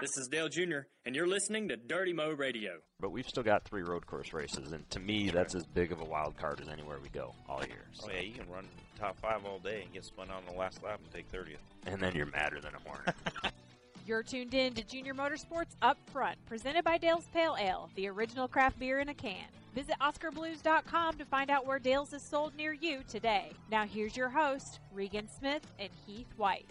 This 0.00 0.16
is 0.16 0.28
Dale 0.28 0.48
Jr., 0.48 0.78
and 1.04 1.14
you're 1.14 1.26
listening 1.26 1.68
to 1.68 1.76
Dirty 1.76 2.14
Mo 2.14 2.30
Radio. 2.30 2.78
But 3.00 3.10
we've 3.10 3.28
still 3.28 3.42
got 3.42 3.64
three 3.64 3.82
road 3.82 4.06
course 4.06 4.32
races, 4.32 4.72
and 4.72 4.88
to 4.88 4.98
me, 4.98 5.28
that's 5.28 5.54
as 5.54 5.66
big 5.66 5.92
of 5.92 6.00
a 6.00 6.04
wild 6.04 6.38
card 6.38 6.58
as 6.62 6.68
anywhere 6.68 6.98
we 7.02 7.10
go 7.10 7.34
all 7.46 7.62
year. 7.66 7.84
So. 7.92 8.06
Oh 8.08 8.14
yeah, 8.14 8.22
you 8.22 8.32
can 8.32 8.48
run 8.48 8.66
top 8.98 9.20
five 9.20 9.44
all 9.44 9.58
day 9.58 9.82
and 9.82 9.92
get 9.92 10.06
spun 10.06 10.30
on 10.30 10.42
the 10.46 10.58
last 10.58 10.82
lap 10.82 11.00
and 11.04 11.12
take 11.12 11.30
30th. 11.30 11.58
And 11.86 12.00
then 12.00 12.14
you're 12.14 12.24
madder 12.24 12.60
than 12.62 12.72
a 12.74 12.88
hornet. 12.88 13.14
You're 14.06 14.22
tuned 14.22 14.54
in 14.54 14.72
to 14.74 14.82
Junior 14.82 15.14
Motorsports 15.14 15.76
Up 15.82 15.98
Front, 16.10 16.36
presented 16.46 16.82
by 16.82 16.96
Dale's 16.96 17.28
Pale 17.32 17.56
Ale, 17.60 17.90
the 17.94 18.08
original 18.08 18.48
craft 18.48 18.78
beer 18.78 18.98
in 18.98 19.10
a 19.10 19.14
can. 19.14 19.44
Visit 19.74 19.94
OskarBlues.com 20.00 21.18
to 21.18 21.24
find 21.26 21.50
out 21.50 21.66
where 21.66 21.78
Dale's 21.78 22.12
is 22.12 22.22
sold 22.22 22.56
near 22.56 22.72
you 22.72 23.02
today. 23.06 23.52
Now 23.70 23.84
here's 23.86 24.16
your 24.16 24.30
host, 24.30 24.80
Regan 24.92 25.28
Smith 25.28 25.64
and 25.78 25.90
Heath 26.06 26.32
White. 26.38 26.66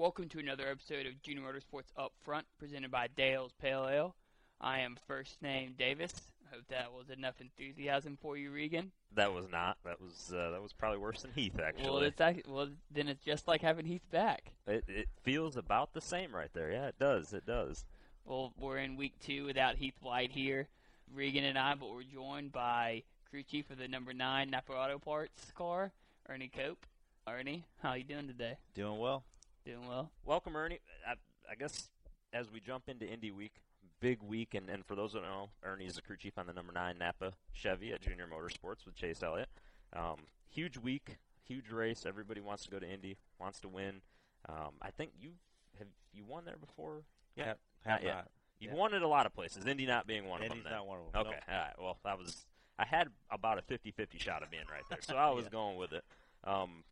Welcome 0.00 0.30
to 0.30 0.38
another 0.38 0.66
episode 0.66 1.04
of 1.04 1.20
Junior 1.20 1.42
Motorsports 1.42 1.92
Up 1.94 2.12
Front, 2.24 2.46
presented 2.58 2.90
by 2.90 3.08
Dale's 3.08 3.52
Pale 3.60 3.86
Ale. 3.86 4.16
I 4.58 4.78
am 4.78 4.96
first 5.06 5.42
name 5.42 5.74
Davis. 5.78 6.32
I 6.50 6.54
hope 6.54 6.64
that 6.70 6.90
was 6.90 7.10
enough 7.10 7.34
enthusiasm 7.38 8.16
for 8.18 8.34
you, 8.34 8.50
Regan. 8.50 8.92
That 9.14 9.34
was 9.34 9.50
not. 9.52 9.76
That 9.84 10.00
was 10.00 10.32
uh, 10.34 10.52
that 10.52 10.62
was 10.62 10.72
probably 10.72 11.00
worse 11.00 11.20
than 11.20 11.32
Heath 11.32 11.60
actually. 11.62 11.84
Well, 11.84 11.98
it's 11.98 12.18
actually, 12.18 12.50
well 12.50 12.70
then 12.90 13.08
it's 13.08 13.22
just 13.22 13.46
like 13.46 13.60
having 13.60 13.84
Heath 13.84 14.10
back. 14.10 14.52
It 14.66 14.84
it 14.88 15.08
feels 15.22 15.58
about 15.58 15.92
the 15.92 16.00
same 16.00 16.34
right 16.34 16.50
there. 16.54 16.72
Yeah, 16.72 16.86
it 16.86 16.98
does. 16.98 17.34
It 17.34 17.44
does. 17.44 17.84
Well, 18.24 18.54
we're 18.58 18.78
in 18.78 18.96
week 18.96 19.16
two 19.22 19.44
without 19.44 19.76
Heath 19.76 19.98
White 20.00 20.32
here, 20.32 20.68
Regan 21.14 21.44
and 21.44 21.58
I, 21.58 21.74
but 21.74 21.90
we're 21.90 22.04
joined 22.04 22.52
by 22.52 23.02
crew 23.28 23.42
chief 23.42 23.68
of 23.68 23.76
the 23.76 23.86
number 23.86 24.14
nine 24.14 24.48
Napa 24.48 24.72
Auto 24.72 24.98
Parts 24.98 25.52
car, 25.54 25.92
Ernie 26.26 26.48
Cope. 26.48 26.86
Ernie, 27.28 27.66
how 27.82 27.92
you 27.92 28.04
doing 28.04 28.28
today? 28.28 28.56
Doing 28.74 28.98
well. 28.98 29.24
Doing 29.64 29.86
well. 29.86 30.10
Welcome, 30.24 30.56
Ernie. 30.56 30.80
I, 31.06 31.12
I 31.50 31.54
guess 31.54 31.90
as 32.32 32.50
we 32.50 32.60
jump 32.60 32.88
into 32.88 33.06
Indy 33.06 33.30
Week, 33.30 33.52
big 34.00 34.22
week, 34.22 34.54
and, 34.54 34.70
and 34.70 34.84
for 34.86 34.94
those 34.94 35.12
who 35.12 35.20
don't 35.20 35.28
know, 35.28 35.50
Ernie 35.62 35.84
is 35.84 35.96
the 35.96 36.02
crew 36.02 36.16
chief 36.16 36.38
on 36.38 36.46
the 36.46 36.52
number 36.52 36.72
nine 36.72 36.96
Napa 36.98 37.32
Chevy 37.52 37.92
at 37.92 38.00
Junior 38.00 38.26
Motorsports 38.26 38.86
with 38.86 38.94
Chase 38.94 39.22
Elliott. 39.22 39.48
Um, 39.94 40.16
huge 40.48 40.78
week, 40.78 41.18
huge 41.46 41.70
race. 41.70 42.04
Everybody 42.06 42.40
wants 42.40 42.64
to 42.64 42.70
go 42.70 42.78
to 42.78 42.90
Indy, 42.90 43.18
wants 43.38 43.60
to 43.60 43.68
win. 43.68 44.00
Um, 44.48 44.72
I 44.80 44.90
think 44.90 45.10
you 45.20 45.32
have 45.78 45.88
you 46.12 46.24
won 46.24 46.46
there 46.46 46.56
before. 46.58 47.02
Yeah, 47.36 47.44
have, 47.44 47.56
have 47.84 48.02
not 48.02 48.28
You've 48.60 48.72
yeah. 48.72 48.78
won 48.78 48.94
it 48.94 49.02
a 49.02 49.08
lot 49.08 49.26
of 49.26 49.34
places. 49.34 49.66
Indy 49.66 49.86
not 49.86 50.06
being 50.06 50.26
one 50.26 50.42
Indy's 50.42 50.58
of 50.58 50.64
them. 50.64 50.72
not 50.72 50.86
one 50.86 50.98
of 50.98 51.12
them. 51.12 51.26
Okay, 51.26 51.38
all 51.50 51.58
right. 51.58 51.74
Well, 51.78 51.98
that 52.04 52.18
was 52.18 52.46
I 52.78 52.84
had 52.86 53.08
about 53.30 53.58
a 53.58 53.62
50-50 53.62 54.18
shot 54.18 54.42
of 54.42 54.50
being 54.50 54.64
right 54.70 54.82
there, 54.88 55.00
so 55.02 55.16
I 55.16 55.30
was 55.34 55.44
yeah. 55.44 55.50
going 55.50 55.76
with 55.76 55.92
it. 55.92 56.04
Um, 56.44 56.84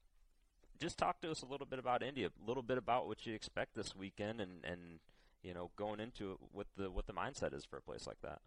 just 0.79 0.99
talk 0.99 1.21
to 1.21 1.31
us 1.31 1.43
a 1.43 1.47
little 1.47 1.67
bit 1.67 1.79
about 1.79 2.03
Indy, 2.03 2.25
a 2.25 2.31
little 2.47 2.63
bit 2.63 2.79
about 2.79 3.07
what 3.07 3.27
you 3.27 3.35
expect 3.35 3.75
this 3.75 3.95
weekend, 3.97 4.41
and 4.41 4.65
and 4.65 5.01
you 5.43 5.55
know 5.55 5.71
going 5.77 6.01
into 6.01 6.33
it, 6.33 6.39
what 6.53 6.67
the 6.77 6.91
what 6.91 7.07
the 7.07 7.13
mindset 7.13 7.55
is 7.55 7.65
for 7.65 7.79
a 7.79 7.83
place 7.83 8.07
like 8.07 8.21
that. 8.23 8.41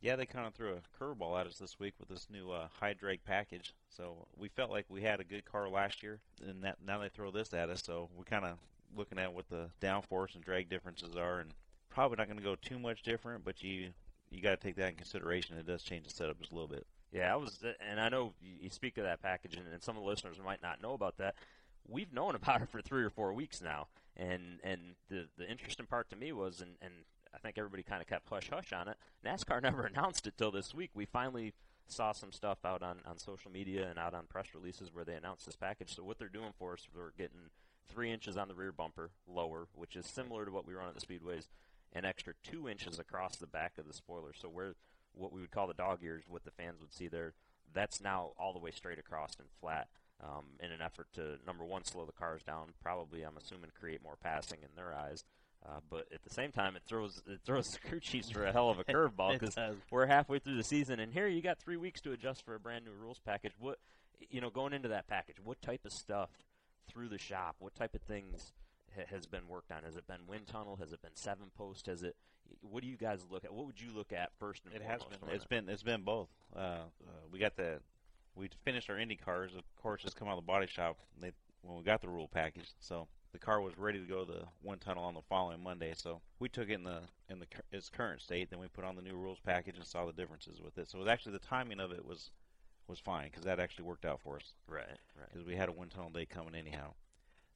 Yeah, 0.00 0.16
they 0.16 0.26
kind 0.26 0.48
of 0.48 0.54
threw 0.54 0.74
a 0.74 1.04
curveball 1.04 1.40
at 1.40 1.46
us 1.46 1.58
this 1.58 1.78
week 1.78 1.94
with 2.00 2.08
this 2.08 2.26
new 2.28 2.50
uh, 2.50 2.66
high 2.80 2.92
drag 2.92 3.24
package. 3.24 3.72
So 3.88 4.26
we 4.36 4.48
felt 4.48 4.70
like 4.70 4.86
we 4.88 5.02
had 5.02 5.20
a 5.20 5.24
good 5.24 5.44
car 5.44 5.68
last 5.68 6.02
year, 6.02 6.18
and 6.44 6.64
that, 6.64 6.78
now 6.84 6.98
they 6.98 7.08
throw 7.08 7.30
this 7.30 7.54
at 7.54 7.70
us. 7.70 7.84
So 7.84 8.08
we're 8.16 8.24
kind 8.24 8.44
of 8.44 8.58
looking 8.96 9.20
at 9.20 9.32
what 9.32 9.48
the 9.48 9.70
downforce 9.80 10.34
and 10.34 10.42
drag 10.42 10.68
differences 10.68 11.14
are, 11.14 11.38
and 11.38 11.52
probably 11.88 12.16
not 12.16 12.26
going 12.26 12.38
to 12.38 12.42
go 12.44 12.56
too 12.56 12.80
much 12.80 13.04
different. 13.04 13.44
But 13.44 13.62
you 13.62 13.90
you 14.30 14.42
got 14.42 14.60
to 14.60 14.66
take 14.66 14.76
that 14.76 14.88
in 14.88 14.96
consideration. 14.96 15.56
It 15.56 15.66
does 15.66 15.82
change 15.82 16.04
the 16.04 16.10
setup 16.10 16.40
just 16.40 16.50
a 16.50 16.54
little 16.54 16.68
bit. 16.68 16.86
Yeah, 17.12 17.32
I 17.32 17.36
was, 17.36 17.62
and 17.86 18.00
I 18.00 18.08
know 18.08 18.32
you 18.40 18.70
speak 18.70 18.96
of 18.96 19.04
that 19.04 19.20
package, 19.20 19.54
and, 19.54 19.66
and 19.70 19.82
some 19.82 19.96
of 19.96 20.02
the 20.02 20.08
listeners 20.08 20.38
might 20.42 20.62
not 20.62 20.82
know 20.82 20.94
about 20.94 21.18
that 21.18 21.34
we've 21.88 22.12
known 22.12 22.34
about 22.34 22.62
it 22.62 22.68
for 22.68 22.80
three 22.80 23.02
or 23.02 23.10
four 23.10 23.32
weeks 23.32 23.60
now. 23.60 23.88
And 24.16 24.60
and 24.62 24.80
the 25.08 25.28
the 25.38 25.48
interesting 25.48 25.86
part 25.86 26.10
to 26.10 26.16
me 26.16 26.32
was, 26.32 26.60
and 26.60 26.72
and 26.82 26.92
I 27.34 27.38
think 27.38 27.56
everybody 27.58 27.82
kind 27.82 28.02
of 28.02 28.08
kept 28.08 28.28
hush 28.28 28.50
hush 28.50 28.72
on 28.72 28.88
it. 28.88 28.96
NASCAR 29.24 29.62
never 29.62 29.84
announced 29.84 30.26
it 30.26 30.34
till 30.36 30.50
this 30.50 30.74
week. 30.74 30.90
We 30.94 31.06
finally 31.06 31.54
saw 31.88 32.12
some 32.12 32.32
stuff 32.32 32.58
out 32.64 32.82
on 32.82 33.00
on 33.06 33.18
social 33.18 33.50
media 33.50 33.88
and 33.88 33.98
out 33.98 34.14
on 34.14 34.26
press 34.26 34.48
releases 34.54 34.92
where 34.92 35.04
they 35.04 35.14
announced 35.14 35.46
this 35.46 35.56
package. 35.56 35.94
So 35.94 36.02
what 36.02 36.18
they're 36.18 36.28
doing 36.28 36.52
for 36.58 36.74
us, 36.74 36.88
we're 36.94 37.12
getting 37.16 37.50
three 37.88 38.12
inches 38.12 38.36
on 38.36 38.48
the 38.48 38.54
rear 38.54 38.72
bumper 38.72 39.10
lower, 39.26 39.66
which 39.74 39.96
is 39.96 40.06
similar 40.06 40.44
to 40.44 40.50
what 40.50 40.66
we 40.66 40.74
run 40.74 40.88
at 40.88 40.94
the 40.94 41.06
speedways, 41.06 41.48
an 41.92 42.04
extra 42.04 42.34
two 42.42 42.68
inches 42.68 42.98
across 42.98 43.36
the 43.36 43.46
back 43.46 43.78
of 43.78 43.86
the 43.86 43.94
spoiler. 43.94 44.32
So 44.34 44.48
where 44.48 44.74
what 45.14 45.32
we 45.32 45.40
would 45.40 45.50
call 45.50 45.66
the 45.66 45.74
dog 45.74 46.00
ears, 46.02 46.24
what 46.28 46.44
the 46.44 46.50
fans 46.50 46.80
would 46.80 46.92
see 46.92 47.08
there, 47.08 47.34
that's 47.72 48.00
now 48.00 48.32
all 48.38 48.52
the 48.52 48.58
way 48.58 48.70
straight 48.70 48.98
across 48.98 49.36
and 49.38 49.48
flat 49.60 49.88
um, 50.22 50.44
in 50.60 50.70
an 50.70 50.80
effort 50.80 51.06
to 51.14 51.36
number 51.46 51.64
one 51.64 51.84
slow 51.84 52.04
the 52.04 52.12
cars 52.12 52.42
down. 52.42 52.68
Probably, 52.82 53.22
I'm 53.22 53.36
assuming, 53.36 53.70
create 53.78 54.02
more 54.02 54.16
passing 54.22 54.58
in 54.62 54.68
their 54.76 54.94
eyes. 54.94 55.24
Uh, 55.64 55.78
but 55.90 56.06
at 56.12 56.22
the 56.24 56.30
same 56.30 56.50
time, 56.50 56.74
it 56.74 56.82
throws 56.84 57.22
it 57.26 57.40
throws 57.44 57.68
the 57.82 57.88
crew 57.88 58.00
chiefs 58.00 58.30
for 58.30 58.44
a 58.44 58.52
hell 58.52 58.70
of 58.70 58.78
a 58.78 58.84
curveball 58.92 59.38
because 59.38 59.56
we're 59.90 60.06
halfway 60.06 60.38
through 60.38 60.56
the 60.56 60.64
season, 60.64 60.98
and 60.98 61.12
here 61.12 61.28
you 61.28 61.40
got 61.40 61.58
three 61.58 61.76
weeks 61.76 62.00
to 62.00 62.12
adjust 62.12 62.44
for 62.44 62.54
a 62.54 62.60
brand 62.60 62.84
new 62.84 62.92
rules 62.92 63.20
package. 63.24 63.52
What 63.58 63.78
you 64.30 64.40
know, 64.40 64.50
going 64.50 64.72
into 64.72 64.88
that 64.88 65.06
package, 65.06 65.36
what 65.42 65.60
type 65.62 65.84
of 65.84 65.92
stuff 65.92 66.30
through 66.88 67.08
the 67.08 67.18
shop? 67.18 67.56
What 67.58 67.74
type 67.74 67.94
of 67.94 68.02
things 68.02 68.52
has 69.10 69.26
been 69.26 69.48
worked 69.48 69.70
on? 69.70 69.84
Has 69.84 69.96
it 69.96 70.06
been 70.06 70.26
wind 70.26 70.46
tunnel? 70.46 70.76
Has 70.76 70.92
it 70.92 71.00
been 71.02 71.14
seven 71.14 71.46
post? 71.56 71.86
Has 71.86 72.02
it? 72.02 72.16
What 72.60 72.82
do 72.82 72.88
you 72.88 72.96
guys 72.96 73.24
look 73.30 73.44
at? 73.44 73.52
What 73.52 73.66
would 73.66 73.80
you 73.80 73.90
look 73.94 74.12
at 74.12 74.30
first? 74.38 74.62
And 74.66 74.74
it 74.74 74.82
has 74.82 75.02
been. 75.04 75.30
It's 75.30 75.44
been. 75.44 75.68
It's 75.68 75.82
been 75.82 76.02
both. 76.02 76.28
Uh, 76.54 76.58
uh, 76.58 76.82
we 77.30 77.38
got 77.38 77.56
the 77.56 77.78
we 78.34 78.48
finished 78.64 78.90
our 78.90 78.98
Indy 78.98 79.16
cars. 79.16 79.52
Of 79.56 79.64
course, 79.80 80.02
just 80.02 80.16
come 80.16 80.28
out 80.28 80.38
of 80.38 80.44
the 80.44 80.46
body 80.46 80.66
shop 80.66 80.98
they, 81.20 81.32
when 81.62 81.76
we 81.76 81.84
got 81.84 82.00
the 82.00 82.08
rule 82.08 82.28
package. 82.28 82.70
So 82.80 83.06
the 83.32 83.38
car 83.38 83.60
was 83.60 83.76
ready 83.78 83.98
to 83.98 84.04
go 84.06 84.24
to 84.24 84.32
the 84.32 84.44
wind 84.62 84.80
tunnel 84.80 85.04
on 85.04 85.14
the 85.14 85.22
following 85.28 85.62
Monday. 85.62 85.92
So 85.96 86.20
we 86.38 86.48
took 86.48 86.68
it 86.68 86.74
in 86.74 86.84
the 86.84 87.00
in 87.28 87.38
the 87.38 87.46
its 87.70 87.88
current 87.88 88.20
state. 88.20 88.50
Then 88.50 88.58
we 88.58 88.68
put 88.68 88.84
on 88.84 88.96
the 88.96 89.02
new 89.02 89.14
rules 89.14 89.38
package 89.44 89.76
and 89.76 89.86
saw 89.86 90.06
the 90.06 90.12
differences 90.12 90.60
with 90.60 90.78
it. 90.78 90.88
So 90.88 90.98
it 90.98 91.02
was 91.02 91.08
actually 91.08 91.32
the 91.32 91.40
timing 91.40 91.80
of 91.80 91.92
it 91.92 92.04
was 92.04 92.30
was 92.88 92.98
fine 92.98 93.28
because 93.30 93.44
that 93.44 93.60
actually 93.60 93.84
worked 93.84 94.04
out 94.04 94.20
for 94.20 94.36
us. 94.36 94.54
Right, 94.66 94.84
right. 94.86 95.28
Because 95.32 95.46
we 95.46 95.56
had 95.56 95.68
a 95.68 95.72
wind 95.72 95.92
tunnel 95.92 96.10
day 96.10 96.26
coming 96.26 96.54
anyhow. 96.54 96.94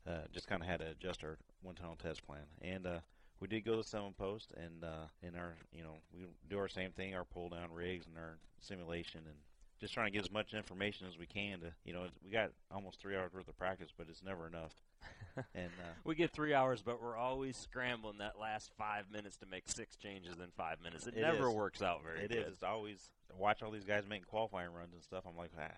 Uh, 0.07 0.23
just 0.33 0.47
kind 0.47 0.63
of 0.63 0.69
had 0.69 0.79
to 0.79 0.91
adjust 0.91 1.25
our 1.25 1.37
wind 1.65 1.79
tunnel 1.79 1.97
test 2.01 2.25
plan, 2.25 2.45
and 2.63 2.87
uh, 2.87 3.01
we 3.41 3.49
did 3.49 3.65
go 3.65 3.77
to 3.77 3.83
seven 3.83 4.15
post, 4.17 4.53
and 4.57 4.85
uh, 4.85 5.07
in 5.21 5.35
our 5.35 5.57
you 5.73 5.83
know 5.83 5.97
we 6.15 6.27
do 6.49 6.59
our 6.59 6.69
same 6.69 6.93
thing, 6.93 7.15
our 7.15 7.25
pull 7.25 7.49
down 7.49 7.73
rigs 7.73 8.07
and 8.07 8.17
our 8.17 8.39
simulation, 8.61 9.23
and 9.27 9.35
just 9.81 9.93
trying 9.95 10.07
to 10.07 10.11
get 10.11 10.25
as 10.25 10.33
much 10.33 10.55
information 10.55 11.07
as 11.07 11.19
we 11.19 11.27
can 11.27 11.61
to 11.61 11.67
you 11.85 11.93
know 11.93 12.05
we 12.25 12.31
got 12.31 12.51
almost 12.71 13.01
three 13.01 13.17
hours 13.17 13.33
worth 13.35 13.49
of 13.49 13.57
practice 13.59 13.91
but 13.97 14.07
it's 14.09 14.23
never 14.23 14.47
enough 14.47 14.75
and 15.55 15.71
uh, 15.83 15.89
we 16.05 16.15
get 16.15 16.33
three 16.33 16.55
hours 16.55 16.83
but 16.83 17.03
we're 17.03 17.17
always 17.17 17.57
scrambling 17.57 18.19
that 18.19 18.39
last 18.41 18.71
five 18.79 19.05
minutes 19.13 19.37
to 19.37 19.47
make 19.47 19.65
six 19.69 19.97
changes 19.97 20.35
in 20.39 20.47
five 20.57 20.79
minutes 20.83 21.07
it, 21.07 21.15
it 21.17 21.21
never 21.21 21.49
is. 21.49 21.55
works 21.55 21.83
out 21.83 22.01
very 22.03 22.25
It 22.25 22.31
good. 22.31 22.39
is. 22.47 22.55
it's 22.55 22.63
always 22.63 23.11
watch 23.39 23.63
all 23.63 23.71
these 23.71 23.85
guys 23.85 24.05
making 24.09 24.25
qualifying 24.25 24.73
runs 24.73 24.93
and 24.93 25.03
stuff 25.03 25.25
i'm 25.27 25.37
like 25.37 25.51
I, 25.59 25.71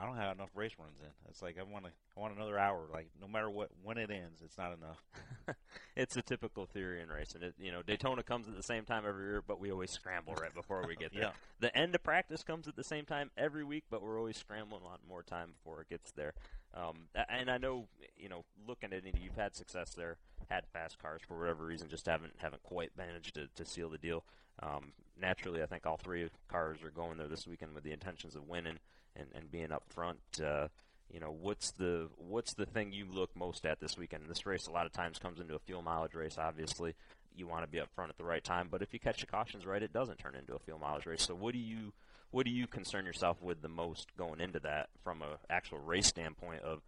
I 0.00 0.06
don't 0.06 0.16
have 0.16 0.34
enough 0.34 0.50
race 0.54 0.72
runs 0.78 1.00
in. 1.00 1.10
It's 1.28 1.42
like 1.42 1.56
I 1.58 1.62
want 1.62 1.84
to, 1.84 1.90
I 2.16 2.20
want 2.20 2.34
another 2.34 2.58
hour. 2.58 2.86
Like 2.92 3.08
no 3.20 3.28
matter 3.28 3.50
what, 3.50 3.70
when 3.82 3.98
it 3.98 4.10
ends, 4.10 4.40
it's 4.44 4.56
not 4.56 4.72
enough. 4.72 5.02
it's 5.96 6.16
a 6.16 6.22
typical 6.22 6.66
theory 6.66 7.02
in 7.02 7.08
racing. 7.08 7.42
It, 7.42 7.54
you 7.58 7.70
know, 7.70 7.82
Daytona 7.82 8.22
comes 8.22 8.48
at 8.48 8.56
the 8.56 8.62
same 8.62 8.84
time 8.84 9.04
every 9.06 9.24
year, 9.24 9.42
but 9.46 9.60
we 9.60 9.70
always 9.70 9.90
scramble 9.90 10.34
right 10.34 10.54
before 10.54 10.84
we 10.86 10.96
get 10.96 11.12
there. 11.14 11.22
yeah. 11.22 11.30
The 11.60 11.76
end 11.76 11.94
of 11.94 12.02
practice 12.02 12.42
comes 12.42 12.68
at 12.68 12.76
the 12.76 12.84
same 12.84 13.04
time 13.04 13.30
every 13.36 13.64
week, 13.64 13.84
but 13.90 14.02
we're 14.02 14.18
always 14.18 14.36
scrambling 14.36 14.82
a 14.82 14.86
lot 14.86 15.00
more 15.08 15.22
time 15.22 15.52
before 15.52 15.82
it 15.82 15.88
gets 15.88 16.12
there. 16.12 16.34
Um, 16.72 17.08
and 17.28 17.50
I 17.50 17.58
know, 17.58 17.88
you 18.16 18.28
know, 18.28 18.44
looking 18.66 18.92
at 18.92 19.04
it, 19.04 19.14
you've 19.20 19.36
had 19.36 19.56
success 19.56 19.92
there, 19.94 20.18
had 20.48 20.64
fast 20.72 20.98
cars 20.98 21.20
for 21.26 21.38
whatever 21.38 21.64
reason, 21.64 21.88
just 21.88 22.06
haven't 22.06 22.34
haven't 22.38 22.62
quite 22.62 22.92
managed 22.96 23.34
to, 23.34 23.48
to 23.56 23.66
seal 23.66 23.90
the 23.90 23.98
deal. 23.98 24.24
Um, 24.62 24.92
naturally, 25.20 25.62
I 25.62 25.66
think 25.66 25.86
all 25.86 25.96
three 25.96 26.28
cars 26.48 26.82
are 26.82 26.90
going 26.90 27.18
there 27.18 27.28
this 27.28 27.46
weekend 27.46 27.74
with 27.74 27.84
the 27.84 27.92
intentions 27.92 28.34
of 28.36 28.48
winning 28.48 28.78
and, 29.16 29.26
and 29.34 29.50
being 29.50 29.72
up 29.72 29.84
front. 29.88 30.18
Uh, 30.42 30.68
you 31.12 31.20
know, 31.20 31.34
what's 31.40 31.72
the 31.72 32.08
what's 32.16 32.54
the 32.54 32.66
thing 32.66 32.92
you 32.92 33.06
look 33.10 33.34
most 33.34 33.66
at 33.66 33.80
this 33.80 33.98
weekend? 33.98 34.24
This 34.28 34.46
race 34.46 34.66
a 34.66 34.72
lot 34.72 34.86
of 34.86 34.92
times 34.92 35.18
comes 35.18 35.40
into 35.40 35.54
a 35.54 35.58
fuel 35.58 35.82
mileage 35.82 36.14
race. 36.14 36.36
Obviously, 36.38 36.94
you 37.34 37.46
want 37.46 37.64
to 37.64 37.68
be 37.68 37.80
up 37.80 37.88
front 37.94 38.10
at 38.10 38.16
the 38.16 38.24
right 38.24 38.44
time, 38.44 38.68
but 38.70 38.82
if 38.82 38.92
you 38.92 39.00
catch 39.00 39.20
the 39.20 39.26
cautions 39.26 39.66
right, 39.66 39.82
it 39.82 39.92
doesn't 39.92 40.18
turn 40.18 40.36
into 40.36 40.54
a 40.54 40.58
fuel 40.58 40.78
mileage 40.78 41.06
race. 41.06 41.22
So, 41.22 41.34
what 41.34 41.52
do 41.52 41.58
you 41.58 41.92
what 42.30 42.46
do 42.46 42.52
you 42.52 42.66
concern 42.66 43.04
yourself 43.04 43.42
with 43.42 43.60
the 43.60 43.68
most 43.68 44.16
going 44.16 44.40
into 44.40 44.60
that 44.60 44.88
from 45.02 45.22
a 45.22 45.38
actual 45.52 45.78
race 45.78 46.06
standpoint 46.06 46.62
of 46.62 46.80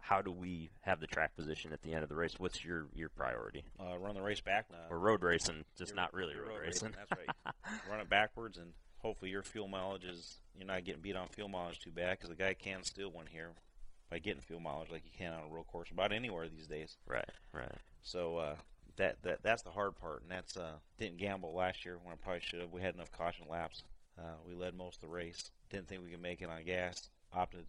how 0.00 0.22
do 0.22 0.30
we 0.30 0.70
have 0.80 1.00
the 1.00 1.06
track 1.06 1.36
position 1.36 1.72
at 1.72 1.82
the 1.82 1.92
end 1.92 2.02
of 2.02 2.08
the 2.08 2.14
race? 2.14 2.34
What's 2.38 2.64
your 2.64 2.86
your 2.94 3.08
priority? 3.08 3.64
Uh, 3.78 3.98
run 3.98 4.14
the 4.14 4.22
race 4.22 4.40
back. 4.40 4.66
Uh, 4.72 4.92
or 4.92 4.98
road 4.98 5.22
racing, 5.22 5.64
just 5.76 5.90
you're, 5.90 5.96
not 5.96 6.14
really 6.14 6.34
road, 6.34 6.48
road 6.48 6.60
racing. 6.62 6.88
racing. 6.88 6.94
That's 6.96 7.20
right. 7.20 7.54
run 7.90 8.00
it 8.00 8.08
backwards, 8.08 8.58
and 8.58 8.72
hopefully 8.98 9.30
your 9.30 9.42
fuel 9.42 9.68
mileage 9.68 10.04
is 10.04 10.36
you're 10.56 10.66
not 10.66 10.84
getting 10.84 11.02
beat 11.02 11.16
on 11.16 11.28
fuel 11.28 11.48
mileage 11.48 11.78
too 11.80 11.90
bad 11.90 12.18
because 12.18 12.30
the 12.30 12.36
guy 12.36 12.54
can 12.54 12.82
steal 12.82 13.10
one 13.10 13.26
here 13.26 13.50
by 14.10 14.18
getting 14.18 14.40
fuel 14.40 14.60
mileage 14.60 14.90
like 14.90 15.04
you 15.04 15.10
can 15.16 15.32
on 15.32 15.44
a 15.50 15.54
road 15.54 15.66
course 15.66 15.90
about 15.90 16.12
anywhere 16.12 16.48
these 16.48 16.66
days. 16.66 16.96
Right, 17.06 17.28
right. 17.52 17.72
So 18.02 18.38
uh, 18.38 18.54
that 18.96 19.22
that 19.22 19.42
that's 19.42 19.62
the 19.62 19.70
hard 19.70 19.96
part, 19.96 20.22
and 20.22 20.30
that's 20.30 20.56
uh, 20.56 20.72
didn't 20.98 21.18
gamble 21.18 21.54
last 21.54 21.84
year 21.84 21.98
when 22.02 22.12
I 22.12 22.16
probably 22.16 22.40
should 22.40 22.60
have. 22.60 22.72
We 22.72 22.82
had 22.82 22.94
enough 22.94 23.12
caution 23.12 23.46
laps. 23.48 23.82
Uh, 24.18 24.36
we 24.46 24.54
led 24.54 24.74
most 24.74 24.96
of 24.96 25.00
the 25.02 25.14
race. 25.14 25.50
Didn't 25.70 25.88
think 25.88 26.02
we 26.02 26.10
could 26.10 26.22
make 26.22 26.42
it 26.42 26.48
on 26.48 26.64
gas. 26.64 27.08
Opted 27.32 27.66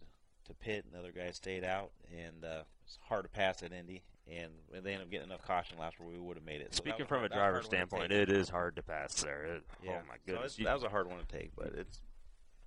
to 0.50 0.54
pit, 0.56 0.84
and 0.84 0.94
the 0.94 0.98
other 0.98 1.12
guy 1.12 1.30
stayed 1.30 1.64
out, 1.64 1.90
and 2.12 2.44
uh, 2.44 2.62
it's 2.84 2.98
hard 3.08 3.24
to 3.24 3.30
pass 3.30 3.62
at 3.62 3.72
Indy. 3.72 4.02
And 4.30 4.50
they 4.70 4.92
ended 4.92 5.00
up 5.06 5.10
getting 5.10 5.26
enough 5.26 5.42
caution 5.42 5.76
laps 5.78 5.98
where 5.98 6.08
we 6.08 6.18
would 6.18 6.36
have 6.36 6.44
made 6.46 6.60
it. 6.60 6.72
Speaking 6.74 7.00
was 7.00 7.08
from 7.08 7.24
a 7.24 7.28
that 7.28 7.34
driver's 7.34 7.66
hard 7.66 7.72
one 7.72 7.80
to 7.88 7.88
standpoint, 8.06 8.12
it 8.12 8.30
is 8.30 8.48
hard 8.48 8.76
to 8.76 8.82
pass 8.82 9.22
there. 9.22 9.44
It, 9.44 9.62
Yeah. 9.82 9.98
Oh 10.04 10.08
my 10.08 10.16
goodness! 10.24 10.56
You- 10.58 10.66
that 10.66 10.74
was 10.74 10.84
a 10.84 10.88
hard 10.88 11.08
one 11.08 11.18
to 11.18 11.24
take, 11.26 11.50
but 11.56 11.72
it's 11.76 12.00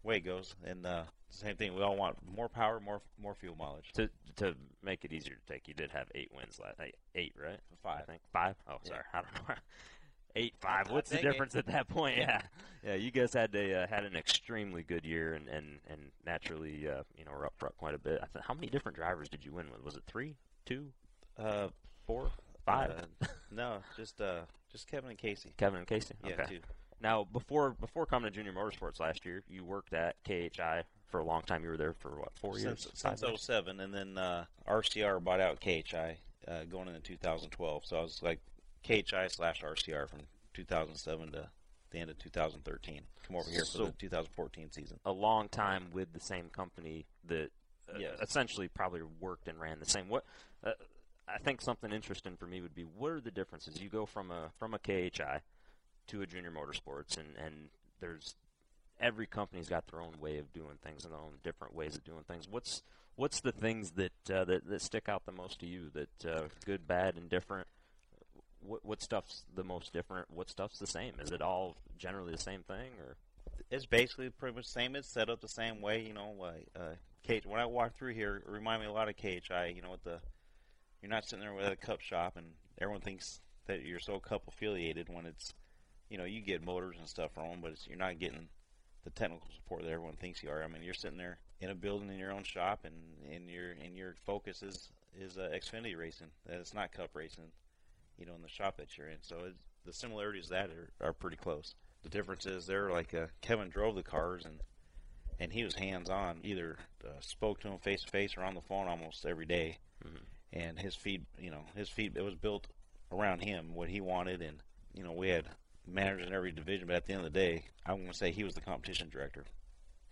way 0.03 0.18
it 0.18 0.21
goes. 0.25 0.56
And 0.65 0.85
uh, 0.85 1.03
same 1.30 1.56
thing, 1.56 1.74
we 1.74 1.81
all 1.81 1.95
want 1.95 2.18
more 2.35 2.50
power, 2.50 2.81
more 2.81 3.01
more 3.21 3.33
fuel 3.33 3.56
mileage. 3.57 3.91
to 3.94 4.09
to 4.38 4.56
make 4.83 5.06
it 5.06 5.13
easier 5.13 5.35
to 5.35 5.53
take, 5.53 5.68
you 5.69 5.74
did 5.74 5.91
have 5.91 6.07
eight 6.15 6.31
wins 6.35 6.59
last 6.62 6.81
eight, 6.81 6.95
eight 7.15 7.33
right? 7.41 7.59
I 7.85 8.01
think 8.01 8.21
five. 8.33 8.56
Oh, 8.68 8.77
Yeah. 8.83 8.89
sorry, 8.89 9.03
I 9.13 9.21
don't 9.21 9.47
know. 9.47 9.56
Eight 10.35 10.56
five. 10.59 10.89
What's 10.91 11.09
the 11.09 11.18
take 11.18 11.25
it. 11.25 11.31
difference 11.31 11.56
at 11.56 11.68
that 11.68 11.88
point? 11.88 12.18
Yeah, 12.18 12.41
yeah. 12.83 12.95
You 12.95 13.12
guys 13.12 13.33
had 13.33 13.53
a 13.56 13.83
uh, 13.83 13.88
had 13.88 14.03
an 14.03 14.15
extremely 14.15 14.81
good 14.83 15.06
year, 15.06 15.33
and 15.33 15.47
and 15.47 15.80
and 15.89 16.12
naturally, 16.25 16.88
uh, 16.88 17.03
you 17.18 17.24
know, 17.25 17.31
were 17.31 17.45
up 17.45 17.53
front 17.57 17.77
quite 17.77 17.94
a 17.94 18.00
bit. 18.00 18.19
I 18.24 18.25
th- 18.33 18.44
how 18.47 18.53
many 18.53 18.68
different 18.68 18.95
drivers 18.97 19.30
did 19.30 19.45
you 19.45 19.51
win 19.53 19.68
with? 19.71 19.83
Was 19.83 19.95
it 19.95 20.03
three, 20.07 20.35
two, 20.65 20.88
Uh, 21.38 21.68
four, 22.07 22.31
five? 22.65 22.91
uh, 23.21 23.25
no, 23.51 23.77
just 23.95 24.19
uh, 24.21 24.41
just 24.71 24.88
Kevin 24.89 25.12
and 25.12 25.19
Casey. 25.19 25.53
Kevin 25.57 25.80
and 25.80 25.88
Casey. 25.88 26.15
Yeah, 26.25 26.33
okay. 26.33 26.45
two. 26.56 26.59
Now, 27.00 27.25
before 27.25 27.71
before 27.71 28.06
coming 28.07 28.31
to 28.31 28.35
Junior 28.35 28.53
Motorsports 28.53 29.00
last 29.00 29.25
year, 29.25 29.44
you 29.47 29.63
worked 29.63 29.94
at 29.94 30.15
KHI 30.24 30.83
for 31.09 31.19
a 31.19 31.24
long 31.24 31.41
time. 31.44 31.63
You 31.63 31.69
were 31.69 31.77
there 31.77 31.94
for 31.94 32.09
what 32.19 32.31
four 32.35 32.57
years? 32.57 32.81
since 32.81 33.01
Five 33.01 33.19
since 33.19 33.30
years? 33.30 33.41
07, 33.41 33.80
and 33.81 33.94
then 33.94 34.18
uh, 34.18 34.45
RCR 34.68 35.24
bought 35.24 35.41
out 35.41 35.59
KHI 35.59 36.18
uh, 36.47 36.63
going 36.63 36.88
into 36.88 37.01
2012. 37.01 37.85
So 37.85 37.97
I 37.97 38.01
was 38.01 38.21
like 38.24 38.39
KHI 38.83 39.27
slash 39.30 39.62
RCR 39.63 40.07
from 40.09 40.19
2007 40.53 41.31
to 41.31 41.50
the 41.91 42.00
end 42.00 42.09
of 42.09 42.18
2013. 42.19 43.01
Come 43.27 43.35
over 43.35 43.50
here 43.50 43.65
for 43.65 43.77
the 43.85 43.91
2014 43.97 44.71
season. 44.71 45.00
a 45.06 45.12
long 45.12 45.47
time 45.50 45.88
with 45.94 46.12
the 46.13 46.19
same 46.19 46.50
company 46.50 47.06
that 47.27 47.50
uh, 47.94 47.97
Yes. 48.00 48.18
essentially 48.21 48.68
probably 48.68 49.01
worked 49.19 49.47
and 49.47 49.59
ran 49.59 49.80
the 49.80 49.85
same. 49.85 50.09
What 50.09 50.25
uh, 50.63 50.71
I 51.27 51.38
think 51.38 51.62
something 51.62 51.91
interesting 51.91 52.35
for 52.38 52.45
me 52.47 52.62
would 52.62 52.75
be 52.75 52.83
what 52.83 53.12
are 53.12 53.21
the 53.21 53.31
differences? 53.31 53.81
You 53.81 53.89
go 53.89 54.06
from 54.06 54.31
a 54.31 54.51
from 54.59 54.74
a 54.74 54.80
KHI 54.80 55.39
to 56.07 56.21
a 56.21 56.25
Junior 56.25 56.51
Motorsports, 56.51 57.18
and 57.18 57.27
and 57.38 57.69
there's 58.00 58.35
every 59.00 59.25
company's 59.25 59.69
got 59.69 59.88
their 59.88 60.01
own 60.01 60.19
way 60.19 60.38
of 60.38 60.51
doing 60.53 60.77
things 60.81 61.03
and 61.06 61.13
their 61.13 61.19
own 61.19 61.33
different 61.44 61.74
ways 61.75 61.95
of 61.95 62.03
doing 62.03 62.24
things. 62.27 62.47
What's 62.50 62.83
what's 63.15 63.39
the 63.41 63.51
things 63.53 63.91
that 63.91 64.12
uh, 64.30 64.44
that, 64.45 64.68
that 64.68 64.81
stick 64.81 65.07
out 65.07 65.25
the 65.25 65.31
most 65.31 65.59
to 65.59 65.65
you? 65.65 65.89
That 65.94 66.25
uh, 66.30 66.44
good, 66.65 66.88
bad, 66.88 67.15
and 67.15 67.30
different. 67.30 67.68
What 68.65 68.86
what 68.86 69.01
stuff's 69.01 69.44
the 69.56 69.63
most 69.63 69.94
different? 69.94 70.30
What 70.31 70.50
stuff's 70.50 70.80
the 70.80 70.88
same? 70.88 71.13
Is 71.19 71.31
it 71.31 71.42
all 71.42 71.75
generally 71.98 72.31
the 72.31 72.38
same 72.38 72.63
thing, 72.63 72.92
or 73.00 73.15
It's 73.69 73.86
basically 73.86 74.30
pretty 74.30 74.56
much 74.56 74.65
the 74.65 74.71
same. 74.71 74.95
It's 74.95 75.07
set 75.07 75.30
up 75.30 75.42
the 75.42 75.48
same 75.48 75.81
way. 75.81 76.01
You 76.01 76.13
know, 76.13 76.33
like 76.39 76.68
uh, 76.75 76.95
K- 77.24 77.42
when 77.45 77.60
I 77.60 77.65
walk 77.65 77.98
through 77.98 78.13
here, 78.13 78.38
it 78.45 78.50
remind 78.50 78.81
me 78.81 78.88
a 78.88 78.92
lot 78.92 79.10
of 79.10 79.15
KHI. 79.18 79.74
You 79.75 79.81
know, 79.81 79.92
with 79.92 80.04
the 80.04 80.19
you're 81.01 81.10
not 81.10 81.25
sitting 81.25 81.44
there 81.44 81.54
with 81.54 81.68
a 81.68 81.75
cup 81.75 82.01
shop, 82.01 82.38
and 82.38 82.48
everyone 82.80 83.01
thinks 83.01 83.42
that 83.68 83.83
you're 83.86 84.00
so 84.00 84.19
cup 84.19 84.44
affiliated 84.48 85.09
when 85.09 85.25
it's 85.25 85.54
you 86.09 86.18
know 86.18 86.25
you 86.25 86.42
get 86.42 86.63
motors 86.63 86.95
and 87.00 87.07
stuff 87.07 87.31
from 87.33 87.50
them, 87.50 87.59
but 87.62 87.74
you're 87.88 87.98
not 87.98 88.19
getting 88.19 88.48
the 89.04 89.09
technical 89.09 89.48
support 89.56 89.83
that 89.83 89.92
everyone 89.92 90.16
thinks 90.16 90.42
you 90.42 90.50
are. 90.50 90.63
I 90.63 90.68
mean, 90.68 90.83
you're 90.83 90.94
sitting 90.94 91.18
there 91.18 91.39
in 91.59 91.69
a 91.69 91.75
building 91.75 92.09
in 92.09 92.18
your 92.19 92.31
own 92.31 92.44
shop, 92.44 92.86
and 92.86 92.94
and 93.33 93.50
your 93.50 93.71
and 93.71 93.95
your 93.98 94.16
focus 94.25 94.62
is 94.63 94.89
is 95.19 95.38
uh, 95.38 95.50
Xfinity 95.54 95.98
racing. 95.98 96.27
That 96.45 96.59
it's 96.59 96.74
not 96.74 96.92
cup 96.92 97.09
racing. 97.13 97.51
You 98.18 98.25
know, 98.25 98.36
in 98.36 98.42
the 98.42 98.48
shop 98.50 98.77
that 98.77 98.98
you're 98.98 99.07
in. 99.07 99.18
So 99.21 99.38
it's, 99.48 99.57
the 99.86 99.92
similarities 99.94 100.48
that 100.50 100.69
are, 100.69 101.07
are 101.10 101.13
pretty 101.13 101.36
close. 101.36 101.75
The 102.04 102.10
difference 102.10 102.45
is 102.45 102.65
there, 102.65 102.89
like 102.89 103.13
uh, 103.13 103.27
Kevin 103.42 103.69
drove 103.69 103.95
the 103.95 104.04
cars 104.04 104.45
and 104.45 104.60
and 105.39 105.51
he 105.51 105.63
was 105.63 105.75
hands 105.75 106.10
on. 106.10 106.39
Either 106.44 106.77
uh, 107.04 107.10
spoke 107.19 107.60
to 107.62 107.68
him 107.68 107.80
face 107.80 108.01
to 108.04 108.10
face 108.10 108.36
or 108.38 108.44
on 108.44 108.54
the 108.56 108.62
phone 108.62 108.88
almost 108.88 109.25
every 109.25 109.45
day. 109.45 109.80
Mhm. 110.06 110.19
And 110.54 110.80
his 110.80 110.95
feed, 110.95 111.25
you 111.39 111.50
know, 111.50 111.63
his 111.75 111.89
feed 111.89 112.15
it 112.15 112.21
was 112.24 112.36
built 112.36 112.68
around 113.12 113.39
him, 113.42 113.74
what 113.74 113.89
he 113.89 114.00
wanted, 114.00 114.42
and 114.42 114.57
you 114.94 115.04
know 115.04 115.12
we 115.12 115.30
had 115.30 115.45
managers 115.88 116.27
in 116.27 116.33
every 116.33 116.51
division. 116.51 116.88
But 116.88 116.95
at 116.98 117.06
the 117.07 117.13
end 117.13 117.25
of 117.25 117.33
the 117.33 117.39
day, 117.39 117.66
I'm 117.86 117.98
going 117.98 118.12
to 118.12 118.18
say 118.18 118.31
he 118.31 118.44
was 118.44 118.54
the 118.54 118.62
competition 118.62 119.09
director. 119.09 119.44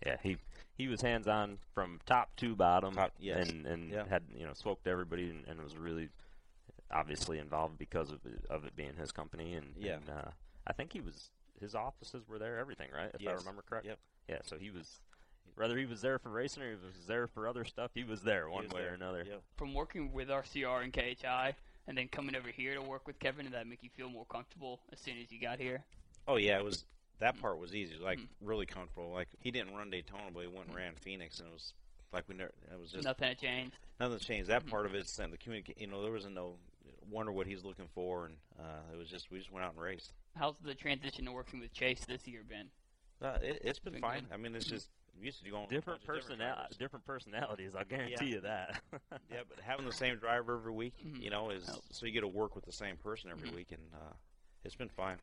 Yeah, 0.04 0.16
he 0.22 0.36
he 0.76 0.88
was 0.88 1.00
hands 1.00 1.28
on 1.28 1.58
from 1.74 2.00
top 2.04 2.34
to 2.36 2.56
bottom, 2.56 2.94
Top- 2.94 3.14
yes. 3.20 3.48
and 3.48 3.66
and 3.66 3.90
Yeah. 3.90 4.04
had 4.08 4.24
you 4.36 4.44
know 4.44 4.52
spoke 4.54 4.82
to 4.84 4.90
everybody 4.90 5.30
and, 5.30 5.46
and 5.46 5.62
was 5.62 5.76
really 5.76 6.08
obviously 6.92 7.38
involved 7.38 7.78
because 7.78 8.10
of 8.10 8.24
it, 8.26 8.44
of 8.50 8.64
it 8.64 8.76
being 8.76 8.94
his 8.96 9.12
company 9.12 9.54
and 9.54 9.74
Yeah. 9.76 9.96
and, 9.96 10.10
uh, 10.10 10.30
I 10.66 10.72
think 10.72 10.92
he 10.92 11.00
was 11.00 11.30
his 11.60 11.74
offices 11.74 12.26
were 12.28 12.38
there, 12.38 12.58
everything 12.58 12.90
right, 12.92 13.10
if 13.14 13.26
I 13.26 13.32
remember 13.32 13.62
correct. 13.62 13.86
Yep. 13.86 13.98
Yeah, 14.28 14.38
so 14.44 14.58
he 14.58 14.70
was 14.70 15.00
whether 15.54 15.76
he 15.76 15.84
was 15.86 16.00
there 16.00 16.18
for 16.18 16.30
racing 16.30 16.62
or 16.62 16.70
he 16.70 16.76
was 16.76 17.06
there 17.06 17.26
for 17.26 17.46
other 17.46 17.64
stuff, 17.64 17.90
he 17.94 18.04
was 18.04 18.22
there 18.22 18.48
one 18.48 18.64
was 18.64 18.72
way 18.72 18.82
or 18.82 18.94
another. 18.94 19.24
Yep. 19.26 19.42
From 19.56 19.74
working 19.74 20.12
with 20.12 20.28
RCR 20.28 20.82
and 20.82 20.92
KHI, 20.92 21.54
and 21.86 21.98
then 21.98 22.08
coming 22.08 22.34
over 22.36 22.48
here 22.48 22.74
to 22.74 22.80
work 22.82 23.06
with 23.06 23.18
Kevin, 23.18 23.44
did 23.44 23.54
that 23.54 23.66
make 23.66 23.82
you 23.82 23.90
feel 23.90 24.08
more 24.08 24.24
comfortable 24.24 24.80
as 24.92 25.00
soon 25.00 25.18
as 25.18 25.30
you 25.30 25.40
got 25.40 25.58
here? 25.58 25.84
Oh 26.26 26.36
yeah, 26.36 26.58
it 26.58 26.64
was 26.64 26.84
that 27.18 27.38
part 27.40 27.58
was 27.58 27.74
easy, 27.74 27.96
like 27.96 28.18
Mhm. 28.18 28.28
really 28.40 28.66
comfortable. 28.66 29.10
Like 29.10 29.28
he 29.40 29.50
didn't 29.50 29.74
run 29.74 29.90
Daytona, 29.90 30.30
but 30.32 30.40
he 30.40 30.46
went 30.48 30.66
and 30.68 30.74
ran 30.76 30.94
Phoenix, 30.96 31.38
and 31.38 31.48
it 31.48 31.52
was 31.52 31.74
like 32.12 32.28
we 32.28 32.34
never. 32.34 32.52
It 32.72 32.78
was 32.78 32.92
just 32.92 33.04
Nothing 33.04 33.28
had 33.28 33.38
changed. 33.38 33.76
Nothing 34.00 34.18
changed. 34.18 34.48
That 34.48 34.66
part 34.66 34.86
of 34.86 34.94
it's 34.94 35.16
the 35.16 35.36
communicate. 35.38 35.78
You 35.80 35.86
know, 35.88 36.02
there 36.02 36.12
was 36.12 36.26
no 36.26 36.58
wonder 37.12 37.30
what 37.32 37.46
he's 37.46 37.62
looking 37.64 37.88
for, 37.94 38.26
and 38.26 38.36
uh, 38.58 38.92
it 38.92 38.96
was 38.98 39.08
just 39.08 39.30
we 39.30 39.38
just 39.38 39.52
went 39.52 39.64
out 39.64 39.74
and 39.74 39.82
raced. 39.82 40.12
How's 40.36 40.56
the 40.64 40.74
transition 40.74 41.26
to 41.26 41.32
working 41.32 41.60
with 41.60 41.72
Chase 41.72 42.04
this 42.06 42.26
year 42.26 42.42
been? 42.48 42.68
Uh, 43.20 43.38
it, 43.42 43.60
it's 43.64 43.78
been 43.78 43.92
Been 43.92 44.02
fine. 44.02 44.20
good. 44.22 44.34
I 44.34 44.36
mean, 44.36 44.54
it's 44.54 44.64
just 44.66 44.88
I'm 45.16 45.22
used 45.24 45.44
to 45.44 45.50
going 45.50 45.62
with 45.62 45.70
Different 45.70 46.00
bunch 46.04 46.18
of 46.18 46.24
personal 46.24 46.36
drivers. 46.54 46.76
different 46.78 47.04
personalities, 47.06 47.72
I'll 47.78 47.84
guarantee 47.84 48.26
Yeah. 48.26 48.34
you 48.34 48.40
that. 48.40 48.80
Yeah, 49.30 49.40
but 49.48 49.58
having 49.62 49.84
the 49.86 49.92
same 50.04 50.16
driver 50.16 50.56
every 50.56 50.72
week, 50.72 50.94
Mhm. 51.06 51.22
you 51.22 51.30
know, 51.30 51.50
is 51.50 51.66
Helps. 51.66 51.98
so 51.98 52.06
you 52.06 52.12
get 52.12 52.22
to 52.22 52.28
work 52.28 52.54
with 52.56 52.64
the 52.64 52.72
same 52.72 52.96
person 52.96 53.30
every 53.30 53.48
Mhm. 53.50 53.54
week, 53.54 53.72
and 53.72 53.82
uh, 53.94 54.12
it's 54.64 54.74
been 54.74 54.88
fine. 54.88 55.18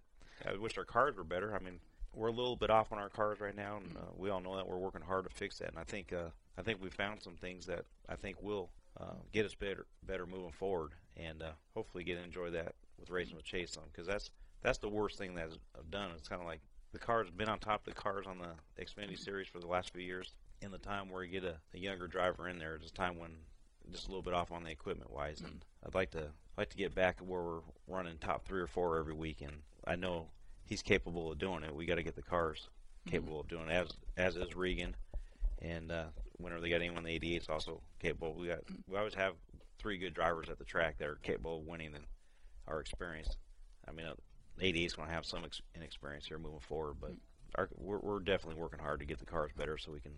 I 0.48 0.56
wish 0.56 0.78
our 0.78 0.86
cars 0.86 1.16
were 1.18 1.24
better. 1.26 1.54
I 1.56 1.60
mean, 1.60 1.80
we're 2.14 2.28
a 2.28 2.32
little 2.32 2.56
bit 2.56 2.70
off 2.70 2.92
on 2.92 2.98
our 3.00 3.10
cars 3.10 3.40
right 3.40 3.56
now, 3.56 3.78
and 3.78 3.98
uh, 3.98 4.02
we 4.16 4.30
all 4.30 4.40
know 4.40 4.56
that 4.56 4.68
we're 4.68 4.78
working 4.78 5.02
hard 5.02 5.26
to 5.30 5.36
fix 5.36 5.58
that. 5.60 5.70
And 5.70 5.78
I 5.80 5.84
think 5.84 6.14
uh, 6.14 6.30
I 6.58 6.62
think 6.62 6.82
we 6.82 6.90
found 6.90 7.22
some 7.22 7.36
things 7.36 7.66
that 7.66 7.86
I 8.08 8.16
think 8.16 8.42
will 8.42 8.70
uh, 9.00 9.16
get 9.34 9.46
us 9.46 9.54
better 9.56 9.86
better 10.04 10.26
moving 10.26 10.52
forward, 10.52 10.92
and 11.18 11.42
uh, 11.42 11.52
hopefully 11.74 12.04
get 12.04 12.18
to 12.18 12.24
enjoy 12.24 12.50
that 12.52 12.76
with 13.00 13.10
racing 13.10 13.36
with 13.36 13.46
Chase 13.46 13.78
on 13.78 13.84
because 13.92 14.08
that's 14.08 14.32
that's 14.62 14.78
the 14.78 14.90
worst 14.90 15.18
thing 15.18 15.36
that 15.36 15.50
I've 15.78 15.92
done. 15.92 16.12
It's 16.18 16.28
kind 16.28 16.42
of 16.42 16.48
like 16.48 16.62
the 16.92 17.00
cars 17.00 17.30
been 17.30 17.50
on 17.50 17.60
top 17.60 17.88
of 17.88 17.94
the 17.94 18.00
cars 18.00 18.26
on 18.28 18.40
the 18.40 18.84
Xfinity 18.84 19.18
series 19.18 19.48
for 19.48 19.60
the 19.60 19.68
last 19.68 19.94
few 19.94 20.02
years. 20.02 20.34
In 20.62 20.72
the 20.72 20.78
time 20.78 21.10
where 21.10 21.24
you 21.24 21.32
get 21.32 21.46
a, 21.46 21.56
a 21.74 21.78
younger 21.78 22.08
driver 22.08 22.50
in 22.50 22.60
there, 22.60 22.76
it's 22.76 22.90
a 22.90 22.94
time 22.94 23.18
when 23.18 23.32
just 23.92 24.08
a 24.08 24.10
little 24.10 24.24
bit 24.24 24.34
off 24.34 24.52
on 24.52 24.64
the 24.64 24.70
equipment 24.70 25.12
wise, 25.12 25.42
and 25.42 25.64
I'd 25.86 25.96
like 25.96 26.12
to 26.12 26.28
like 26.58 26.70
to 26.70 26.78
get 26.78 26.94
back 26.94 27.20
where 27.20 27.42
we're 27.42 27.62
running 27.88 28.18
top 28.18 28.46
three 28.46 28.60
or 28.60 28.68
four 28.68 28.98
every 28.98 29.14
week, 29.14 29.42
and 29.42 29.54
I 29.88 29.96
know 29.96 30.28
he's 30.66 30.82
capable 30.82 31.32
of 31.32 31.38
doing 31.40 31.64
it. 31.64 31.74
We 31.74 31.86
got 31.86 31.96
to 31.96 32.04
get 32.04 32.16
the 32.16 32.22
cars 32.22 32.68
capable 33.08 33.40
of 33.40 33.48
doing 33.48 33.70
it, 33.70 33.74
as 33.74 33.90
as 34.18 34.36
is 34.36 34.56
Regan, 34.56 34.96
and 35.62 35.92
uh, 35.92 36.06
whenever 36.38 36.62
they 36.62 36.70
got 36.70 36.78
anyone 36.78 37.00
in 37.00 37.04
the 37.06 37.12
88 37.12 37.42
is 37.42 37.50
also 37.50 37.82
capable. 38.00 38.34
We 38.34 38.48
got 38.48 38.60
we 38.88 38.98
always 38.98 39.14
have 39.16 39.34
three 39.80 39.98
good 39.98 40.14
drivers 40.14 40.50
at 40.50 40.58
the 40.60 40.66
track 40.66 40.98
that 41.00 41.08
are 41.08 41.16
capable 41.16 41.60
of 41.60 41.66
winning 41.66 41.96
and 41.96 42.04
are 42.68 42.80
experienced. 42.80 43.38
I 43.88 43.92
mean, 43.92 44.06
uh, 44.06 44.14
88 44.60 44.86
is 44.86 44.94
going 44.94 45.08
to 45.08 45.14
have 45.14 45.26
some 45.26 45.44
ex- 45.46 45.62
inexperience 45.76 46.28
here 46.28 46.38
moving 46.38 46.60
forward, 46.60 46.98
but 47.02 47.14
our, 47.56 47.70
we're, 47.78 48.00
we're 48.00 48.20
definitely 48.20 48.62
working 48.62 48.80
hard 48.80 49.00
to 49.00 49.06
get 49.06 49.20
the 49.20 49.26
cars 49.26 49.52
better 49.58 49.78
so 49.78 49.92
we 49.92 50.00
can. 50.00 50.12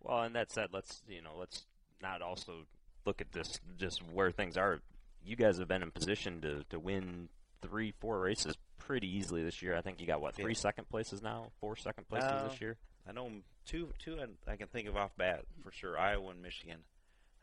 Well, 0.00 0.22
and 0.22 0.34
that 0.36 0.50
said, 0.50 0.68
let's 0.72 1.02
you 1.08 1.20
know, 1.20 1.34
let's 1.38 1.66
not 2.00 2.22
also 2.22 2.64
look 3.04 3.20
at 3.20 3.32
this 3.32 3.60
just 3.76 4.00
where 4.12 4.30
things 4.30 4.56
are. 4.56 4.80
You 5.22 5.36
guys 5.36 5.58
have 5.58 5.68
been 5.68 5.82
in 5.82 5.90
position 5.90 6.40
to 6.40 6.64
to 6.70 6.78
win 6.78 7.28
three, 7.60 7.92
four 8.00 8.18
races 8.20 8.56
pretty 8.78 9.14
easily 9.14 9.42
this 9.42 9.60
year. 9.60 9.76
I 9.76 9.82
think 9.82 10.00
you 10.00 10.06
got 10.06 10.22
what 10.22 10.34
three 10.34 10.52
Yeah. 10.52 10.58
second 10.58 10.88
places 10.88 11.20
now, 11.20 11.48
four 11.60 11.76
second 11.76 12.08
places 12.08 12.30
Uh, 12.30 12.48
this 12.48 12.60
year. 12.62 12.78
I 13.06 13.12
know 13.12 13.30
two 13.66 13.92
two 13.98 14.18
I 14.48 14.56
can 14.56 14.68
think 14.68 14.88
of 14.88 14.96
off 14.96 15.10
bat 15.18 15.44
for 15.62 15.70
sure. 15.72 15.98
Iowa 15.98 16.30
and 16.30 16.40
Michigan. 16.40 16.78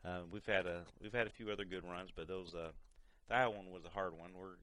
Uh, 0.04 0.20
we've 0.30 0.46
had 0.46 0.66
a 0.66 0.82
we've 1.02 1.12
had 1.12 1.26
a 1.26 1.30
few 1.30 1.50
other 1.50 1.64
good 1.64 1.84
runs, 1.84 2.10
but 2.14 2.28
those 2.28 2.54
uh, 2.54 2.70
Iowa 3.30 3.56
one 3.56 3.70
was 3.70 3.84
a 3.84 3.88
hard 3.90 4.12
one. 4.16 4.30
We're 4.38 4.56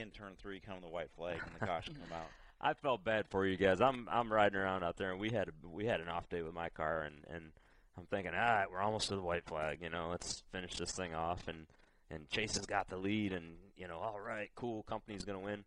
in 0.00 0.10
turn 0.10 0.32
three, 0.38 0.60
coming 0.60 0.82
the 0.82 0.88
white 0.88 1.10
flag, 1.16 1.40
and 1.44 1.54
the 1.60 1.66
caution 1.66 1.94
come 1.94 2.12
out. 2.18 2.28
I 2.60 2.74
felt 2.74 3.04
bad 3.04 3.26
for 3.28 3.46
you 3.46 3.56
guys. 3.56 3.80
I'm 3.80 4.08
I'm 4.10 4.32
riding 4.32 4.58
around 4.58 4.84
out 4.84 4.96
there, 4.96 5.10
and 5.10 5.20
we 5.20 5.30
had 5.30 5.48
a, 5.48 5.68
we 5.68 5.86
had 5.86 6.00
an 6.00 6.08
off 6.08 6.28
day 6.28 6.42
with 6.42 6.54
my 6.54 6.68
car, 6.68 7.02
and 7.02 7.16
and 7.32 7.50
I'm 7.96 8.06
thinking, 8.06 8.32
all 8.34 8.38
right, 8.40 8.66
we're 8.70 8.80
almost 8.80 9.08
to 9.08 9.16
the 9.16 9.22
white 9.22 9.44
flag. 9.46 9.78
You 9.82 9.90
know, 9.90 10.08
let's 10.10 10.42
finish 10.52 10.76
this 10.76 10.92
thing 10.92 11.14
off, 11.14 11.48
and 11.48 11.66
and 12.10 12.28
Chase 12.30 12.56
has 12.56 12.66
got 12.66 12.88
the 12.88 12.96
lead, 12.96 13.32
and 13.32 13.56
you 13.76 13.88
know, 13.88 13.98
all 13.98 14.20
right, 14.20 14.50
cool, 14.54 14.82
company's 14.84 15.24
gonna 15.24 15.40
win. 15.40 15.64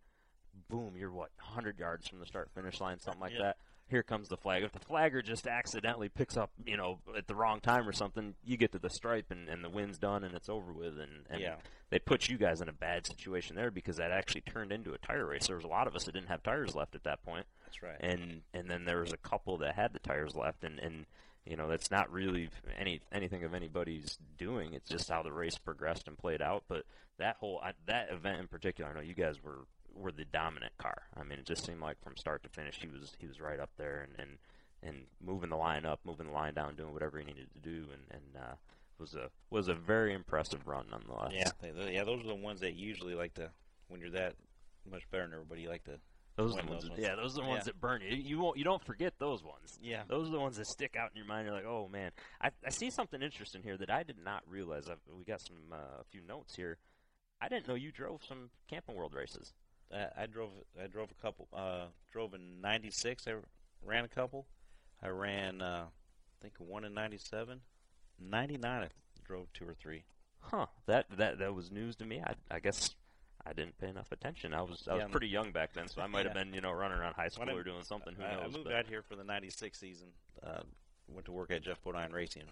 Boom, 0.69 0.93
you're 0.97 1.11
what 1.11 1.29
100 1.37 1.79
yards 1.79 2.07
from 2.09 2.19
the 2.19 2.25
start 2.25 2.49
finish 2.53 2.81
line, 2.81 2.99
something 2.99 3.21
like 3.21 3.31
Yeah. 3.33 3.39
that. 3.43 3.57
Here 3.91 4.01
comes 4.03 4.29
the 4.29 4.37
flag. 4.37 4.63
If 4.63 4.71
the 4.71 4.79
flagger 4.79 5.21
just 5.21 5.45
accidentally 5.45 6.09
picks 6.09 6.35
up, 6.37 6.49
you 6.65 6.77
know, 6.77 6.99
at 7.15 7.27
the 7.27 7.35
wrong 7.35 7.59
time 7.59 7.87
or 7.87 7.91
something, 7.91 8.33
you 8.43 8.57
get 8.57 8.71
to 8.71 8.79
the 8.79 8.89
stripe 8.89 9.29
and, 9.29 9.47
and 9.49 9.63
the 9.63 9.69
win's 9.69 9.99
done 9.99 10.23
and 10.23 10.33
it's 10.33 10.49
over 10.49 10.71
with. 10.71 10.97
And, 10.97 11.25
and 11.29 11.41
Yeah. 11.41 11.55
they 11.89 11.99
put 11.99 12.29
you 12.29 12.37
guys 12.37 12.61
in 12.61 12.69
a 12.69 12.73
bad 12.73 13.05
situation 13.05 13.55
there 13.55 13.69
because 13.69 13.97
that 13.97 14.11
actually 14.11 14.41
turned 14.41 14.71
into 14.71 14.93
a 14.93 14.97
tire 14.97 15.25
race. 15.27 15.47
There 15.47 15.57
was 15.57 15.65
a 15.65 15.69
lot 15.69 15.87
of 15.87 15.95
us 15.95 16.05
that 16.05 16.13
didn't 16.13 16.29
have 16.29 16.41
tires 16.41 16.73
left 16.73 16.95
at 16.95 17.03
that 17.03 17.21
point 17.23 17.45
That's 17.65 17.83
right. 17.83 17.97
and 17.99 18.41
and 18.53 18.69
then 18.69 18.85
there 18.85 19.01
was 19.01 19.11
a 19.13 19.17
couple 19.17 19.57
that 19.57 19.75
had 19.75 19.91
the 19.93 19.99
tires 19.99 20.35
left 20.35 20.63
and 20.63 20.79
and 20.79 21.05
you 21.45 21.57
know 21.57 21.67
that's 21.67 21.91
not 21.91 22.09
really 22.11 22.49
any 22.79 23.01
anything 23.11 23.43
of 23.43 23.53
anybody's 23.53 24.17
doing. 24.37 24.73
It's 24.73 24.87
just 24.89 25.09
how 25.09 25.21
the 25.21 25.33
race 25.33 25.57
progressed 25.57 26.07
and 26.07 26.17
played 26.17 26.41
out. 26.41 26.63
But 26.69 26.85
that 27.17 27.35
whole 27.37 27.59
I, 27.61 27.73
that 27.87 28.09
event 28.11 28.39
in 28.39 28.47
particular, 28.47 28.89
I 28.89 28.93
know 28.93 29.01
you 29.01 29.15
guys 29.15 29.43
were 29.43 29.65
were 29.95 30.11
the 30.11 30.25
dominant 30.25 30.73
car. 30.77 31.03
I 31.15 31.23
mean, 31.23 31.39
it 31.39 31.45
just 31.45 31.65
seemed 31.65 31.81
like 31.81 32.01
from 32.03 32.15
start 32.17 32.43
to 32.43 32.49
finish, 32.49 32.79
he 32.81 32.87
was 32.87 33.13
he 33.19 33.27
was 33.27 33.39
right 33.41 33.59
up 33.59 33.71
there 33.77 34.07
and 34.07 34.19
and, 34.19 34.37
and 34.83 35.05
moving 35.23 35.49
the 35.49 35.57
line 35.57 35.85
up, 35.85 35.99
moving 36.05 36.27
the 36.27 36.33
line 36.33 36.53
down, 36.53 36.75
doing 36.75 36.93
whatever 36.93 37.19
he 37.19 37.25
needed 37.25 37.47
to 37.53 37.59
do, 37.59 37.85
and 37.93 38.01
and 38.11 38.43
uh, 38.43 38.53
was 38.97 39.15
a 39.15 39.29
was 39.49 39.67
a 39.67 39.73
very 39.73 40.13
impressive 40.13 40.67
run 40.67 40.85
nonetheless. 40.91 41.31
Yeah, 41.33 41.51
they, 41.61 41.93
yeah, 41.93 42.03
those 42.03 42.23
are 42.23 42.27
the 42.27 42.35
ones 42.35 42.59
that 42.61 42.73
usually 42.73 43.15
like 43.15 43.33
to 43.35 43.49
when 43.87 43.99
you're 44.01 44.09
that 44.11 44.35
much 44.89 45.03
better 45.11 45.23
than 45.25 45.33
everybody. 45.33 45.61
You 45.61 45.69
like 45.69 45.83
to 45.85 45.99
Those 46.37 46.55
are 46.57 46.61
the 46.63 46.67
ones, 46.69 46.81
those 46.83 46.89
ones. 46.91 47.01
yeah, 47.03 47.15
those 47.15 47.37
are 47.37 47.41
the 47.41 47.47
ones 47.47 47.59
Yeah. 47.59 47.63
that 47.65 47.81
burn 47.81 48.01
you. 48.01 48.15
You 48.15 48.39
won't, 48.39 48.57
you 48.57 48.63
don't 48.63 48.83
forget 48.83 49.13
those 49.19 49.43
ones. 49.43 49.77
yeah. 49.81 50.03
Those 50.07 50.27
are 50.29 50.31
the 50.31 50.39
ones 50.39 50.57
that 50.57 50.65
stick 50.67 50.95
out 50.95 51.11
in 51.11 51.17
your 51.17 51.25
mind. 51.25 51.45
You're 51.45 51.55
like, 51.55 51.65
oh 51.65 51.87
man, 51.91 52.11
I, 52.41 52.49
I 52.65 52.69
see 52.69 52.89
something 52.89 53.21
interesting 53.21 53.61
here 53.63 53.77
that 53.77 53.91
I 53.91 54.01
did 54.03 54.17
not 54.23 54.41
realize. 54.47 54.89
I've, 54.89 54.97
we 55.15 55.23
got 55.25 55.41
some 55.41 55.57
uh, 55.71 55.99
a 55.99 56.03
few 56.09 56.21
notes 56.27 56.55
here. 56.55 56.77
I 57.41 57.49
didn't 57.49 57.67
know 57.67 57.75
you 57.75 57.91
drove 57.91 58.21
some 58.27 58.49
Camping 58.67 58.95
World 58.95 59.13
races. 59.13 59.53
I, 59.93 60.23
I 60.23 60.25
drove 60.25 60.51
I 60.81 60.87
drove 60.87 61.09
a 61.11 61.21
couple. 61.21 61.47
Uh, 61.53 61.85
drove 62.11 62.33
in 62.33 62.61
'96. 62.61 63.27
I 63.27 63.33
ran 63.83 64.03
a 64.05 64.07
couple. 64.07 64.45
I 65.03 65.07
ran 65.09 65.61
uh, 65.61 65.85
I 65.87 66.35
think 66.41 66.53
one 66.59 66.83
in 66.85 66.93
'97. 66.93 67.59
'99 68.19 68.83
I 68.83 68.87
drove 69.25 69.51
two 69.53 69.67
or 69.67 69.73
three. 69.73 70.03
Huh? 70.39 70.67
That 70.87 71.05
that 71.17 71.39
that 71.39 71.53
was 71.53 71.71
news 71.71 71.95
to 71.97 72.05
me. 72.05 72.21
I, 72.25 72.33
I 72.49 72.59
guess 72.59 72.95
I 73.45 73.53
didn't 73.53 73.77
pay 73.77 73.87
enough 73.89 74.11
attention. 74.11 74.53
I 74.53 74.61
was 74.61 74.87
I 74.89 74.93
was 74.93 75.01
Yeah. 75.03 75.07
pretty 75.07 75.27
young 75.27 75.51
back 75.51 75.73
then, 75.73 75.87
so 75.87 76.01
I 76.01 76.07
might 76.07 76.25
have 76.25 76.33
been 76.41 76.53
you 76.53 76.61
know 76.61 76.71
running 76.71 76.97
around 76.97 77.13
high 77.13 77.27
school 77.29 77.49
or 77.49 77.63
doing 77.63 77.83
something. 77.83 78.13
Who 78.15 78.23
I, 78.23 78.27
I 78.37 78.43
knows? 78.43 78.53
moved 78.53 78.65
but- 78.65 78.73
out 78.73 78.87
here 78.87 79.01
for 79.01 79.15
the 79.15 79.23
'96 79.23 79.77
season. 79.77 80.07
Uh, 80.43 80.61
went 81.07 81.25
to 81.25 81.31
work 81.31 81.51
at 81.51 81.61
Geoff 81.61 81.83
Bodine 81.83 82.11
Racing, 82.13 82.45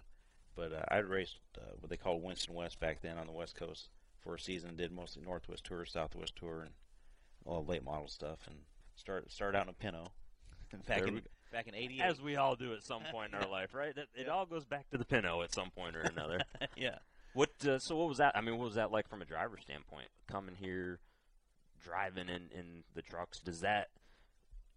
but 0.54 0.72
uh, 0.72 0.82
I 0.88 0.98
raced 0.98 1.38
uh, 1.58 1.62
what 1.80 1.88
they 1.90 1.96
called 1.96 2.22
Winston 2.22 2.54
West 2.54 2.78
back 2.78 3.00
then 3.00 3.16
on 3.18 3.26
the 3.26 3.32
West 3.32 3.56
Coast 3.56 3.88
for 4.22 4.34
a 4.34 4.38
season. 4.40 4.76
Did 4.76 4.92
mostly 4.92 5.22
Northwest 5.22 5.64
Tour, 5.64 5.84
Southwest 5.86 6.36
Tour, 6.36 6.62
and 6.62 6.70
all 7.44 7.64
late 7.64 7.84
model 7.84 8.08
stuff. 8.08 8.38
And 8.46 8.56
start 8.96 9.30
started 9.30 9.58
out 9.58 9.64
in 9.64 9.70
a 9.70 9.72
Pinto. 9.74 10.12
Back 10.86 11.06
in 11.06 11.22
back 11.52 11.66
in 11.66 11.74
'88. 11.74 12.00
as 12.00 12.20
we 12.22 12.36
all 12.36 12.54
do 12.54 12.72
at 12.74 12.84
some 12.84 13.02
point 13.10 13.32
in 13.34 13.38
our 13.42 13.48
life, 13.50 13.74
right? 13.74 13.88
It, 13.96 14.08
it 14.14 14.26
Yeah. 14.26 14.32
all 14.32 14.46
goes 14.46 14.64
back 14.64 14.88
to 14.90 14.98
the 14.98 15.04
Pinto 15.04 15.42
at 15.42 15.52
some 15.52 15.70
point 15.70 15.96
or 15.96 16.00
another. 16.02 16.40
yeah. 16.76 16.98
What? 17.34 17.50
Uh, 17.66 17.78
so 17.80 17.96
what 17.96 18.08
was 18.08 18.18
that? 18.18 18.36
I 18.36 18.40
mean, 18.40 18.56
what 18.56 18.66
was 18.66 18.74
that 18.76 18.92
like 18.92 19.08
from 19.08 19.20
a 19.20 19.24
driver 19.24 19.58
standpoint? 19.60 20.06
Coming 20.28 20.54
here, 20.54 21.00
driving 21.82 22.28
in 22.28 22.50
in 22.56 22.84
the 22.94 23.02
trucks. 23.02 23.40
Does 23.40 23.60
that 23.62 23.88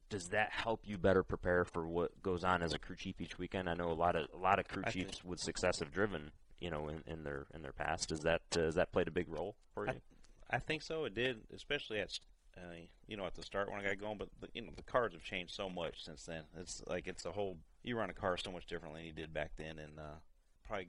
does 0.10 0.29
that 0.29 0.51
help 0.51 0.82
you 0.84 0.98
better 0.98 1.24
prepare 1.24 1.65
for 1.65 1.88
what 1.88 2.22
goes 2.22 2.43
on 2.43 2.62
as 2.62 2.74
a 2.74 2.79
crew 2.79 2.96
chief 2.96 3.20
each 3.22 3.38
weekend? 3.38 3.70
I 3.70 3.74
know 3.75 3.91
a 3.91 3.93
lot 3.93 4.15
of 4.15 4.27
a 4.34 4.38
lot 4.38 4.58
of 4.60 4.67
crew 4.67 4.84
I 4.86 4.91
think- 4.91 5.08
chiefs 5.10 5.24
with 5.24 5.39
success 5.39 5.79
have 5.79 5.91
driven, 5.91 6.32
you 6.60 6.70
know, 6.72 6.88
in, 6.88 7.03
in 7.05 7.24
their 7.24 7.46
in 7.53 7.62
their 7.62 7.72
past. 7.74 8.10
Does 8.10 8.22
that 8.22 8.41
uh, 8.55 8.62
has 8.62 8.75
that 8.75 8.91
played 8.91 9.08
a 9.08 9.12
big 9.12 9.29
role 9.29 9.55
for 9.74 9.86
you? 9.88 10.01
I 10.50 10.60
think 10.60 10.82
so. 10.82 11.05
It 11.05 11.15
did, 11.15 11.41
especially 11.53 12.00
at 12.00 12.12
uh, 12.57 12.75
you 13.07 13.17
know 13.17 13.25
at 13.25 13.36
the 13.36 13.43
start 13.43 13.69
when 13.72 13.79
I 13.79 13.83
got 13.83 14.00
going. 14.00 14.17
But 14.17 14.29
the, 14.41 14.48
you 14.53 14.62
know 14.62 14.72
the 14.75 14.83
cars 14.83 15.13
have 15.13 15.24
changed 15.24 15.53
so 15.53 15.69
much 15.69 16.03
since 16.03 16.24
then. 16.25 16.43
It's 16.60 16.81
like 16.88 17.07
it's 17.07 17.25
a 17.25 17.31
whole. 17.31 17.57
You 17.83 17.98
run 17.98 18.10
a 18.10 18.13
car 18.13 18.38
so 18.38 18.51
much 18.51 18.65
differently 18.67 19.01
than 19.01 19.07
you 19.07 19.13
did 19.13 19.33
back 19.33 19.51
then, 19.57 19.79
and 19.79 20.00
uh, 20.00 20.15
probably 20.67 20.88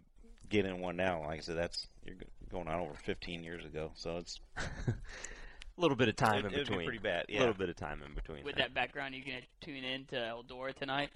get 0.49 0.65
in 0.65 0.79
one 0.81 0.97
now. 0.97 1.23
Like 1.23 1.39
I 1.39 1.43
said, 1.43 1.57
that's 1.57 1.87
you're 2.05 2.17
going 2.51 2.69
on 2.69 2.81
over 2.81 2.95
15 2.95 3.43
years 3.43 3.65
ago. 3.65 3.91
So 3.95 4.19
it's 4.19 4.41
a 4.57 4.61
little 5.77 5.97
bit 5.97 6.09
of 6.09 6.17
time 6.17 6.45
it, 6.45 6.47
in 6.47 6.53
it'd 6.53 6.55
be 6.55 6.71
between. 6.71 6.87
pretty 6.87 6.99
bad. 7.03 7.27
yeah. 7.29 7.39
A 7.39 7.41
little 7.41 7.55
bit 7.55 7.69
of 7.69 7.77
time 7.77 8.01
in 8.07 8.15
between. 8.15 8.45
With 8.45 8.57
there. 8.57 8.67
that 8.67 8.75
background, 8.75 9.15
you're 9.15 9.25
gonna 9.25 9.45
tune 9.61 9.85
in 9.85 10.05
to 10.07 10.17
Eldora 10.17 10.75
tonight. 10.75 11.11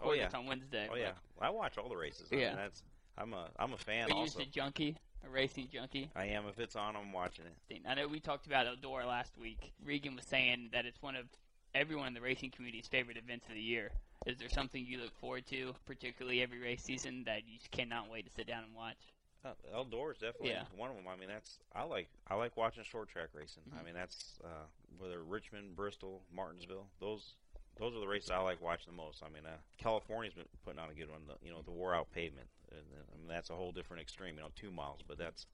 Oh, 0.00 0.10
Record 0.10 0.30
yeah. 0.32 0.38
on 0.38 0.46
Wednesday. 0.46 0.88
Oh 0.90 0.96
yeah, 0.96 1.12
I 1.40 1.50
watch 1.50 1.76
all 1.78 1.88
the 1.88 1.96
races. 1.96 2.28
I 2.32 2.36
Yeah. 2.36 2.48
mean, 2.48 2.56
that's 2.56 2.82
I'm 3.18 3.32
a 3.32 3.48
I'm 3.58 3.72
a 3.72 3.76
fan 3.78 4.06
Are 4.06 4.08
you 4.10 4.14
also. 4.16 4.38
just 4.38 4.48
a 4.48 4.50
junkie, 4.50 4.96
a 5.26 5.30
racing 5.30 5.68
junkie? 5.72 6.10
I 6.14 6.26
am. 6.26 6.46
If 6.46 6.58
it's 6.58 6.76
on, 6.76 6.96
I'm 6.96 7.12
watching 7.12 7.44
it. 7.46 7.80
I 7.88 7.94
know 7.94 8.08
we 8.08 8.20
talked 8.20 8.46
about 8.46 8.66
Eldora 8.66 9.06
last 9.06 9.36
week. 9.38 9.72
Regan 9.84 10.16
was 10.16 10.24
saying 10.24 10.70
that 10.72 10.86
it's 10.86 11.00
one 11.02 11.16
of 11.16 11.26
everyone 11.74 12.08
in 12.08 12.14
the 12.14 12.20
racing 12.20 12.50
community's 12.50 12.86
favorite 12.86 13.16
events 13.16 13.46
of 13.48 13.54
the 13.54 13.60
year. 13.60 13.90
Is 14.26 14.38
there 14.38 14.48
something 14.48 14.84
you 14.86 14.98
look 14.98 15.14
forward 15.18 15.46
to, 15.48 15.74
particularly 15.86 16.42
every 16.42 16.58
race 16.60 16.82
season, 16.82 17.24
that 17.24 17.42
you 17.46 17.58
just 17.58 17.70
cannot 17.70 18.10
wait 18.10 18.26
to 18.26 18.32
sit 18.32 18.46
down 18.46 18.64
and 18.64 18.74
watch? 18.74 18.96
Uh, 19.44 19.52
Eldora 19.74 20.12
is 20.12 20.18
definitely 20.18 20.50
Yeah. 20.50 20.64
one 20.74 20.88
of 20.90 20.96
them. 20.96 21.06
I 21.06 21.16
mean, 21.16 21.28
that's 21.28 21.58
I 21.74 21.82
like 21.82 22.08
I 22.28 22.34
like 22.34 22.56
watching 22.56 22.82
short 22.84 23.08
track 23.10 23.28
racing. 23.34 23.62
I 23.76 23.80
Mhm. 23.80 23.84
mean, 23.84 23.94
that's 23.94 24.38
uh, 24.42 24.66
whether 24.98 25.22
Richmond, 25.22 25.76
Bristol, 25.76 26.22
Martinsville. 26.32 26.88
Those 27.00 27.34
those 27.78 27.94
are 27.94 28.00
the 28.00 28.06
races 28.06 28.30
I 28.30 28.38
like 28.38 28.62
watching 28.62 28.92
the 28.92 29.02
most. 29.02 29.22
I 29.22 29.28
mean, 29.28 29.44
uh, 29.46 29.56
California's 29.78 30.34
been 30.34 30.44
putting 30.64 30.78
on 30.78 30.90
a 30.90 30.94
good 30.94 31.10
one. 31.10 31.22
The, 31.26 31.34
you 31.46 31.52
know, 31.52 31.62
the 31.62 31.72
wore 31.72 31.94
out 31.94 32.10
pavement. 32.12 32.48
And, 32.70 32.80
uh, 32.92 33.02
I 33.12 33.18
mean, 33.18 33.28
that's 33.28 33.50
a 33.50 33.54
whole 33.54 33.72
different 33.72 34.02
extreme. 34.02 34.36
You 34.36 34.42
know, 34.42 34.50
two 34.54 34.70
miles, 34.70 35.00
but 35.06 35.18
that's 35.18 35.46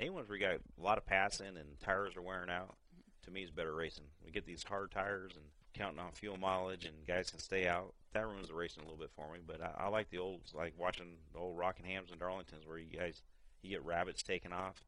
anyone's 0.00 0.28
where 0.28 0.38
you 0.38 0.46
got 0.46 0.54
a 0.54 0.82
lot 0.82 0.98
of 0.98 1.06
passing 1.06 1.56
and 1.56 1.80
tires 1.80 2.16
are 2.16 2.22
wearing 2.22 2.50
out. 2.50 2.76
To 3.24 3.30
me, 3.30 3.42
is 3.42 3.50
better 3.50 3.74
racing. 3.74 4.04
We 4.24 4.30
get 4.30 4.46
these 4.46 4.62
hard 4.62 4.90
tires 4.90 5.32
and 5.34 5.44
counting 5.74 5.98
on 5.98 6.12
fuel 6.12 6.38
mileage, 6.38 6.86
and 6.86 6.94
guys 7.06 7.30
can 7.30 7.40
stay 7.40 7.68
out. 7.68 7.92
That 8.14 8.26
ruins 8.26 8.48
the 8.48 8.54
racing 8.54 8.82
a 8.82 8.86
little 8.86 8.98
bit 8.98 9.10
for 9.14 9.30
me. 9.30 9.40
But 9.46 9.60
I, 9.60 9.84
I 9.84 9.88
like 9.88 10.08
the 10.08 10.18
old, 10.18 10.40
like 10.54 10.72
watching 10.78 11.16
the 11.34 11.38
old 11.38 11.58
Rockinghams 11.58 12.10
and 12.10 12.20
Darlingtons, 12.20 12.66
where 12.66 12.78
you 12.78 12.96
guys 12.96 13.20
you 13.62 13.70
get 13.70 13.84
rabbits 13.84 14.22
taken 14.22 14.52
off, 14.52 14.82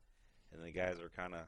and 0.54 0.64
the 0.64 0.70
guys 0.70 0.96
are 1.00 1.10
kind 1.14 1.34
of 1.34 1.40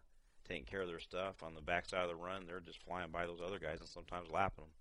taking 0.47 0.65
care 0.65 0.83
of 0.83 0.89
their 0.89 0.99
stuff 0.99 1.43
on 1.43 1.55
the 1.55 1.63
backside 1.63 2.03
of 2.03 2.09
the 2.09 2.17
run. 2.17 2.45
They're 2.47 2.61
just 2.61 2.83
flying 2.83 3.11
by 3.11 3.27
those 3.27 3.41
other 3.45 3.59
guys 3.59 3.79
and 3.81 3.89
sometimes 3.89 4.31
lapping 4.31 4.65
them. 4.65 4.73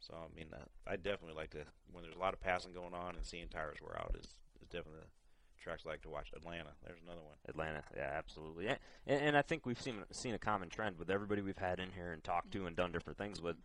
So 0.00 0.14
I 0.14 0.36
mean, 0.36 0.46
uh, 0.52 0.64
I 0.86 0.96
definitely 0.96 1.34
like 1.34 1.50
to 1.50 1.64
when 1.92 2.02
there's 2.02 2.16
a 2.16 2.20
lot 2.20 2.34
of 2.34 2.40
passing 2.40 2.72
going 2.72 2.94
on 2.94 3.16
and 3.16 3.24
seeing 3.24 3.48
tires 3.48 3.78
wear 3.82 3.98
out 3.98 4.14
is 4.18 4.34
is 4.60 4.68
definitely 4.68 5.00
the 5.00 5.62
tracks 5.62 5.82
I 5.86 5.90
like 5.90 6.02
to 6.02 6.08
watch. 6.08 6.30
Atlanta, 6.34 6.70
there's 6.86 7.00
another 7.04 7.22
one. 7.22 7.36
Atlanta, 7.48 7.82
yeah, 7.96 8.10
absolutely. 8.16 8.66
Yeah, 8.66 8.76
and, 9.06 9.20
and 9.20 9.36
I 9.36 9.42
think 9.42 9.66
we've 9.66 9.80
seen 9.80 10.04
seen 10.12 10.34
a 10.34 10.38
common 10.38 10.68
trend 10.68 10.98
with 10.98 11.10
everybody 11.10 11.42
we've 11.42 11.58
had 11.58 11.80
in 11.80 11.90
here 11.92 12.12
and 12.12 12.22
talked 12.22 12.52
to 12.52 12.66
and 12.66 12.76
done 12.76 12.92
different 12.92 13.18
things 13.18 13.40
with. 13.40 13.56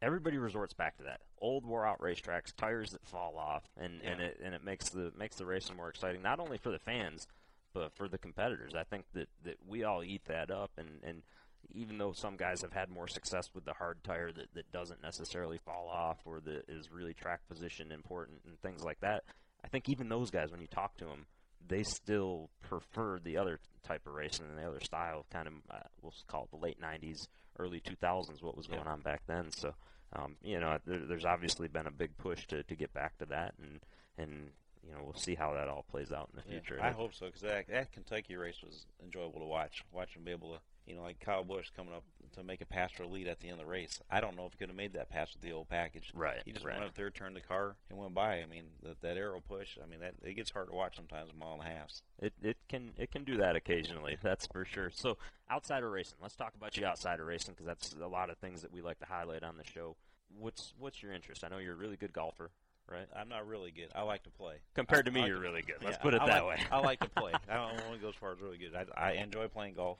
Everybody 0.00 0.36
resorts 0.36 0.74
back 0.74 0.96
to 0.96 1.04
that 1.04 1.20
old 1.40 1.64
wore 1.64 1.86
out 1.86 2.00
racetracks, 2.00 2.52
tires 2.56 2.90
that 2.90 3.06
fall 3.06 3.38
off, 3.38 3.62
and, 3.76 4.00
and 4.02 4.20
it 4.20 4.40
and 4.42 4.52
it 4.52 4.64
makes 4.64 4.88
the 4.88 5.12
makes 5.16 5.36
the 5.36 5.46
racing 5.46 5.76
more 5.76 5.88
exciting, 5.88 6.22
not 6.22 6.40
only 6.40 6.58
for 6.58 6.72
the 6.72 6.78
fans, 6.80 7.28
but 7.72 7.94
for 7.94 8.08
the 8.08 8.18
competitors. 8.18 8.74
I 8.74 8.82
think 8.82 9.04
that, 9.14 9.28
that 9.44 9.58
we 9.66 9.84
all 9.84 10.02
eat 10.02 10.22
that 10.26 10.50
up, 10.50 10.72
and, 10.76 10.88
and 11.04 11.22
even 11.70 11.98
though 11.98 12.12
some 12.12 12.36
guys 12.36 12.62
have 12.62 12.72
had 12.72 12.88
more 12.90 13.08
success 13.08 13.50
with 13.54 13.64
the 13.64 13.74
hard 13.74 14.02
tire 14.04 14.32
that, 14.32 14.52
that 14.54 14.70
doesn't 14.72 15.02
necessarily 15.02 15.58
fall 15.58 15.88
off 15.88 16.18
or 16.24 16.40
that 16.40 16.64
is 16.68 16.90
really 16.90 17.14
track 17.14 17.40
position 17.48 17.92
important 17.92 18.40
and 18.46 18.60
things 18.60 18.82
like 18.84 19.00
that, 19.00 19.24
I 19.64 19.68
think 19.68 19.88
even 19.88 20.08
those 20.08 20.30
guys, 20.30 20.50
when 20.50 20.60
you 20.60 20.66
talk 20.66 20.96
to 20.98 21.04
them, 21.04 21.26
they 21.66 21.82
still 21.84 22.50
prefer 22.60 23.18
the 23.20 23.36
other 23.36 23.60
type 23.84 24.06
of 24.06 24.14
racing 24.14 24.46
and 24.48 24.58
the 24.58 24.66
other 24.68 24.80
style, 24.80 25.24
kind 25.32 25.46
of 25.46 25.54
uh, 25.70 25.78
we'll 26.02 26.12
call 26.26 26.44
it 26.44 26.50
the 26.50 26.56
late 26.56 26.80
'90s, 26.80 27.28
early 27.58 27.80
2000s, 27.80 28.42
what 28.42 28.56
was 28.56 28.66
going 28.66 28.86
on 28.86 29.00
back 29.00 29.22
then. 29.28 29.52
So, 29.52 29.72
um, 30.12 30.36
you 30.42 30.58
know, 30.58 30.78
there, 30.84 30.98
there's 31.06 31.24
obviously 31.24 31.68
been 31.68 31.86
a 31.86 31.92
big 31.92 32.16
push 32.18 32.46
to, 32.48 32.64
to 32.64 32.74
get 32.74 32.92
back 32.92 33.16
to 33.18 33.26
that, 33.26 33.54
and 33.62 33.78
and 34.18 34.50
you 34.84 34.92
know 34.92 35.02
we'll 35.04 35.14
see 35.14 35.36
how 35.36 35.54
that 35.54 35.68
all 35.68 35.84
plays 35.88 36.10
out 36.12 36.30
in 36.32 36.36
the 36.44 36.52
Yeah, 36.52 36.60
future. 36.60 36.82
I 36.82 36.90
hope 36.90 37.14
so 37.14 37.26
because 37.26 37.42
that, 37.42 37.68
that 37.68 37.92
Kentucky 37.92 38.34
race 38.34 38.60
was 38.62 38.86
enjoyable 39.02 39.38
to 39.38 39.46
watch. 39.46 39.84
Watch 39.92 40.16
him 40.16 40.24
be 40.24 40.32
able 40.32 40.54
to, 40.54 40.60
you 40.86 40.94
know, 40.96 41.02
like 41.02 41.20
Kyle 41.20 41.44
Busch 41.44 41.68
coming 41.76 41.94
up 41.94 42.02
to 42.34 42.42
make 42.42 42.60
a 42.62 42.66
pass 42.66 42.90
for 42.92 43.02
a 43.02 43.06
lead 43.08 43.28
at 43.28 43.40
the 43.40 43.48
end 43.48 43.60
of 43.60 43.66
the 43.66 43.70
race. 43.70 44.00
I 44.10 44.20
don't 44.20 44.36
know 44.36 44.46
if 44.46 44.52
he 44.52 44.58
could 44.58 44.68
have 44.68 44.76
made 44.76 44.94
that 44.94 45.10
pass 45.10 45.32
with 45.34 45.42
the 45.42 45.52
old 45.52 45.68
package. 45.68 46.10
Right, 46.14 46.40
He 46.44 46.52
just 46.52 46.64
right. 46.64 46.76
went 46.76 46.86
up 46.88 46.94
there, 46.94 47.10
turned 47.10 47.36
the 47.36 47.40
car, 47.40 47.76
and 47.90 47.98
went 47.98 48.14
by. 48.14 48.36
I 48.40 48.46
mean, 48.46 48.64
that, 48.82 49.00
that 49.02 49.16
aero 49.18 49.40
push. 49.46 49.76
I 49.82 49.86
mean, 49.88 50.00
that 50.00 50.14
it 50.22 50.34
gets 50.34 50.50
hard 50.50 50.68
to 50.68 50.74
watch 50.74 50.96
sometimes. 50.96 51.30
A 51.30 51.34
mile 51.38 51.52
and 51.60 51.62
a 51.62 51.74
half. 51.74 51.90
It 52.18 52.32
it 52.42 52.56
can 52.68 52.92
it 52.96 53.10
can 53.10 53.24
do 53.24 53.36
that 53.36 53.54
occasionally. 53.54 54.16
That's 54.22 54.46
for 54.46 54.64
sure. 54.64 54.90
So 54.90 55.18
outside 55.50 55.82
of 55.82 55.90
racing, 55.92 56.18
let's 56.22 56.36
talk 56.36 56.54
about 56.56 56.76
you 56.76 56.86
outside 56.86 57.20
of 57.20 57.26
racing 57.26 57.54
because 57.54 57.66
that's 57.66 57.94
a 58.00 58.06
lot 58.08 58.30
of 58.30 58.38
things 58.38 58.62
that 58.62 58.72
we 58.72 58.80
like 58.80 58.98
to 59.00 59.06
highlight 59.06 59.42
on 59.42 59.56
the 59.58 59.64
show. 59.64 59.96
What's 60.38 60.72
what's 60.78 61.02
your 61.02 61.12
interest? 61.12 61.44
I 61.44 61.48
know 61.48 61.58
you're 61.58 61.74
a 61.74 61.76
really 61.76 61.96
good 61.96 62.14
golfer, 62.14 62.50
right? 62.90 63.06
I'm 63.14 63.28
not 63.28 63.46
really 63.46 63.70
good. 63.70 63.88
I 63.94 64.02
like 64.02 64.22
to 64.22 64.30
play. 64.30 64.54
Compared 64.74 65.04
to 65.04 65.12
me, 65.12 65.20
like 65.20 65.28
you're 65.28 65.36
to- 65.36 65.42
really 65.42 65.62
good. 65.62 65.76
Let's 65.84 65.98
Yeah, 65.98 66.02
put 66.02 66.14
it 66.14 66.22
I 66.22 66.26
that 66.28 66.44
like- 66.46 66.58
way. 66.58 66.64
I 66.72 66.78
like 66.78 67.00
to 67.00 67.10
play. 67.16 67.32
I 67.50 67.54
don't 67.54 67.74
want 67.86 67.94
to 67.96 67.98
go 68.00 68.08
as 68.08 68.14
far 68.14 68.32
as 68.32 68.40
really 68.40 68.56
good. 68.56 68.72
I, 68.74 69.08
I 69.08 69.12
enjoy 69.12 69.48
playing 69.48 69.74
golf. 69.74 69.98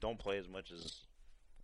Don't 0.00 0.18
play 0.18 0.38
as 0.38 0.48
much 0.48 0.70
as 0.72 1.00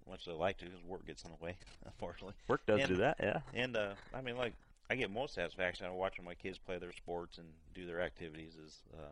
much 0.09 0.27
as 0.29 0.35
I 0.35 0.37
like 0.37 0.59
to 0.59 0.67
because 0.67 0.83
work 0.85 1.07
gets 1.07 1.25
in 1.25 1.31
the 1.31 1.45
way, 1.45 1.57
unfortunately. 1.85 2.35
Work 2.49 2.65
does 2.67 2.81
and- 2.81 2.89
do 2.89 2.97
that, 2.97 3.17
yeah. 3.21 3.41
And 3.55 3.77
uh, 3.77 3.95
I 4.15 4.21
mean, 4.21 4.37
like 4.37 4.53
I 4.89 4.95
get 4.95 5.11
most 5.11 5.35
satisfaction 5.35 5.87
out 5.87 5.91
of 5.93 5.97
watching 5.99 6.25
my 6.25 6.35
kids 6.35 6.59
play 6.59 6.79
their 6.79 6.93
sports 6.93 7.39
and 7.39 7.47
do 7.75 7.87
their 7.87 8.01
activities. 8.01 8.53
Is 8.65 8.79
uh, 8.95 9.03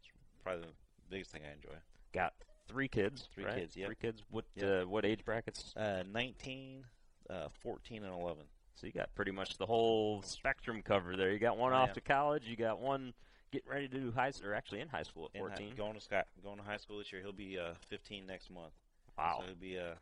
it's 0.00 0.10
probably 0.42 0.62
the 0.62 0.72
biggest 1.10 1.32
thing 1.32 1.42
I 1.48 1.52
enjoy. 1.54 1.76
Got 2.12 2.34
three 2.68 2.88
kids. 2.88 3.28
Three 3.34 3.44
right? 3.44 3.56
kids, 3.56 3.76
yeah, 3.76 3.86
Three 3.86 3.96
kids. 4.00 4.22
What 4.30 4.44
Yep. 4.56 4.82
uh, 4.84 4.88
what 4.88 5.04
age 5.04 5.24
brackets? 5.24 5.74
Uh, 5.76 6.04
19, 6.12 6.84
uh, 7.30 7.48
14, 7.62 8.04
and 8.04 8.14
11. 8.14 8.44
So 8.76 8.86
you 8.86 8.92
got 8.92 9.12
pretty 9.14 9.30
much 9.32 9.56
the 9.58 9.66
whole 9.66 10.22
spectrum 10.22 10.82
covered 10.82 11.18
there. 11.18 11.30
You 11.32 11.38
got 11.38 11.56
one 11.56 11.72
Oh, 11.72 11.76
off 11.76 11.92
to 11.94 12.00
college. 12.00 12.44
You 12.46 12.56
got 12.56 12.80
one 12.80 13.12
getting 13.54 13.70
ready 13.70 13.88
to 13.88 13.98
do 14.00 14.12
high 14.12 14.30
school, 14.30 14.48
or 14.50 14.54
actually 14.54 14.80
in 14.80 14.88
high 14.88 15.02
school 15.04 15.30
at 15.34 15.38
In 15.40 15.46
high- 15.48 15.56
14. 15.56 15.74
going 15.76 15.94
to 15.94 16.00
Scott, 16.00 16.26
going 16.42 16.58
to 16.58 16.62
high 16.64 16.76
school 16.76 16.98
this 16.98 17.12
year. 17.12 17.22
He'll 17.22 17.32
be 17.32 17.58
uh, 17.58 17.74
15 17.88 18.26
next 18.26 18.50
month. 18.50 18.72
Wow. 19.16 19.38
So 19.40 19.46
he'll 19.46 19.54
be 19.54 19.78
uh, 19.78 19.94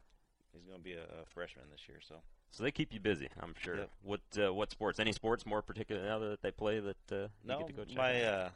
he's 0.52 0.64
going 0.64 0.78
to 0.78 0.85
be 0.85 0.94
a, 0.94 1.02
a 1.02 1.25
freshman 1.35 1.66
this 1.71 1.80
year. 1.88 1.99
So 2.06 2.16
So 2.50 2.62
they 2.64 2.71
keep 2.71 2.92
you 2.92 3.00
busy, 3.00 3.28
I'm 3.40 3.54
sure. 3.61 3.76
Yep. 3.76 3.90
What 4.02 4.21
uh, 4.42 4.54
what 4.54 4.71
sports? 4.71 4.99
Any 4.99 5.12
sports 5.12 5.44
more 5.47 5.62
particular 5.62 6.02
now 6.02 6.18
that 6.21 6.42
they 6.42 6.50
play 6.50 6.80
that 6.80 6.97
uh, 7.12 7.16
you 7.16 7.28
No, 7.44 7.59
get 7.59 7.66
to 7.68 7.73
go 7.75 7.85
check? 7.85 7.97
my 7.97 8.23
uh, 8.25 8.49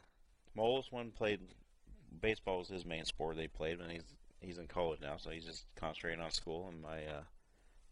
my 0.55 0.63
oldest 0.63 0.91
one 0.91 1.11
played 1.11 1.39
baseball 2.21 2.59
was 2.59 2.67
his 2.69 2.85
main 2.85 3.05
sport. 3.05 3.35
They 3.37 3.47
played, 3.47 3.79
and 3.79 3.91
he's 3.91 4.03
he's 4.41 4.57
in 4.57 4.67
college 4.67 4.99
now, 5.01 5.17
so 5.17 5.29
he's 5.29 5.45
just 5.45 5.65
concentrating 5.75 6.21
on 6.21 6.31
school. 6.31 6.67
And 6.69 6.81
my 6.81 6.97
uh, 7.05 7.21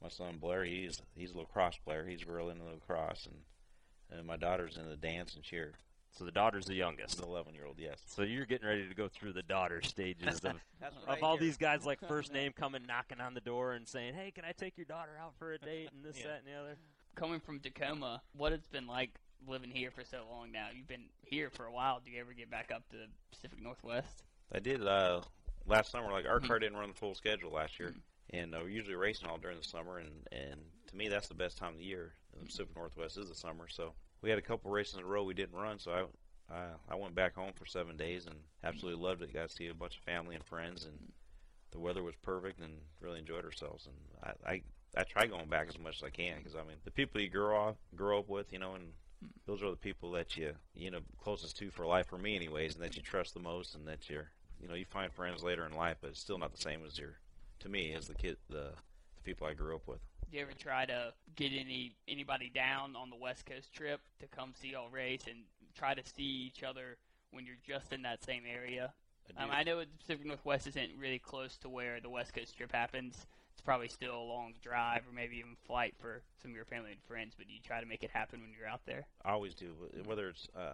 my 0.02 0.10
son 0.10 0.38
Blair, 0.40 0.64
he's 0.66 1.02
he's 1.16 1.34
a 1.34 1.38
lacrosse 1.38 1.78
player. 1.86 2.06
He's 2.08 2.26
real 2.28 2.50
into 2.50 2.64
lacrosse, 2.64 3.28
and 3.28 4.18
and 4.20 4.26
my 4.28 4.38
daughter's 4.38 4.78
into 4.78 4.96
dance 4.96 5.36
and 5.36 5.44
cheer. 5.44 5.74
So 6.18 6.26
the 6.26 6.32
daughter's 6.32 6.66
the 6.66 6.74
youngest. 6.76 7.16
She's 7.16 7.20
an 7.20 7.28
11 7.30 7.54
year 7.54 7.66
old, 7.66 7.78
yes. 7.78 8.02
So 8.08 8.22
you're 8.24 8.46
getting 8.46 8.68
ready 8.68 8.88
to 8.88 8.96
go 8.96 9.08
through 9.08 9.34
the 9.34 9.44
daughter 9.44 9.82
stages 9.82 10.36
of, 10.46 10.54
That's 10.82 10.96
of 11.08 11.24
all 11.24 11.38
these 11.38 11.58
guys 11.58 11.86
like 11.86 12.00
first 12.08 12.34
name 12.34 12.54
coming 12.54 12.86
knocking 12.88 13.20
on 13.22 13.34
the 13.34 13.42
door 13.42 13.74
and 13.74 13.88
saying, 13.88 14.14
"Hey, 14.16 14.32
can 14.32 14.46
I 14.46 14.52
take 14.54 14.78
your 14.78 14.86
daughter 14.86 15.12
out 15.22 15.34
for 15.38 15.54
a 15.54 15.58
date?" 15.58 15.90
and 15.94 16.04
this, 16.04 16.20
Yeah. 16.20 16.28
that, 16.28 16.42
and 16.46 16.48
the 16.48 16.60
other. 16.60 16.78
Coming 17.16 17.40
from 17.40 17.60
Tacoma, 17.60 18.22
what 18.36 18.52
it's 18.54 18.68
been 18.68 18.88
like 18.88 19.12
living 19.48 19.70
here 19.72 19.92
for 19.92 20.04
so 20.04 20.24
long 20.30 20.52
now? 20.52 20.68
You've 20.76 20.88
been 20.88 21.06
here 21.22 21.50
for 21.50 21.66
a 21.66 21.72
while. 21.72 22.02
Do 22.04 22.12
you 22.12 22.20
ever 22.20 22.34
get 22.34 22.50
back 22.50 22.72
up 22.74 22.88
to 22.90 22.98
the 22.98 23.06
Pacific 23.32 23.62
Northwest? 23.62 24.24
I 24.54 24.60
did 24.60 24.86
uh, 24.86 25.22
last 25.66 25.92
summer. 25.92 26.12
Like 26.12 26.26
our 26.26 26.40
car 26.40 26.60
didn't 26.60 26.78
run 26.78 26.90
the 26.90 26.96
full 26.96 27.16
schedule 27.16 27.52
last 27.52 27.80
year, 27.80 27.90
Mhm. 27.90 28.40
and 28.40 28.56
uh, 28.56 28.60
we're 28.64 28.70
usually 28.70 28.96
racing 28.96 29.28
all 29.30 29.38
during 29.38 29.58
the 29.58 29.64
summer. 29.64 29.98
And 30.00 30.12
and 30.32 30.60
to 30.88 30.96
me, 30.96 31.08
that's 31.10 31.28
the 31.28 31.36
best 31.36 31.58
time 31.58 31.74
of 31.74 31.80
the 31.80 31.86
year. 31.86 32.14
The 32.38 32.46
Pacific 32.46 32.76
Northwest 32.76 33.18
is 33.18 33.30
the 33.30 33.36
summer. 33.36 33.68
So 33.70 33.94
we 34.22 34.30
had 34.30 34.40
a 34.40 34.44
couple 34.44 34.72
races 34.72 34.96
in 34.96 35.04
a 35.04 35.06
row 35.06 35.24
we 35.24 35.34
didn't 35.34 35.58
run. 35.58 35.80
So 35.80 35.92
I 35.92 36.54
I, 36.54 36.66
I 36.90 36.96
went 36.96 37.16
back 37.16 37.36
home 37.36 37.54
for 37.56 37.66
seven 37.66 37.98
days 37.98 38.26
and 38.26 38.36
absolutely 38.64 39.02
loved 39.02 39.22
it. 39.22 39.34
Got 39.34 39.50
to 39.50 39.56
see 39.56 39.68
a 39.68 39.74
bunch 39.74 39.98
of 39.98 40.04
family 40.04 40.36
and 40.36 40.46
friends, 40.46 40.86
and 40.86 41.12
the 41.72 41.80
weather 41.80 42.04
was 42.04 42.16
perfect, 42.22 42.60
and 42.60 42.74
really 43.00 43.20
enjoyed 43.20 43.46
ourselves. 43.46 43.88
And 43.88 43.96
I 44.46 44.52
I, 44.52 44.62
I 44.98 45.04
try 45.04 45.26
going 45.26 45.48
back 45.48 45.68
as 45.70 45.80
much 45.80 45.98
as 45.98 46.04
I 46.04 46.10
can 46.10 46.38
because 46.38 46.56
I 46.56 46.60
mean 46.60 46.78
the 46.84 46.92
people 46.92 47.22
you 47.22 47.30
grow 47.30 47.70
up 47.70 47.78
grow 47.96 48.20
up 48.20 48.30
with, 48.30 48.52
you 48.54 48.60
know, 48.60 48.76
and 48.76 48.94
those 49.46 49.64
are 49.64 49.72
the 49.72 49.78
people 49.78 50.12
that 50.12 50.38
you 50.38 50.54
you 50.76 50.92
know 50.92 51.00
closest 51.22 51.58
to 51.58 51.70
for 51.70 51.86
life 51.86 52.08
for 52.08 52.18
me 52.18 52.36
anyways 52.36 52.76
and 52.76 52.84
that 52.84 52.96
you 52.96 53.02
trust 53.02 53.34
the 53.34 53.40
most 53.40 53.76
and 53.76 53.88
that 53.88 54.10
you're 54.10 54.30
you 54.62 54.68
know 54.68 54.74
you 54.74 54.86
find 54.86 55.12
friends 55.12 55.44
later 55.44 55.66
in 55.66 55.74
life 55.74 55.98
but 56.02 56.10
it's 56.10 56.20
still 56.20 56.38
not 56.38 56.52
the 56.52 56.62
same 56.62 56.82
as 56.86 56.98
your 56.98 57.18
to 57.60 57.70
me 57.70 57.94
as 57.94 58.08
the 58.08 58.14
kid 58.14 58.38
the 58.50 58.72
the 59.16 59.22
people 59.24 59.48
I 59.48 59.54
grew 59.54 59.76
up 59.76 59.88
with 59.88 60.00
Do 60.32 60.38
you 60.38 60.44
ever 60.44 60.54
try 60.58 60.86
to 60.86 61.14
get 61.36 61.52
any 61.54 61.96
anybody 62.08 62.52
down 62.54 62.96
on 62.96 63.10
the 63.10 63.16
West 63.16 63.46
Coast 63.46 63.74
trip 63.74 64.02
to 64.20 64.28
come 64.28 64.54
see 64.60 64.70
y'all 64.70 64.90
race 64.90 65.22
and 65.28 65.40
try 65.78 65.94
to 65.94 66.02
see 66.16 66.24
each 66.24 66.64
other 66.64 66.98
when 67.32 67.46
you're 67.46 67.56
just 67.66 67.94
in 67.94 68.02
that 68.04 68.24
same 68.24 68.44
area? 68.52 68.94
I 69.38 69.44
Um. 69.44 69.50
I 69.52 69.64
know 69.64 69.80
the 69.80 69.86
Pacific 70.00 70.26
Northwest 70.26 70.68
isn't 70.68 70.92
really 71.00 71.20
close 71.20 71.58
to 71.58 71.70
where 71.70 72.00
the 72.00 72.10
West 72.10 72.34
Coast 72.34 72.56
trip 72.58 72.72
happens. 72.72 73.26
It's 73.54 73.62
probably 73.62 73.88
still 73.88 74.16
a 74.16 74.22
long 74.24 74.54
drive 74.62 75.04
or 75.08 75.14
maybe 75.14 75.38
even 75.38 75.56
flight 75.66 75.96
for 76.00 76.22
some 76.42 76.52
of 76.52 76.56
your 76.56 76.66
family 76.66 76.92
and 76.92 77.02
friends, 77.08 77.34
but 77.38 77.48
do 77.48 77.54
you 77.54 77.62
try 77.66 77.80
to 77.80 77.86
make 77.86 78.04
it 78.04 78.12
happen 78.12 78.42
when 78.42 78.52
you're 78.58 78.68
out 78.68 78.82
there? 78.86 79.06
I 79.24 79.32
always 79.32 79.54
do 79.56 79.74
whether 80.06 80.28
it's 80.30 80.48
uh, 80.56 80.74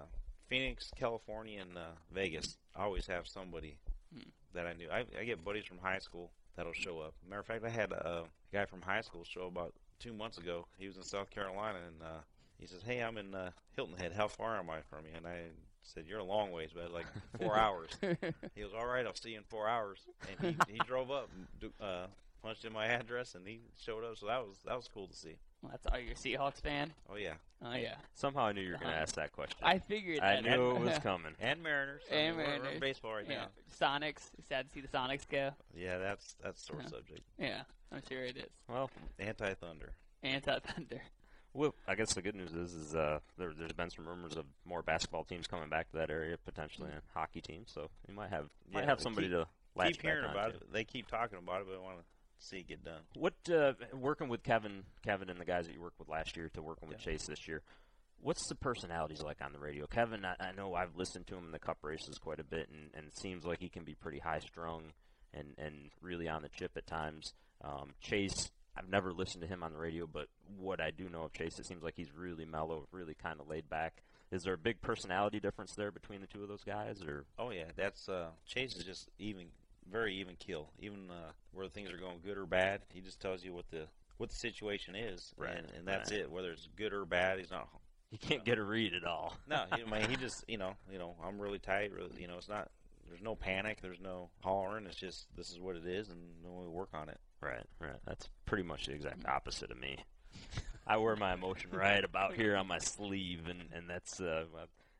Phoenix 0.49 0.89
California 0.95 1.61
and 1.61 1.77
uh, 1.77 1.81
Vegas 2.11 2.57
I 2.75 2.83
always 2.83 3.05
have 3.07 3.27
somebody 3.27 3.77
Hmm. 4.13 4.27
that 4.53 4.67
I 4.67 4.73
knew 4.73 4.89
I, 4.91 5.05
I 5.17 5.23
get 5.23 5.41
buddies 5.45 5.63
from 5.63 5.77
high 5.77 5.99
school 5.99 6.31
that'll 6.55 6.73
show 6.73 6.99
up 6.99 7.13
matter 7.27 7.39
of 7.41 7.45
fact 7.45 7.63
I 7.65 7.69
had 7.69 7.91
a, 7.91 8.23
guy 8.53 8.65
from 8.65 8.81
high 8.81 9.01
school 9.01 9.23
show 9.23 9.47
about 9.47 9.73
two 9.99 10.13
months 10.13 10.37
ago 10.37 10.65
he 10.77 10.87
was 10.87 10.97
in 10.97 11.03
South 11.03 11.29
Carolina 11.29 11.77
and 11.87 12.01
uh, 12.03 12.21
he 12.59 12.65
says 12.67 12.81
hey 12.85 13.01
I'm 13.01 13.17
in 13.17 13.33
uh, 13.33 13.51
Hilton 13.75 13.95
Head 13.97 14.11
how 14.11 14.27
far 14.27 14.57
am 14.57 14.69
I 14.69 14.81
from 14.89 15.05
you 15.05 15.13
and 15.15 15.25
I 15.25 15.37
said 15.83 16.05
you're 16.07 16.19
a 16.19 16.23
long 16.23 16.51
ways 16.51 16.69
but 16.75 16.91
like 16.91 17.05
four 17.39 17.57
hours 17.65 17.89
He 18.55 18.61
goes, 18.61 18.71
all 18.77 18.85
right, 18.85 19.05
I'll 19.05 19.15
see 19.15 19.31
you 19.31 19.37
in 19.37 19.43
four 19.43 19.67
hours. 19.67 19.99
And 20.29 20.55
he, 20.67 20.73
he 20.73 20.79
drove 20.85 21.09
up, 21.11 21.29
and 21.35 21.47
do- 21.59 21.83
uh, 21.83 22.07
punched 22.43 22.65
in 22.65 22.73
my 22.73 22.85
address, 22.85 23.35
and 23.35 23.47
he 23.47 23.61
showed 23.79 24.03
up. 24.03 24.17
So 24.17 24.27
that 24.27 24.41
was 24.45 24.57
that 24.65 24.75
was 24.75 24.87
cool 24.93 25.07
to 25.07 25.15
see. 25.15 25.37
Well, 25.61 25.71
that's 25.71 25.85
all 25.87 25.99
you're 25.99 26.13
a 26.13 26.15
Seahawks 26.15 26.61
fan? 26.61 26.91
Oh 27.09 27.15
yeah, 27.15 27.33
Oh 27.63 27.73
yeah, 27.75 27.95
Somehow 28.15 28.45
I 28.45 28.51
knew 28.53 28.61
you 28.61 28.71
were 28.71 28.77
going 28.77 28.87
to 28.87 28.93
Uh-huh. 28.93 29.03
ask 29.03 29.15
that 29.15 29.31
question. 29.31 29.57
I 29.61 29.77
figured. 29.79 30.19
I 30.19 30.41
that. 30.41 30.43
knew 30.43 30.71
it 30.71 30.79
was 30.79 30.97
coming. 31.03 31.33
and 31.39 31.61
Mariners. 31.61 32.01
I 32.11 32.15
And 32.15 32.37
mean, 32.37 32.45
we're- 32.45 32.47
we're 32.49 32.55
in 32.55 32.61
Mariners. 32.63 32.79
baseball 32.81 33.13
right 33.13 33.25
yeah. 33.29 33.35
now. 33.35 33.47
Sonics. 33.79 34.21
Sad 34.49 34.67
to 34.67 34.73
see 34.73 34.81
the 34.81 34.87
Sonics 34.87 35.27
go. 35.29 35.51
Yeah, 35.75 35.97
that's 35.99 36.35
that's 36.43 36.65
sore 36.65 36.79
Uh-huh. 36.79 36.89
subject. 36.89 37.21
Yeah, 37.37 37.61
I'm 37.91 38.01
sure 38.09 38.23
it 38.23 38.37
is. 38.37 38.49
Well, 38.67 38.89
Anti 39.19 39.53
Thunder. 39.53 39.93
Anti 40.23 40.59
Thunder. 40.59 41.01
well, 41.53 41.75
I 41.87 41.93
guess 41.95 42.13
the 42.15 42.21
good 42.23 42.35
news 42.35 42.53
is, 42.53 42.73
is 42.73 42.95
uh, 42.95 43.19
there, 43.37 43.53
there's 43.57 43.73
been 43.73 43.89
some 43.91 44.07
rumors 44.07 44.37
of 44.37 44.45
more 44.65 44.81
basketball 44.81 45.25
teams 45.25 45.45
coming 45.45 45.69
back 45.69 45.91
to 45.91 45.97
that 45.97 46.09
area, 46.09 46.37
potentially, 46.43 46.89
and 46.91 47.01
hockey 47.13 47.41
teams. 47.41 47.71
So 47.71 47.89
you 48.07 48.15
might 48.15 48.29
have 48.31 48.45
might 48.73 48.81
Yeah, 48.81 48.85
have 48.87 48.97
they 48.97 49.03
somebody 49.03 49.27
keep- 49.27 49.35
to 49.37 49.47
latch 49.75 49.87
Keep 49.93 49.97
back 49.97 50.11
hearing 50.11 50.25
on 50.25 50.31
about 50.31 50.49
to. 50.51 50.57
it. 50.57 50.73
They 50.73 50.83
keep 50.85 51.07
talking 51.07 51.37
about 51.37 51.61
it, 51.61 51.67
but 51.69 51.75
I 51.75 51.79
want 51.79 51.99
to 51.99 52.03
see 52.41 52.57
it 52.57 52.67
get 52.67 52.83
done. 52.83 53.01
What 53.15 53.33
uh, 53.53 53.73
working 53.93 54.29
with 54.29 54.43
Kevin, 54.43 54.83
Kevin, 55.03 55.29
and 55.29 55.39
the 55.39 55.45
guys 55.45 55.67
that 55.67 55.73
you 55.73 55.81
worked 55.81 55.99
with 55.99 56.09
last 56.09 56.35
year 56.35 56.49
to 56.53 56.61
working 56.61 56.89
with 56.89 56.97
Yeah. 56.99 57.13
Chase 57.13 57.25
this 57.27 57.47
year? 57.47 57.61
What's 58.21 58.47
the 58.47 58.55
personalities 58.55 59.21
like 59.21 59.41
on 59.41 59.51
the 59.51 59.57
radio? 59.59 59.87
Kevin, 59.87 60.23
I, 60.25 60.35
I 60.39 60.51
know 60.51 60.75
I've 60.75 60.95
listened 60.95 61.25
to 61.27 61.35
him 61.35 61.45
in 61.45 61.51
the 61.51 61.59
Cup 61.59 61.79
races 61.81 62.19
quite 62.19 62.39
a 62.39 62.43
bit, 62.43 62.69
and, 62.71 62.91
and 62.93 63.07
it 63.07 63.17
seems 63.17 63.45
like 63.45 63.59
he 63.59 63.69
can 63.69 63.83
be 63.83 63.95
pretty 63.95 64.19
high 64.19 64.39
strung 64.39 64.83
and 65.33 65.53
and 65.57 65.89
really 66.01 66.27
on 66.27 66.41
the 66.41 66.49
chip 66.49 66.71
at 66.75 66.85
times. 66.85 67.33
Um, 67.63 67.91
Chase, 68.01 68.51
I've 68.77 68.89
never 68.89 69.11
listened 69.11 69.41
to 69.41 69.47
him 69.47 69.63
on 69.63 69.71
the 69.71 69.79
radio, 69.79 70.07
but 70.11 70.27
what 70.57 70.79
I 70.81 70.91
do 70.91 71.09
know 71.09 71.23
of 71.23 71.33
Chase, 71.33 71.57
it 71.59 71.65
seems 71.65 71.83
like 71.83 71.95
he's 71.95 72.13
really 72.15 72.45
mellow, 72.45 72.87
really 72.91 73.15
kind 73.15 73.39
of 73.39 73.47
laid 73.49 73.69
back. 73.69 74.03
Is 74.31 74.43
there 74.43 74.53
a 74.53 74.57
big 74.57 74.81
personality 74.81 75.39
difference 75.39 75.73
there 75.75 75.91
between 75.91 76.21
the 76.21 76.27
two 76.27 76.41
of 76.41 76.47
those 76.47 76.63
guys, 76.63 77.01
or 77.01 77.25
Oh 77.39 77.49
yeah, 77.51 77.65
that's 77.75 78.07
uh, 78.07 78.27
Chase 78.45 78.75
is 78.75 78.83
just 78.85 79.09
even, 79.19 79.47
very 79.89 80.15
even 80.17 80.35
kill. 80.35 80.69
Even 80.79 81.09
uh, 81.09 81.31
where 81.53 81.67
things 81.67 81.91
are 81.91 81.97
going 81.97 82.19
good 82.23 82.37
or 82.37 82.45
bad, 82.45 82.81
he 82.93 83.01
just 83.01 83.19
tells 83.19 83.43
you 83.43 83.53
what 83.53 83.69
the 83.71 83.87
what 84.17 84.29
the 84.29 84.35
situation 84.35 84.95
is, 84.95 85.33
Right, 85.35 85.57
and, 85.57 85.67
and 85.77 85.87
that's 85.87 86.11
right. 86.11 86.21
it. 86.21 86.31
Whether 86.31 86.51
it's 86.51 86.67
good 86.75 86.93
or 86.93 87.05
bad, 87.05 87.39
he's 87.39 87.49
not 87.49 87.67
He 88.11 88.17
can't 88.17 88.45
get 88.45 88.59
a 88.59 88.63
read 88.63 88.93
at 88.93 89.03
all? 89.03 89.35
No, 89.49 89.63
I 89.71 89.77
mean, 89.77 90.09
he 90.09 90.15
just, 90.15 90.43
you 90.47 90.57
know, 90.57 90.73
you 90.91 90.99
know, 90.99 91.15
I'm 91.25 91.39
really 91.39 91.57
tight. 91.59 91.91
Really, 91.91 92.21
you 92.21 92.27
know, 92.27 92.37
it's 92.37 92.49
not. 92.49 92.69
There's 93.07 93.21
no 93.21 93.35
panic. 93.35 93.79
There's 93.81 93.99
no 93.99 94.29
hollering. 94.41 94.85
It's 94.85 94.95
just 94.95 95.25
this 95.35 95.49
is 95.49 95.59
what 95.59 95.75
it 95.75 95.85
is, 95.85 96.09
and 96.09 96.19
then 96.43 96.55
we 96.55 96.67
work 96.67 96.89
on 96.93 97.09
it. 97.09 97.19
Right, 97.41 97.65
right. 97.79 97.97
That's 98.05 98.29
pretty 98.45 98.63
much 98.63 98.85
the 98.85 98.93
exact 98.93 99.25
opposite 99.25 99.71
of 99.71 99.79
me. 99.79 99.97
I 100.85 100.97
wear 100.97 101.15
my 101.15 101.33
emotion 101.33 101.69
right 101.71 102.03
about 102.03 102.33
here 102.33 102.55
on 102.55 102.67
my 102.67 102.79
sleeve, 102.79 103.47
and 103.49 103.63
and 103.73 103.89
that's 103.89 104.19
uh, 104.21 104.45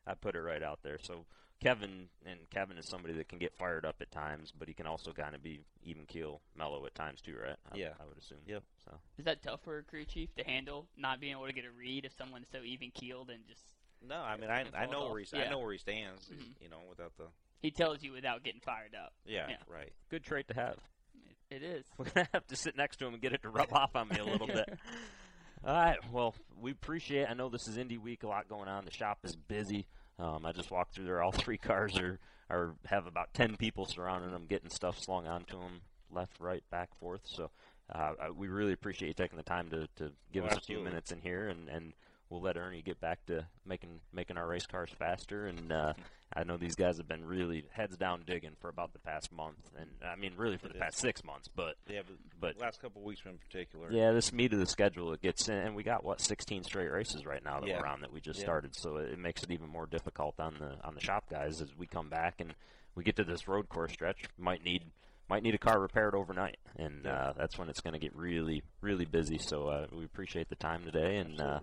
I 0.06 0.14
put 0.14 0.34
it 0.34 0.40
right 0.40 0.62
out 0.62 0.80
there. 0.82 0.98
So 1.00 1.26
Kevin 1.62 2.08
and 2.26 2.38
Kevin 2.50 2.76
is 2.76 2.88
somebody 2.88 3.14
that 3.14 3.28
can 3.28 3.38
get 3.38 3.54
fired 3.56 3.84
up 3.86 3.96
at 4.00 4.10
times, 4.10 4.52
but 4.58 4.66
he 4.66 4.74
can 4.74 4.86
also 4.86 5.12
kind 5.12 5.34
of 5.34 5.42
be 5.42 5.60
even 5.84 6.04
keel, 6.06 6.40
mellow 6.56 6.84
at 6.86 6.94
times 6.94 7.20
too, 7.20 7.34
right? 7.40 7.56
I, 7.72 7.76
Yeah. 7.76 7.90
I 8.00 8.06
would 8.06 8.18
assume. 8.18 8.38
Yep. 8.46 8.62
So 8.84 8.92
Is 9.18 9.24
that 9.26 9.42
tough 9.42 9.60
for 9.62 9.78
a 9.78 9.82
crew 9.84 10.04
chief 10.04 10.34
to 10.36 10.44
handle, 10.44 10.88
not 10.96 11.20
being 11.20 11.32
able 11.32 11.46
to 11.46 11.52
get 11.52 11.64
a 11.64 11.70
read 11.70 12.04
if 12.04 12.12
someone's 12.18 12.48
so 12.50 12.58
even 12.64 12.90
keeled 12.90 13.30
and 13.30 13.46
just 13.46 13.62
No, 14.06 14.16
I 14.16 14.36
mean, 14.36 14.50
I 14.50 14.64
I 14.74 14.86
know 14.86 15.04
off. 15.04 15.10
where 15.12 15.20
he 15.20 15.26
Yeah. 15.32 15.44
I 15.44 15.50
know 15.50 15.60
where 15.60 15.72
he 15.72 15.78
stands. 15.78 16.28
Mhm. 16.28 16.60
You 16.60 16.68
know, 16.68 16.80
without 16.88 17.16
the 17.16 17.26
he 17.60 17.70
tells 17.70 18.02
you 18.02 18.10
without 18.10 18.42
getting 18.42 18.60
fired 18.60 18.94
up? 19.00 19.12
yeah, 19.24 19.48
Yeah. 19.48 19.56
right. 19.68 19.92
good 20.10 20.24
trait 20.24 20.48
to 20.48 20.54
have. 20.54 20.78
It, 21.50 21.56
it 21.56 21.62
is. 21.62 21.84
We're 21.96 22.06
gonna 22.06 22.28
have 22.32 22.46
to 22.48 22.56
sit 22.56 22.76
next 22.76 22.96
to 22.96 23.06
him 23.06 23.12
and 23.12 23.22
get 23.22 23.32
it 23.34 23.42
to 23.42 23.50
rub 23.50 23.72
off 23.72 23.94
on 23.94 24.08
me 24.08 24.18
a 24.18 24.24
little 24.24 24.46
bit. 24.58 24.68
All 25.64 25.72
right. 25.76 25.98
Well, 26.10 26.34
we 26.60 26.72
appreciate. 26.72 27.26
I 27.30 27.34
know 27.34 27.48
this 27.48 27.68
is 27.68 27.76
Indy 27.76 27.98
Week. 27.98 28.24
A 28.24 28.26
lot 28.26 28.48
going 28.48 28.68
on. 28.68 28.84
The 28.84 28.90
shop 28.90 29.18
is 29.22 29.36
busy. 29.36 29.86
Um, 30.18 30.46
I 30.46 30.52
just 30.52 30.70
walked 30.70 30.94
through 30.94 31.04
there. 31.06 31.22
All 31.22 31.32
three 31.32 31.58
cars 31.58 31.98
are, 31.98 32.18
are 32.50 32.74
have 32.86 33.06
about 33.06 33.34
ten 33.34 33.56
people 33.56 33.86
surrounding 33.86 34.30
them, 34.30 34.46
getting 34.48 34.70
stuff 34.70 34.98
slung 34.98 35.26
onto 35.26 35.58
them, 35.58 35.80
left, 36.10 36.38
right, 36.40 36.62
back, 36.70 36.94
forth. 36.98 37.22
So 37.24 37.50
uh, 37.94 38.12
I- 38.20 38.30
we 38.30 38.48
really 38.48 38.72
appreciate 38.72 39.08
you 39.08 39.14
taking 39.14 39.36
the 39.38 39.42
time 39.42 39.70
to, 39.70 39.88
to 39.96 40.12
give 40.32 40.44
Oh, 40.44 40.46
us 40.46 40.56
a 40.56 40.60
few 40.60 40.78
minutes 40.78 41.12
in 41.12 41.20
here, 41.20 41.48
and, 41.48 41.68
and 41.68 41.92
we'll 42.32 42.40
let 42.40 42.56
Ernie 42.56 42.82
get 42.82 42.98
back 43.00 43.24
to 43.26 43.46
making 43.66 44.00
making 44.12 44.38
our 44.38 44.46
race 44.48 44.66
cars 44.66 44.90
faster. 44.98 45.46
And 45.46 45.70
uh, 45.70 45.92
I 46.34 46.44
know 46.44 46.56
these 46.56 46.74
guys 46.74 46.96
have 46.96 47.06
been 47.06 47.24
really 47.26 47.66
heads 47.72 47.96
down 47.98 48.22
digging 48.26 48.56
for 48.60 48.70
about 48.70 48.94
the 48.94 48.98
past 48.98 49.30
month, 49.30 49.58
and 49.78 49.90
I 50.02 50.16
mean 50.16 50.32
really 50.36 50.56
for 50.56 50.68
the 50.68 50.74
It 50.74 50.80
past 50.80 50.98
six 50.98 51.22
months, 51.22 51.48
but. 51.54 51.74
Yeah, 51.88 52.00
but, 52.06 52.16
But- 52.56 52.60
last 52.60 52.80
couple 52.80 53.02
of 53.02 53.06
weeks 53.06 53.20
in 53.26 53.36
particular. 53.38 53.92
Yeah, 53.92 54.12
this 54.12 54.32
meat 54.32 54.52
of 54.54 54.58
the 54.58 54.66
schedule 54.66 55.12
it 55.12 55.20
gets 55.20 55.48
in, 55.48 55.56
and 55.58 55.76
we 55.76 55.82
got 55.82 56.02
what 56.04 56.20
16 56.20 56.64
straight 56.64 56.90
races 56.90 57.26
right 57.26 57.44
now 57.44 57.60
that 57.60 57.68
Yeah. 57.68 57.80
we're 57.80 57.86
on 57.86 58.00
that 58.00 58.12
we 58.12 58.20
just 58.20 58.38
Yeah. 58.40 58.46
started, 58.46 58.74
so 58.74 58.96
it, 58.96 59.12
it 59.12 59.18
makes 59.18 59.42
it 59.42 59.50
even 59.50 59.68
more 59.68 59.86
difficult 59.86 60.40
on 60.40 60.54
the 60.58 60.78
on 60.84 60.94
the 60.94 61.00
shop 61.00 61.28
guys 61.28 61.60
as 61.60 61.76
we 61.76 61.86
come 61.86 62.08
back 62.08 62.40
and 62.40 62.54
we 62.94 63.04
get 63.04 63.16
to 63.16 63.24
this 63.24 63.46
road 63.46 63.68
course 63.68 63.92
stretch. 63.92 64.24
Might 64.38 64.64
need 64.64 64.90
might 65.28 65.42
need 65.42 65.54
a 65.54 65.58
car 65.58 65.78
repaired 65.80 66.14
overnight, 66.14 66.58
and 66.76 67.04
Yeah. 67.04 67.28
uh, 67.28 67.32
that's 67.34 67.56
when 67.58 67.68
it's 67.68 67.80
going 67.80 67.92
to 67.94 68.00
get 68.00 68.14
really 68.16 68.62
really 68.80 69.04
busy. 69.04 69.36
So 69.38 69.68
uh, 69.68 69.86
we 69.92 70.04
appreciate 70.06 70.48
the 70.48 70.56
time 70.56 70.84
today, 70.84 71.18
and 71.18 71.38
uh. 71.40 71.60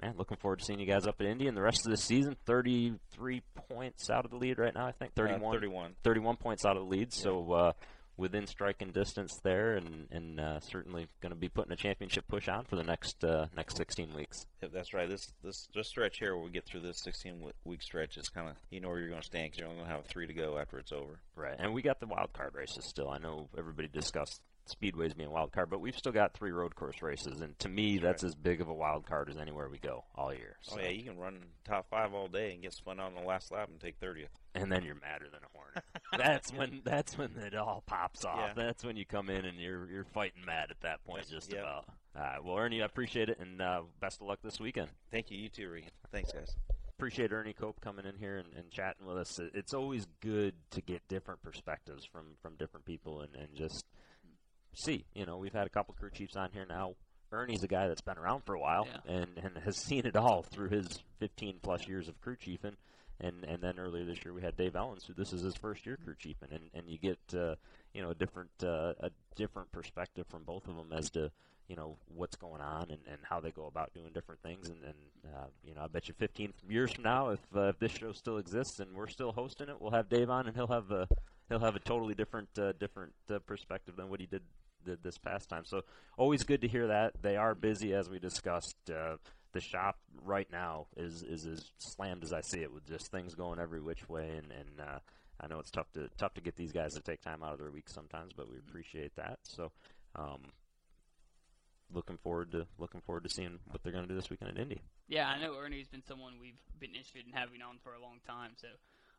Man, 0.00 0.14
looking 0.16 0.36
forward 0.36 0.58
to 0.60 0.64
seeing 0.64 0.78
you 0.78 0.86
guys 0.86 1.06
up 1.06 1.20
at 1.20 1.26
Indy 1.26 1.46
and 1.46 1.56
the 1.56 1.62
rest 1.62 1.86
of 1.86 1.90
the 1.90 1.96
season. 1.96 2.36
33 2.46 3.42
points 3.68 4.10
out 4.10 4.24
of 4.24 4.30
the 4.30 4.36
lead 4.36 4.58
right 4.58 4.74
now, 4.74 4.86
I 4.86 4.92
think. 4.92 5.12
Uh, 5.12 5.22
31. 5.22 5.52
31. 5.52 5.94
31 6.02 6.36
points 6.36 6.64
out 6.64 6.76
of 6.76 6.84
the 6.84 6.88
lead, 6.88 7.12
so 7.12 7.52
uh, 7.52 7.72
within 8.16 8.46
striking 8.46 8.90
distance 8.90 9.38
there, 9.42 9.74
and 9.76 10.08
and 10.10 10.40
uh, 10.40 10.60
certainly 10.60 11.06
going 11.20 11.30
to 11.30 11.38
be 11.38 11.48
putting 11.48 11.72
a 11.72 11.76
championship 11.76 12.26
push 12.28 12.48
on 12.48 12.64
for 12.64 12.76
the 12.76 12.82
next 12.82 13.22
uh, 13.24 13.46
next 13.56 13.76
16 13.76 14.14
weeks. 14.14 14.46
Yep, 14.62 14.72
that's 14.72 14.94
right. 14.94 15.08
This 15.08 15.32
this 15.42 15.68
this 15.74 15.88
stretch 15.88 16.18
here, 16.18 16.34
where 16.34 16.44
we 16.44 16.50
get 16.50 16.64
through 16.64 16.80
this 16.80 17.00
16 17.02 17.52
week 17.64 17.82
stretch, 17.82 18.16
is 18.16 18.28
kind 18.28 18.48
of 18.48 18.56
you 18.70 18.80
know 18.80 18.88
where 18.88 18.98
you're 18.98 19.08
going 19.08 19.20
to 19.20 19.26
stand 19.26 19.46
because 19.46 19.58
you're 19.58 19.68
only 19.68 19.80
going 19.80 19.90
to 19.90 19.96
have 19.96 20.06
three 20.06 20.26
to 20.26 20.34
go 20.34 20.58
after 20.58 20.78
it's 20.78 20.92
over. 20.92 21.20
Right, 21.34 21.56
and 21.58 21.74
we 21.74 21.82
got 21.82 22.00
the 22.00 22.06
wild 22.06 22.32
card 22.32 22.54
races 22.54 22.84
still. 22.84 23.10
I 23.10 23.18
know 23.18 23.48
everybody 23.56 23.88
discussed 23.88 24.40
speedways 24.68 25.16
being 25.16 25.28
a 25.28 25.32
wild 25.32 25.52
card, 25.52 25.70
but 25.70 25.80
we've 25.80 25.96
still 25.96 26.12
got 26.12 26.34
three 26.34 26.50
road 26.52 26.74
course 26.74 27.02
races, 27.02 27.40
and 27.40 27.58
to 27.60 27.68
me, 27.68 27.98
that's 27.98 28.22
as 28.24 28.34
big 28.34 28.60
of 28.60 28.68
a 28.68 28.74
wild 28.74 29.06
card 29.06 29.28
as 29.30 29.36
anywhere 29.36 29.68
we 29.68 29.78
go 29.78 30.04
all 30.14 30.32
year. 30.32 30.56
Oh 30.70 30.74
So- 30.76 30.80
yeah, 30.80 30.88
you 30.90 31.04
can 31.04 31.16
run 31.18 31.38
top 31.64 31.88
five 31.90 32.12
all 32.14 32.28
day 32.28 32.52
and 32.52 32.62
get 32.62 32.72
spun 32.72 33.00
out 33.00 33.06
on 33.08 33.14
the 33.14 33.26
last 33.28 33.50
lap 33.52 33.68
and 33.70 33.80
take 33.80 33.96
thirtieth. 33.98 34.30
and 34.54 34.70
then 34.72 34.82
you're 34.84 34.94
madder 34.94 35.26
than 35.30 35.40
a 35.42 35.56
hornet. 35.56 35.84
that's 36.18 36.52
when 36.52 36.80
that's 36.84 37.16
when 37.18 37.30
it 37.38 37.54
all 37.54 37.82
pops 37.86 38.24
off. 38.24 38.38
Yeah. 38.56 38.64
That's 38.64 38.84
when 38.84 38.96
you 38.96 39.04
come 39.04 39.28
in 39.30 39.44
and 39.44 39.58
you're 39.58 39.88
you're 39.90 40.04
fighting 40.04 40.44
mad 40.46 40.70
at 40.70 40.80
that 40.80 41.04
point, 41.04 41.28
just 41.28 41.52
Yep. 41.52 41.60
about. 41.62 41.84
All 42.16 42.22
right, 42.22 42.42
well, 42.44 42.56
Ernie, 42.56 42.80
I 42.80 42.86
appreciate 42.86 43.28
it, 43.28 43.38
and 43.38 43.60
uh, 43.60 43.82
best 44.00 44.22
of 44.22 44.26
luck 44.26 44.38
this 44.42 44.58
weekend. 44.58 44.88
Thank 45.10 45.30
you, 45.30 45.36
you 45.36 45.50
too, 45.50 45.68
Regan. 45.68 45.90
Thanks, 46.10 46.32
guys. 46.32 46.56
Appreciate 46.98 47.30
Ernie 47.30 47.52
Cope 47.52 47.78
coming 47.82 48.06
in 48.06 48.16
here 48.16 48.38
and, 48.38 48.48
and 48.56 48.70
chatting 48.70 49.04
with 49.06 49.18
us. 49.18 49.38
It's 49.52 49.74
always 49.74 50.06
good 50.22 50.54
to 50.70 50.80
get 50.80 51.06
different 51.08 51.42
perspectives 51.42 52.06
from 52.06 52.36
from 52.40 52.54
different 52.56 52.86
people 52.86 53.20
and, 53.20 53.34
and 53.36 53.54
just 53.54 53.84
see. 54.76 55.04
You 55.14 55.26
know, 55.26 55.36
we've 55.38 55.52
had 55.52 55.66
a 55.66 55.70
couple 55.70 55.94
crew 55.94 56.10
chiefs 56.10 56.36
on 56.36 56.50
here 56.52 56.66
now. 56.68 56.94
Ernie's 57.32 57.64
a 57.64 57.68
guy 57.68 57.88
that's 57.88 58.00
been 58.02 58.18
around 58.18 58.44
for 58.44 58.54
a 58.54 58.60
while 58.60 58.86
Yeah. 58.86 59.12
and, 59.16 59.28
and 59.42 59.58
has 59.64 59.76
seen 59.84 60.06
it 60.06 60.14
all 60.16 60.42
through 60.42 60.68
his 60.68 61.02
15 61.18 61.56
plus 61.62 61.88
years 61.88 62.08
of 62.08 62.20
crew 62.20 62.36
chiefing. 62.36 62.76
And 63.18 63.44
and 63.44 63.62
then 63.62 63.78
earlier 63.78 64.04
this 64.04 64.22
year 64.26 64.34
we 64.34 64.42
had 64.42 64.58
Dave 64.58 64.74
Elenz, 64.74 65.06
who 65.06 65.14
this 65.14 65.32
is 65.32 65.40
his 65.40 65.56
first 65.56 65.86
year 65.86 65.96
crew 65.96 66.14
chiefing, 66.18 66.50
and 66.52 66.64
and 66.74 66.86
you 66.86 66.98
get 66.98 67.18
uh, 67.34 67.54
you 67.94 68.02
know 68.02 68.10
a 68.10 68.14
different 68.14 68.50
uh, 68.62 68.92
a 69.00 69.10
different 69.36 69.72
perspective 69.72 70.26
from 70.28 70.44
both 70.44 70.68
of 70.68 70.76
them 70.76 70.92
as 70.92 71.08
to 71.12 71.30
you 71.66 71.76
know 71.76 71.96
what's 72.14 72.36
going 72.36 72.60
on 72.60 72.90
and, 72.90 73.00
and 73.10 73.16
how 73.22 73.40
they 73.40 73.50
go 73.50 73.64
about 73.64 73.94
doing 73.94 74.12
different 74.12 74.42
things. 74.42 74.68
And, 74.68 74.84
and 74.84 75.34
uh, 75.34 75.46
you 75.64 75.74
know 75.74 75.80
I 75.84 75.86
bet 75.86 76.08
you 76.08 76.14
15 76.18 76.52
years 76.68 76.92
from 76.92 77.04
now, 77.04 77.30
if 77.30 77.40
uh, 77.56 77.68
if 77.68 77.78
this 77.78 77.92
show 77.92 78.12
still 78.12 78.36
exists 78.36 78.80
and 78.80 78.94
we're 78.94 79.08
still 79.08 79.32
hosting 79.32 79.70
it, 79.70 79.80
we'll 79.80 79.92
have 79.92 80.10
Dave 80.10 80.28
on, 80.28 80.46
and 80.46 80.54
he'll 80.54 80.66
have 80.66 80.90
a 80.90 81.08
he'll 81.48 81.60
have 81.60 81.74
a 81.74 81.80
totally 81.80 82.14
different 82.14 82.50
uh, 82.58 82.72
different 82.78 83.14
uh, 83.34 83.38
perspective 83.46 83.96
than 83.96 84.10
what 84.10 84.20
he 84.20 84.26
did 84.26 84.42
did 84.86 85.02
this 85.02 85.18
past 85.18 85.48
time. 85.48 85.64
So 85.64 85.82
always 86.16 86.44
good 86.44 86.62
to 86.62 86.68
hear 86.68 86.88
that. 86.88 87.12
They 87.20 87.36
are 87.36 87.54
busy 87.54 87.94
as 87.94 88.08
we 88.08 88.18
discussed. 88.18 88.76
Uh, 88.88 89.16
the 89.52 89.60
shop 89.60 89.96
right 90.24 90.48
now 90.52 90.86
is 90.96 91.22
is 91.22 91.46
as 91.46 91.70
slammed 91.78 92.24
as 92.24 92.32
I 92.32 92.40
see 92.42 92.60
it 92.60 92.72
with 92.72 92.86
just 92.86 93.10
things 93.10 93.34
going 93.34 93.58
every 93.58 93.80
which 93.80 94.08
way 94.08 94.28
and 94.36 94.52
and 94.52 94.80
uh, 94.80 94.98
I 95.40 95.46
know 95.48 95.58
it's 95.58 95.70
tough 95.70 95.90
to 95.94 96.08
tough 96.18 96.34
to 96.34 96.40
get 96.40 96.56
these 96.56 96.72
guys 96.72 96.94
to 96.94 97.00
take 97.00 97.22
time 97.22 97.42
out 97.42 97.52
of 97.52 97.58
their 97.58 97.70
week 97.70 97.88
sometimes, 97.88 98.32
but 98.34 98.50
we 98.50 98.58
appreciate 98.58 99.16
that. 99.16 99.38
So 99.42 99.72
um, 100.14 100.40
looking 101.92 102.16
forward 102.18 102.52
to 102.52 102.66
looking 102.78 103.00
forward 103.02 103.24
to 103.24 103.30
seeing 103.30 103.58
what 103.70 103.82
they're 103.82 103.92
going 103.92 104.04
to 104.04 104.08
do 104.08 104.16
this 104.16 104.30
weekend 104.30 104.50
at 104.50 104.58
Indy. 104.58 104.80
Yeah, 105.08 105.28
I 105.28 105.40
know 105.40 105.56
Ernie's 105.56 105.88
been 105.88 106.02
someone 106.02 106.34
we've 106.40 106.60
been 106.80 106.90
interested 106.90 107.24
in 107.26 107.32
having 107.32 107.62
on 107.62 107.78
for 107.82 107.94
a 107.94 108.02
long 108.02 108.18
time, 108.26 108.52
so 108.56 108.68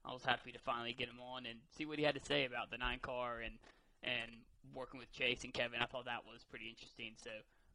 I 0.06 0.14
was 0.14 0.24
happy 0.24 0.52
to 0.52 0.60
finally 0.60 0.94
get 0.94 1.08
him 1.08 1.20
on 1.20 1.46
and 1.46 1.60
see 1.78 1.86
what 1.86 2.00
he 2.00 2.06
had 2.06 2.16
to 2.16 2.26
say 2.26 2.46
about 2.46 2.72
the 2.72 2.78
nine 2.78 3.00
car 3.00 3.40
and 3.40 3.56
and 4.04 4.32
working 4.74 5.00
with 5.00 5.12
Chase 5.12 5.44
and 5.44 5.54
Kevin. 5.54 5.82
I 5.82 5.86
thought 5.86 6.06
that 6.06 6.26
was 6.26 6.44
pretty 6.50 6.70
interesting. 6.70 7.14
So 7.18 7.30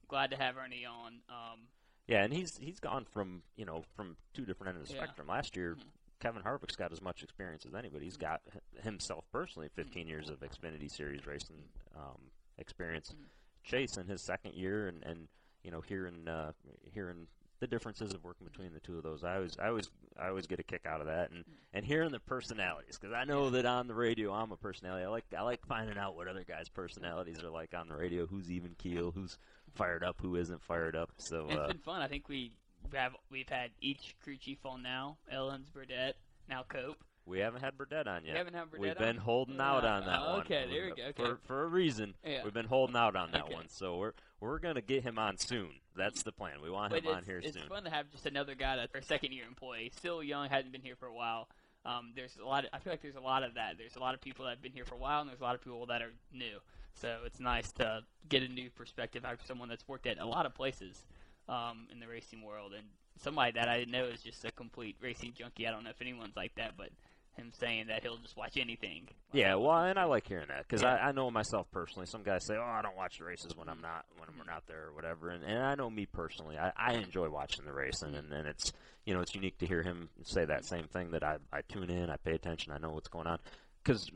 glad 0.09 0.31
to 0.31 0.37
have 0.37 0.57
Ernie 0.57 0.85
on. 0.87 1.20
Um, 1.28 1.61
Yeah, 2.09 2.24
and 2.24 2.33
he's 2.33 2.57
he's 2.59 2.81
gone 2.81 3.05
from 3.05 3.42
you 3.57 3.64
know 3.64 3.85
from 3.96 4.16
two 4.35 4.44
different 4.44 4.76
ends 4.76 4.83
of 4.83 4.88
the 4.88 4.94
Yeah. 5.00 5.05
spectrum. 5.05 5.28
Last 5.28 5.57
year, 5.57 5.76
Mhm. 5.76 5.83
Kevin 6.20 6.42
Harvick's 6.42 6.76
got 6.76 6.92
as 6.92 7.00
much 7.00 7.22
experience 7.22 7.66
as 7.66 7.74
anybody. 7.74 8.05
He's 8.05 8.16
got 8.16 8.42
h- 8.55 8.83
himself 8.85 9.24
personally 9.33 9.68
15 9.70 10.07
years 10.07 10.28
of 10.28 10.40
Xfinity 10.40 10.88
Series 10.90 11.26
racing 11.26 11.68
um, 11.94 12.31
experience. 12.59 13.12
Mhm. 13.12 13.28
Chase 13.64 13.96
in 13.96 14.07
his 14.07 14.22
second 14.22 14.55
year, 14.55 14.88
and 14.88 15.02
and 15.05 15.28
you 15.62 15.70
know 15.70 15.81
hearing 15.81 16.26
uh, 16.28 16.52
hearing 16.92 17.28
the 17.62 17.66
differences 17.68 18.12
of 18.12 18.22
working 18.25 18.44
between 18.46 18.75
the 18.75 18.81
two 18.81 18.96
of 18.98 19.05
those, 19.05 19.22
I 19.25 19.37
always 19.37 19.57
I 19.59 19.68
always 19.68 19.88
I 20.18 20.29
always 20.29 20.46
get 20.48 20.59
a 20.59 20.62
kick 20.64 20.85
out 20.85 21.01
of 21.01 21.07
that, 21.07 21.31
and 21.31 21.44
and 21.72 21.85
hearing 21.87 22.11
the 22.11 22.18
personalities 22.20 22.98
because 22.98 23.14
I 23.14 23.22
know 23.25 23.51
that 23.51 23.64
on 23.64 23.87
the 23.87 23.94
radio 23.94 24.33
I'm 24.33 24.51
a 24.53 24.57
personality. 24.57 25.05
I 25.05 25.09
like 25.09 25.25
I 25.38 25.42
like 25.42 25.64
finding 25.66 25.96
out 25.96 26.16
what 26.16 26.27
other 26.29 26.44
guys' 26.46 26.68
personalities 26.68 27.42
are 27.42 27.51
like 27.51 27.72
on 27.72 27.88
the 27.88 27.94
radio. 27.96 28.27
Who's 28.27 28.51
even 28.51 28.75
keel? 28.79 29.12
Who's 29.12 29.38
fired 29.75 30.03
up? 30.03 30.16
Who 30.20 30.35
isn't 30.37 30.61
fired 30.62 30.96
up? 30.96 31.12
So 31.18 31.46
and 31.48 31.59
uh, 31.59 31.62
it's 31.62 31.72
been 31.75 31.79
fun. 31.83 32.03
I 32.03 32.09
think 32.09 32.29
we 32.29 32.53
have 32.92 33.12
we've 33.31 33.48
had 33.48 33.70
each 33.81 34.16
crew 34.22 34.37
chief 34.37 34.66
on 34.66 34.83
now. 34.83 35.18
Elenz, 35.33 35.72
Burdett, 35.72 36.16
now 36.48 36.64
Cope. 36.68 36.98
We 37.25 37.38
haven't 37.38 37.61
had 37.61 37.79
Burdett 37.79 38.09
on 38.09 38.25
yet. 38.25 38.33
We 38.33 38.38
haven't 38.38 38.55
had 38.55 38.68
Burdett 38.72 38.81
We've 38.81 38.98
been 38.98 39.18
on? 39.18 39.22
holding 39.25 39.61
out 39.61 39.85
Uh, 39.85 39.88
on 39.90 40.07
that 40.07 40.18
oh, 40.20 40.31
one. 40.33 40.40
okay, 40.40 40.66
there 40.68 40.87
we 40.87 40.90
go, 41.01 41.05
okay. 41.11 41.12
For 41.22 41.37
for 41.46 41.62
a 41.62 41.68
reason, 41.68 42.16
Yeah. 42.27 42.42
we've 42.42 42.53
been 42.53 42.66
holding 42.66 42.96
out 42.96 43.14
on 43.14 43.31
that 43.31 43.44
Okay. 43.44 43.55
one. 43.55 43.68
So 43.68 43.96
we're 43.98 44.14
we're 44.40 44.59
gonna 44.59 44.81
get 44.81 45.05
him 45.05 45.20
on 45.20 45.38
soon. 45.38 45.75
That's 45.96 46.22
the 46.22 46.33
plan. 46.33 46.55
We 46.62 46.70
want 46.70 46.92
But 46.92 47.05
him 47.05 47.14
on 47.14 47.24
here 47.24 47.38
it's 47.38 47.52
soon. 47.52 47.62
It's 47.62 47.68
fun 47.68 47.85
to 47.85 47.90
have 47.90 48.11
just 48.11 48.26
another 48.26 48.55
guy 48.55 48.76
that's 48.76 48.94
our 48.94 49.02
second 49.02 49.33
year 49.33 49.44
employee, 49.46 49.92
still 49.96 50.22
young, 50.22 50.48
hadn't 50.48 50.72
been 50.72 50.81
here 50.83 50.96
for 50.96 51.07
a 51.07 51.14
while. 51.14 51.48
Um, 51.85 52.12
there's 52.14 52.37
a 52.42 52.46
lot. 52.46 52.64
Of, 52.64 52.70
I 52.72 52.78
feel 52.78 52.92
like 52.92 53.02
there's 53.02 53.16
a 53.16 53.20
lot 53.20 53.42
of 53.42 53.55
that. 53.55 53.74
There's 53.76 53.96
a 53.96 54.00
lot 54.00 54.14
of 54.14 54.20
people 54.20 54.44
that 54.44 54.52
have 54.52 54.62
been 54.62 54.72
here 54.72 54.85
for 54.85 54.94
a 54.94 54.98
while, 54.98 55.20
and 55.20 55.28
there's 55.28 55.40
a 55.40 55.44
lot 55.44 55.55
of 55.55 55.62
people 55.62 55.85
that 55.87 56.00
are 56.00 56.12
new. 56.33 56.59
So 56.94 57.18
it's 57.26 57.40
nice 57.40 57.72
to 57.72 58.02
get 58.28 58.42
a 58.42 58.48
new 58.48 58.70
perspective 58.70 59.24
out 59.24 59.35
of 59.35 59.40
someone 59.46 59.68
that's 59.68 59.87
worked 59.88 60.07
at 60.07 60.18
a 60.18 60.26
lot 60.26 60.46
of 60.46 60.55
places 60.55 61.02
um, 61.48 61.88
in 61.90 61.98
the 61.98 62.07
racing 62.07 62.42
world, 62.42 62.72
and 62.76 62.87
somebody 63.20 63.52
that 63.52 63.68
I 63.68 63.85
know 63.85 64.05
is 64.05 64.22
just 64.22 64.44
a 64.44 64.52
complete 64.52 64.96
racing 65.00 65.33
junkie. 65.37 65.66
I 65.66 65.70
don't 65.70 65.85
know 65.85 65.90
if 65.90 66.00
anyone's 66.00 66.37
like 66.37 66.55
that, 66.57 66.74
but 66.76 66.90
him 67.37 67.51
saying 67.59 67.87
that 67.87 68.03
he'll 68.03 68.18
just 68.18 68.37
watch 68.37 68.57
anything. 68.57 69.09
Yeah, 69.33 69.55
well, 69.55 69.85
and 69.85 69.99
I 69.99 70.05
like 70.05 70.27
hearing 70.27 70.49
that 70.49 70.66
because 70.68 70.83
Yeah. 70.83 70.95
I, 70.95 71.09
I 71.09 71.12
know 71.12 71.31
myself 71.31 71.71
personally. 71.71 72.07
Some 72.07 72.23
guys 72.23 72.45
say, 72.45 72.57
"Oh, 72.57 72.62
I 72.62 72.83
don't 72.83 72.97
watch 72.97 73.18
the 73.18 73.25
races 73.25 73.57
when 73.57 73.68
I'm 73.68 73.81
not 73.81 74.05
when 74.18 74.29
I'm 74.29 74.47
not 74.47 74.66
there 74.66 74.88
or 74.88 74.92
whatever," 74.95 75.31
and, 75.31 75.42
and 75.45 75.59
I 75.62 75.75
know 75.75 75.88
me 75.90 76.07
personally, 76.07 76.59
I, 76.59 76.73
I 76.77 76.95
enjoy 76.95 77.29
watching 77.31 77.64
the 77.64 77.73
racing, 77.73 78.14
and, 78.14 78.33
and 78.33 78.47
it's 78.47 78.73
you 79.07 79.14
know 79.14 79.21
it's 79.21 79.35
unique 79.35 79.59
to 79.59 79.66
hear 79.66 79.83
him 79.83 80.11
say 80.23 80.45
that 80.45 80.64
same 80.64 80.88
thing 80.88 81.11
that 81.12 81.23
I 81.23 81.38
I 81.53 81.62
tune 81.62 81.90
in, 81.90 82.11
I 82.11 82.16
pay 82.16 82.33
attention, 82.35 82.73
I 82.73 82.79
know 82.79 82.90
what's 82.90 83.09
going 83.09 83.27
on 83.27 83.38
because 83.83 84.11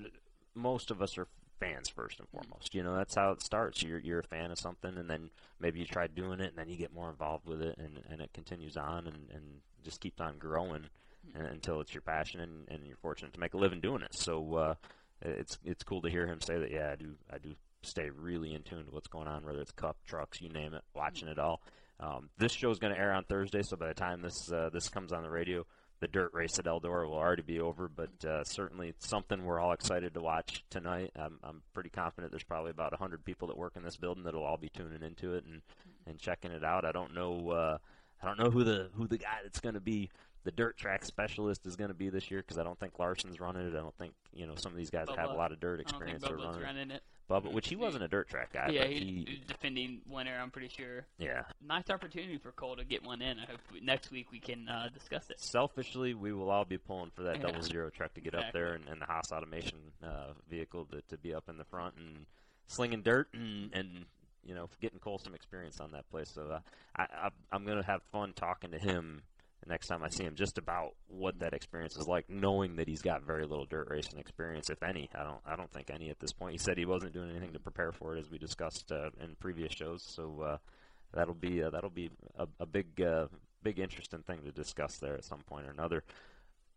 most 0.54 0.90
of 0.90 1.00
us 1.02 1.16
are 1.18 1.26
fans 1.58 1.88
first 1.88 2.20
and 2.20 2.28
foremost. 2.28 2.74
You 2.74 2.82
know, 2.82 2.94
that's 2.94 3.14
how 3.14 3.30
it 3.32 3.40
starts. 3.42 3.82
You're 3.82 3.98
you're 3.98 4.20
a 4.20 4.24
fan 4.24 4.50
of 4.50 4.58
something, 4.58 4.96
and 4.98 5.08
then 5.08 5.30
maybe 5.58 5.78
you 5.78 5.86
try 5.86 6.06
doing 6.06 6.40
it, 6.40 6.48
and 6.50 6.58
then 6.58 6.68
you 6.68 6.76
get 6.76 6.92
more 6.92 7.08
involved 7.08 7.46
with 7.48 7.62
it, 7.62 7.78
and 7.78 8.02
and 8.10 8.20
it 8.20 8.34
continues 8.34 8.76
on, 8.76 9.06
and 9.06 9.30
and 9.32 9.42
just 9.82 10.00
keeps 10.00 10.20
on 10.20 10.36
growing 10.38 10.84
until 11.34 11.80
it's 11.80 11.94
your 11.94 12.02
passion, 12.02 12.40
and, 12.40 12.68
and 12.68 12.86
you're 12.86 12.96
fortunate 12.96 13.32
to 13.34 13.40
make 13.40 13.54
a 13.54 13.58
living 13.58 13.80
doing 13.80 14.02
it. 14.02 14.14
So 14.14 14.54
uh, 14.54 14.74
it's 15.22 15.58
it's 15.64 15.82
cool 15.82 16.02
to 16.02 16.10
hear 16.10 16.26
him 16.26 16.40
say 16.40 16.58
that. 16.58 16.70
Yeah, 16.70 16.90
I 16.92 16.96
do 16.96 17.14
I 17.32 17.38
do 17.38 17.54
stay 17.82 18.10
really 18.10 18.54
in 18.54 18.62
tune 18.62 18.84
to 18.84 18.90
what's 18.90 19.08
going 19.08 19.28
on, 19.28 19.44
whether 19.44 19.60
it's 19.60 19.72
cup 19.72 19.96
trucks, 20.06 20.40
you 20.40 20.48
name 20.48 20.74
it, 20.74 20.82
watching 20.94 21.28
it 21.28 21.38
all. 21.38 21.62
Um, 21.98 22.28
this 22.36 22.52
show 22.52 22.70
is 22.70 22.78
going 22.78 22.92
to 22.92 22.98
air 22.98 23.12
on 23.12 23.24
Thursday, 23.24 23.62
so 23.62 23.76
by 23.76 23.88
the 23.88 23.94
time 23.94 24.20
this 24.20 24.50
uh, 24.52 24.70
this 24.72 24.88
comes 24.88 25.12
on 25.12 25.22
the 25.22 25.30
radio, 25.30 25.64
the 26.00 26.08
dirt 26.08 26.32
race 26.34 26.58
at 26.58 26.66
Eldora 26.66 27.08
will 27.08 27.16
already 27.16 27.42
be 27.42 27.60
over. 27.60 27.88
But 27.88 28.24
uh, 28.24 28.44
certainly 28.44 28.88
it's 28.88 29.08
something 29.08 29.44
we're 29.44 29.60
all 29.60 29.72
excited 29.72 30.12
to 30.14 30.20
watch 30.20 30.64
tonight. 30.68 31.12
I'm, 31.16 31.38
I'm 31.42 31.62
pretty 31.72 31.90
confident 31.90 32.32
there's 32.32 32.44
probably 32.44 32.70
about 32.70 32.92
100 32.92 33.24
people 33.24 33.48
that 33.48 33.56
work 33.56 33.76
in 33.76 33.82
this 33.82 33.96
building 33.96 34.24
that'll 34.24 34.44
all 34.44 34.58
be 34.58 34.68
tuning 34.68 35.02
into 35.02 35.34
it 35.34 35.44
and, 35.44 35.62
and 36.06 36.18
checking 36.18 36.52
it 36.52 36.64
out. 36.64 36.84
I 36.84 36.92
don't 36.92 37.14
know 37.14 37.50
uh, 37.50 37.78
I 38.22 38.26
don't 38.26 38.38
know 38.38 38.50
who 38.50 38.64
the 38.64 38.90
who 38.94 39.06
the 39.06 39.18
guy 39.18 39.38
that's 39.42 39.60
going 39.60 39.74
to 39.74 39.80
be 39.80 40.10
the 40.46 40.52
dirt 40.52 40.76
track 40.78 41.04
specialist 41.04 41.66
is 41.66 41.74
going 41.74 41.88
to 41.88 41.94
be 41.94 42.08
this 42.08 42.30
year 42.30 42.40
because 42.40 42.56
I 42.56 42.62
don't 42.62 42.78
think 42.78 42.98
Larson's 43.00 43.40
running 43.40 43.66
it. 43.66 43.74
I 43.74 43.80
don't 43.80 43.96
think 43.98 44.12
you 44.32 44.46
know 44.46 44.54
some 44.56 44.70
of 44.70 44.78
these 44.78 44.90
guys 44.90 45.08
that 45.08 45.18
have 45.18 45.30
a 45.30 45.34
lot 45.34 45.50
of 45.50 45.58
dirt 45.58 45.80
I 45.86 45.90
don't 45.90 46.00
think 46.00 46.14
experience 46.14 46.24
Bubba's 46.24 46.44
running. 46.44 46.60
it. 46.60 46.64
running 46.64 46.90
it. 46.92 47.02
Bubba, 47.28 47.52
which 47.52 47.68
he 47.68 47.74
wasn't 47.74 48.04
a 48.04 48.08
dirt 48.08 48.28
track 48.28 48.52
guy. 48.52 48.68
yeah, 48.70 48.84
he, 48.84 49.24
he's 49.28 49.40
defending 49.48 50.00
winner. 50.08 50.38
I'm 50.40 50.52
pretty 50.52 50.68
sure. 50.68 51.04
yeah. 51.18 51.42
Nice 51.66 51.90
opportunity 51.90 52.38
for 52.38 52.52
Cole 52.52 52.76
to 52.76 52.84
get 52.84 53.04
one 53.04 53.20
in. 53.20 53.40
I 53.40 53.46
hope 53.50 53.58
we, 53.72 53.80
next 53.80 54.12
week 54.12 54.28
we 54.30 54.38
can 54.38 54.68
uh, 54.68 54.90
discuss 54.94 55.28
it. 55.30 55.40
Selfishly, 55.40 56.14
we 56.14 56.32
will 56.32 56.48
all 56.50 56.64
be 56.64 56.78
pulling 56.78 57.10
for 57.10 57.24
that 57.24 57.38
Yeah. 57.38 57.42
double 57.48 57.62
zero 57.62 57.90
truck 57.90 58.14
to 58.14 58.20
get 58.20 58.36
up 58.36 58.52
there 58.52 58.74
and, 58.74 58.84
and 58.88 59.00
the 59.02 59.06
Haas 59.06 59.32
automation 59.32 59.76
uh, 60.04 60.34
vehicle 60.48 60.84
to, 60.92 61.02
to 61.08 61.16
be 61.18 61.34
up 61.34 61.48
in 61.48 61.58
the 61.58 61.64
front 61.64 61.94
and 61.98 62.26
slinging 62.68 63.02
dirt 63.02 63.26
and, 63.34 63.70
and 63.72 64.04
you 64.44 64.54
know 64.54 64.68
getting 64.80 65.00
Cole 65.00 65.18
some 65.18 65.34
experience 65.34 65.80
on 65.80 65.90
that 65.90 66.08
place. 66.12 66.30
So 66.32 66.42
uh, 66.42 66.60
I, 66.94 67.02
I, 67.24 67.28
I'm 67.50 67.64
going 67.64 67.78
to 67.78 67.86
have 67.86 68.02
fun 68.12 68.34
talking 68.36 68.70
to 68.70 68.78
him 68.78 69.22
next 69.66 69.88
time 69.88 70.02
I 70.02 70.08
see 70.08 70.24
him 70.24 70.34
just 70.34 70.58
about 70.58 70.94
what 71.08 71.38
that 71.40 71.54
experience 71.54 71.96
is 71.96 72.06
like, 72.06 72.28
knowing 72.28 72.76
that 72.76 72.88
he's 72.88 73.02
got 73.02 73.22
very 73.22 73.46
little 73.46 73.66
dirt 73.66 73.88
racing 73.90 74.18
experience, 74.18 74.70
if 74.70 74.82
any. 74.82 75.08
I 75.14 75.24
don't 75.24 75.40
I 75.46 75.56
don't 75.56 75.70
think 75.72 75.90
any 75.90 76.10
at 76.10 76.20
this 76.20 76.32
point. 76.32 76.52
He 76.52 76.58
said 76.58 76.78
he 76.78 76.86
wasn't 76.86 77.12
doing 77.12 77.30
anything 77.30 77.52
to 77.52 77.60
prepare 77.60 77.92
for 77.92 78.16
it, 78.16 78.20
as 78.20 78.30
we 78.30 78.38
discussed 78.38 78.92
uh, 78.92 79.10
in 79.20 79.36
previous 79.40 79.72
shows. 79.72 80.02
So. 80.02 80.40
Uh, 80.40 80.56
that'll 81.12 81.34
be 81.34 81.62
uh, 81.62 81.70
that'll 81.70 81.90
be 81.90 82.10
a, 82.38 82.46
a 82.60 82.66
big 82.66 83.00
uh, 83.00 83.26
big 83.62 83.78
interesting 83.78 84.20
thing 84.20 84.42
to 84.44 84.52
discuss 84.52 84.98
there 84.98 85.14
at 85.14 85.24
some 85.24 85.40
point 85.40 85.66
or 85.66 85.70
another. 85.70 86.04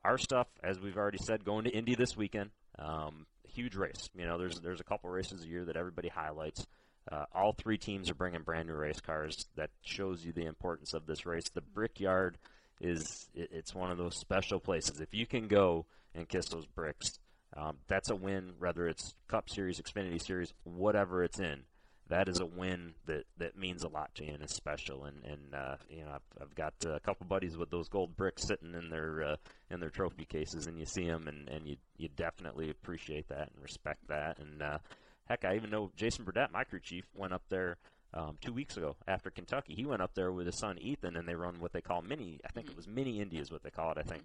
Our 0.03 0.17
stuff, 0.17 0.47
as 0.63 0.79
we've 0.79 0.97
already 0.97 1.17
said, 1.17 1.43
going 1.43 1.65
to 1.65 1.69
Indy 1.69 1.93
this 1.93 2.15
weekend. 2.15 2.51
Um, 2.77 3.25
huge 3.47 3.75
race. 3.75 4.09
You 4.15 4.25
know, 4.25 4.37
there's 4.37 4.59
there's 4.61 4.79
a 4.79 4.83
couple 4.85 5.09
races 5.09 5.43
a 5.43 5.47
year 5.47 5.65
that 5.65 5.75
everybody 5.75 6.07
highlights. 6.07 6.65
Uh, 7.11 7.25
all 7.33 7.53
three 7.53 7.77
teams 7.77 8.09
are 8.09 8.15
bringing 8.15 8.41
brand 8.41 8.67
new 8.67 8.75
race 8.75 9.01
cars. 9.01 9.45
That 9.55 9.71
shows 9.81 10.25
you 10.25 10.31
the 10.31 10.45
importance 10.45 10.93
of 10.93 11.05
this 11.05 11.25
race. 11.25 11.49
The 11.49 11.61
Brickyard 11.61 12.37
is 12.79 13.29
it, 13.33 13.49
it's 13.51 13.75
one 13.75 13.91
of 13.91 13.97
those 13.97 14.17
special 14.17 14.59
places. 14.59 14.99
If 14.99 15.13
you 15.13 15.25
can 15.25 15.47
go 15.47 15.85
and 16.15 16.27
kiss 16.27 16.49
those 16.49 16.65
bricks, 16.65 17.19
um, 17.55 17.77
that's 17.87 18.09
a 18.09 18.15
win. 18.15 18.53
Whether 18.59 18.87
it's 18.87 19.15
Cup 19.27 19.49
Series, 19.49 19.79
Xfinity 19.79 20.21
Series, 20.21 20.53
whatever 20.63 21.23
it's 21.23 21.39
in, 21.39 21.63
that 22.07 22.27
is 22.27 22.39
a 22.39 22.45
win 22.45 22.93
that, 23.05 23.25
that 23.37 23.57
means 23.57 23.83
a 23.83 23.87
lot 23.87 24.13
to 24.15 24.25
you 24.25 24.33
and 24.33 24.43
is 24.43 24.51
special. 24.51 25.05
And 25.05 25.23
and 25.23 25.55
uh, 25.55 25.75
you 25.89 26.03
know 26.03 26.11
I've, 26.11 26.41
I've 26.41 26.55
got 26.55 26.73
a 26.85 26.99
couple 26.99 27.25
buddies 27.27 27.57
with 27.57 27.69
those 27.69 27.89
gold 27.89 28.15
bricks 28.15 28.43
sitting 28.43 28.73
in 28.73 28.89
their 28.89 29.23
uh, 29.23 29.35
in 29.69 29.79
their 29.79 29.89
trophy 29.89 30.25
cases, 30.25 30.67
and 30.67 30.77
you 30.77 30.85
see 30.85 31.05
them, 31.05 31.27
and, 31.27 31.49
and 31.49 31.67
you 31.67 31.77
you 31.97 32.09
definitely 32.15 32.69
appreciate 32.69 33.27
that 33.29 33.51
and 33.53 33.63
respect 33.63 34.07
that. 34.07 34.39
And 34.39 34.61
uh, 34.61 34.77
Heck, 35.29 35.45
I 35.45 35.55
even 35.55 35.69
know 35.69 35.91
Jason 35.95 36.25
Burdett, 36.25 36.51
my 36.51 36.63
crew 36.63 36.79
chief, 36.79 37.05
went 37.13 37.33
up 37.33 37.43
there 37.49 37.77
um, 38.13 38.37
two 38.41 38.53
weeks 38.53 38.77
ago 38.77 38.95
after 39.07 39.29
Kentucky. 39.29 39.75
He 39.75 39.85
went 39.85 40.01
up 40.01 40.13
there 40.15 40.31
with 40.31 40.45
his 40.45 40.57
son 40.57 40.77
Ethan, 40.79 41.15
and 41.15 41.27
they 41.27 41.35
run 41.35 41.59
what 41.59 41.73
they 41.73 41.81
call 41.81 42.01
mini. 42.01 42.39
I 42.45 42.49
think 42.49 42.69
it 42.69 42.75
was 42.75 42.87
mini 42.87 43.21
Indy 43.21 43.37
is 43.37 43.51
what 43.51 43.63
they 43.63 43.69
call 43.69 43.91
it. 43.91 43.97
I 43.97 44.03
think, 44.03 44.23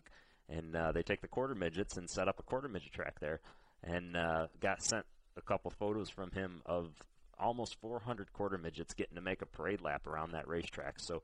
and 0.49 0.75
uh, 0.75 0.93
they 0.93 1.03
take 1.03 1.21
the 1.21 1.29
quarter 1.29 1.55
midgets 1.55 1.97
and 1.97 2.09
set 2.09 2.29
up 2.29 2.39
a 2.39 2.43
quarter 2.43 2.69
midget 2.69 2.93
track 2.93 3.21
there, 3.21 3.41
and 3.83 4.17
uh, 4.17 4.47
got 4.61 4.83
sent 4.83 5.05
a 5.37 5.43
couple 5.43 5.71
photos 5.71 6.09
from 6.09 6.31
him 6.31 6.63
of 6.67 6.91
almost 7.39 7.81
400 7.81 8.33
quarter 8.33 8.59
midgets 8.59 8.95
getting 8.95 9.17
to 9.17 9.21
make 9.21 9.43
a 9.43 9.47
parade 9.47 9.81
lap 9.81 10.07
around 10.07 10.33
that 10.33 10.49
racetrack. 10.49 11.01
So 11.01 11.23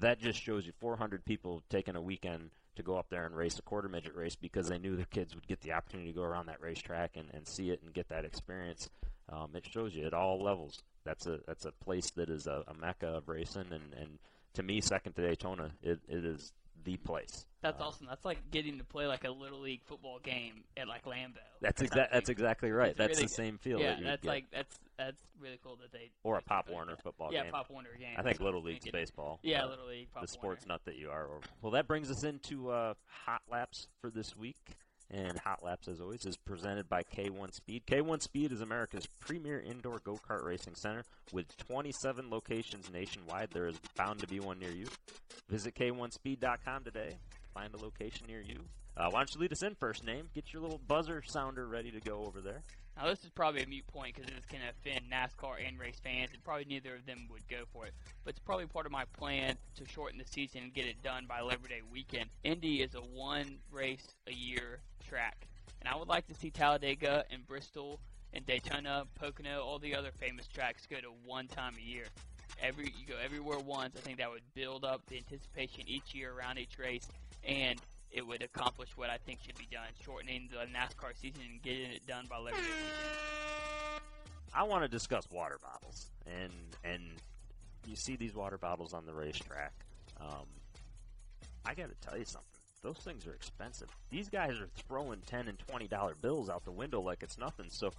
that 0.00 0.20
just 0.20 0.40
shows 0.42 0.66
you 0.66 0.72
400 0.78 1.24
people 1.24 1.62
taking 1.70 1.96
a 1.96 2.00
weekend 2.00 2.50
to 2.76 2.82
go 2.82 2.96
up 2.96 3.08
there 3.08 3.24
and 3.24 3.34
race 3.34 3.58
a 3.58 3.62
quarter 3.62 3.88
midget 3.88 4.14
race 4.14 4.36
because 4.36 4.68
they 4.68 4.78
knew 4.78 4.96
their 4.96 5.06
kids 5.06 5.34
would 5.34 5.46
get 5.46 5.60
the 5.62 5.72
opportunity 5.72 6.12
to 6.12 6.16
go 6.16 6.22
around 6.22 6.46
that 6.46 6.60
racetrack 6.60 7.16
and, 7.16 7.28
and 7.32 7.48
see 7.48 7.70
it 7.70 7.80
and 7.82 7.94
get 7.94 8.08
that 8.08 8.24
experience. 8.24 8.90
Um, 9.32 9.50
it 9.54 9.66
shows 9.70 9.94
you 9.94 10.06
at 10.06 10.14
all 10.14 10.42
levels. 10.42 10.82
That's 11.04 11.26
a 11.26 11.38
that's 11.46 11.64
a 11.64 11.72
place 11.72 12.10
that 12.12 12.28
is 12.30 12.46
a, 12.46 12.64
a 12.68 12.74
mecca 12.74 13.06
of 13.08 13.28
racing, 13.28 13.66
and, 13.70 13.92
and 14.00 14.18
to 14.54 14.62
me, 14.62 14.80
second 14.80 15.12
to 15.14 15.22
Daytona, 15.26 15.70
it, 15.82 16.00
it 16.08 16.24
is 16.24 16.52
the 16.84 16.96
place. 16.98 17.46
That's 17.62 17.80
Uh, 17.80 17.84
awesome. 17.84 18.06
That's 18.08 18.24
like 18.24 18.50
getting 18.50 18.78
to 18.78 18.84
play 18.84 19.06
like 19.06 19.24
a 19.24 19.30
little 19.30 19.60
league 19.60 19.82
football 19.84 20.18
game 20.22 20.62
at 20.76 20.86
like 20.86 21.04
Lambeau. 21.04 21.38
That's 21.60 21.80
or 21.82 21.86
exactly 21.86 22.08
that's 22.16 22.28
exactly 22.28 22.70
right. 22.70 22.90
It's 22.90 22.98
that's 22.98 23.10
really 23.18 23.22
the 23.24 23.28
same 23.28 23.58
feel. 23.58 23.80
Yeah, 23.80 23.94
that 23.96 24.04
that's 24.04 24.22
get. 24.22 24.28
like 24.28 24.44
that's 24.52 24.78
that's 24.96 25.16
really 25.40 25.58
cool 25.62 25.76
that 25.82 25.92
they 25.92 26.10
or 26.22 26.38
a 26.38 26.42
Pop 26.42 26.68
Warner 26.70 26.92
that. 26.94 27.02
football 27.02 27.32
yeah, 27.32 27.42
game. 27.44 27.52
Pop 27.52 27.70
Warner 27.70 27.90
game. 27.98 28.14
I 28.16 28.22
think 28.22 28.40
Little 28.40 28.62
League's 28.62 28.84
thinking. 28.84 29.00
baseball. 29.00 29.40
Yeah, 29.42 29.64
uh, 29.64 29.68
Little 29.68 29.86
League. 29.88 30.08
Pop 30.12 30.22
the 30.22 30.28
sports 30.28 30.64
Warner. 30.66 30.74
nut 30.74 30.80
that 30.86 30.96
you 30.96 31.10
are. 31.10 31.26
Well, 31.62 31.72
that 31.72 31.86
brings 31.88 32.10
us 32.10 32.22
into 32.24 32.70
uh, 32.70 32.94
Hot 33.26 33.42
Laps 33.50 33.88
for 34.00 34.10
this 34.10 34.36
week. 34.36 34.76
And 35.10 35.38
Hot 35.38 35.62
Laps, 35.62 35.86
as 35.86 36.00
always, 36.00 36.26
is 36.26 36.36
presented 36.36 36.88
by 36.88 37.02
K1 37.02 37.54
Speed. 37.54 37.86
K1 37.86 38.22
Speed 38.22 38.50
is 38.50 38.60
America's 38.60 39.06
premier 39.20 39.60
indoor 39.60 40.00
go 40.00 40.18
kart 40.28 40.44
racing 40.44 40.74
center 40.74 41.04
with 41.32 41.56
27 41.58 42.28
locations 42.28 42.90
nationwide. 42.92 43.50
There 43.52 43.68
is 43.68 43.80
bound 43.96 44.18
to 44.20 44.26
be 44.26 44.40
one 44.40 44.58
near 44.58 44.72
you. 44.72 44.86
Visit 45.48 45.76
K1Speed.com 45.76 46.84
today. 46.84 47.18
Find 47.54 47.72
a 47.72 47.78
location 47.78 48.26
near 48.26 48.40
you. 48.40 48.64
Uh, 48.96 49.08
why 49.10 49.20
don't 49.20 49.34
you 49.34 49.40
lead 49.40 49.52
us 49.52 49.62
in 49.62 49.74
first, 49.74 50.04
name? 50.04 50.28
Get 50.34 50.52
your 50.52 50.62
little 50.62 50.80
buzzer 50.88 51.22
sounder 51.24 51.66
ready 51.66 51.90
to 51.92 52.00
go 52.00 52.24
over 52.24 52.40
there. 52.40 52.62
Now 52.96 53.08
this 53.08 53.22
is 53.24 53.30
probably 53.30 53.62
a 53.62 53.66
mute 53.66 53.86
point 53.88 54.14
because 54.14 54.30
it's 54.34 54.46
going 54.46 54.62
to 54.62 54.70
offend 54.70 55.10
NASCAR 55.12 55.56
and 55.66 55.78
race 55.78 56.00
fans, 56.02 56.30
and 56.32 56.42
probably 56.42 56.64
neither 56.64 56.94
of 56.94 57.04
them 57.04 57.28
would 57.30 57.46
go 57.46 57.64
for 57.72 57.84
it. 57.84 57.92
But 58.24 58.30
it's 58.30 58.38
probably 58.38 58.66
part 58.66 58.86
of 58.86 58.92
my 58.92 59.04
plan 59.18 59.56
to 59.76 59.86
shorten 59.86 60.18
the 60.18 60.24
season 60.24 60.62
and 60.62 60.74
get 60.74 60.86
it 60.86 61.02
done 61.02 61.26
by 61.28 61.42
Labor 61.42 61.68
Day 61.68 61.82
weekend. 61.92 62.30
Indy 62.42 62.82
is 62.82 62.94
a 62.94 63.00
one 63.00 63.58
race 63.70 64.06
a 64.26 64.32
year 64.32 64.80
track, 65.06 65.46
and 65.80 65.88
I 65.92 65.96
would 65.96 66.08
like 66.08 66.26
to 66.28 66.34
see 66.34 66.50
Talladega 66.50 67.24
and 67.30 67.46
Bristol 67.46 68.00
and 68.32 68.46
Daytona, 68.46 69.04
Pocono, 69.14 69.62
all 69.62 69.78
the 69.78 69.94
other 69.94 70.10
famous 70.18 70.46
tracks 70.46 70.86
go 70.86 70.96
to 70.96 71.10
one 71.24 71.48
time 71.48 71.74
a 71.78 71.82
year. 71.82 72.04
Every 72.62 72.86
you 72.98 73.06
go 73.06 73.16
everywhere 73.22 73.58
once. 73.58 73.94
I 73.98 74.00
think 74.00 74.16
that 74.18 74.30
would 74.30 74.42
build 74.54 74.84
up 74.86 75.02
the 75.06 75.18
anticipation 75.18 75.84
each 75.86 76.14
year 76.14 76.32
around 76.32 76.58
each 76.58 76.78
race, 76.78 77.06
and 77.46 77.78
it 78.16 78.26
would 78.26 78.42
accomplish 78.42 78.88
what 78.96 79.10
I 79.10 79.18
think 79.18 79.40
should 79.44 79.58
be 79.58 79.68
done, 79.70 79.88
shortening 80.02 80.48
the 80.50 80.66
NASCAR 80.76 81.14
season 81.14 81.42
and 81.50 81.62
getting 81.62 81.90
it 81.90 82.06
done 82.06 82.24
by 82.28 82.38
Labor 82.38 82.56
Day 82.56 82.62
weekend. 82.62 84.02
I 84.54 84.62
want 84.62 84.82
to 84.84 84.88
discuss 84.88 85.30
water 85.30 85.58
bottles, 85.62 86.10
and 86.26 86.52
and 86.82 87.02
you 87.86 87.94
see 87.94 88.16
these 88.16 88.34
water 88.34 88.56
bottles 88.56 88.94
on 88.94 89.04
the 89.04 89.12
racetrack. 89.12 89.74
Um, 90.18 90.46
I 91.66 91.74
got 91.74 91.90
to 91.90 92.08
tell 92.08 92.18
you 92.18 92.24
something; 92.24 92.48
those 92.80 92.96
things 92.96 93.26
are 93.26 93.34
expensive. 93.34 93.88
These 94.10 94.30
guys 94.30 94.58
are 94.58 94.70
throwing 94.88 95.20
ten 95.26 95.46
and 95.46 95.58
twenty 95.58 95.86
dollar 95.86 96.14
bills 96.14 96.48
out 96.48 96.64
the 96.64 96.72
window 96.72 97.00
like 97.00 97.22
it's 97.22 97.38
nothing. 97.38 97.66
So. 97.68 97.92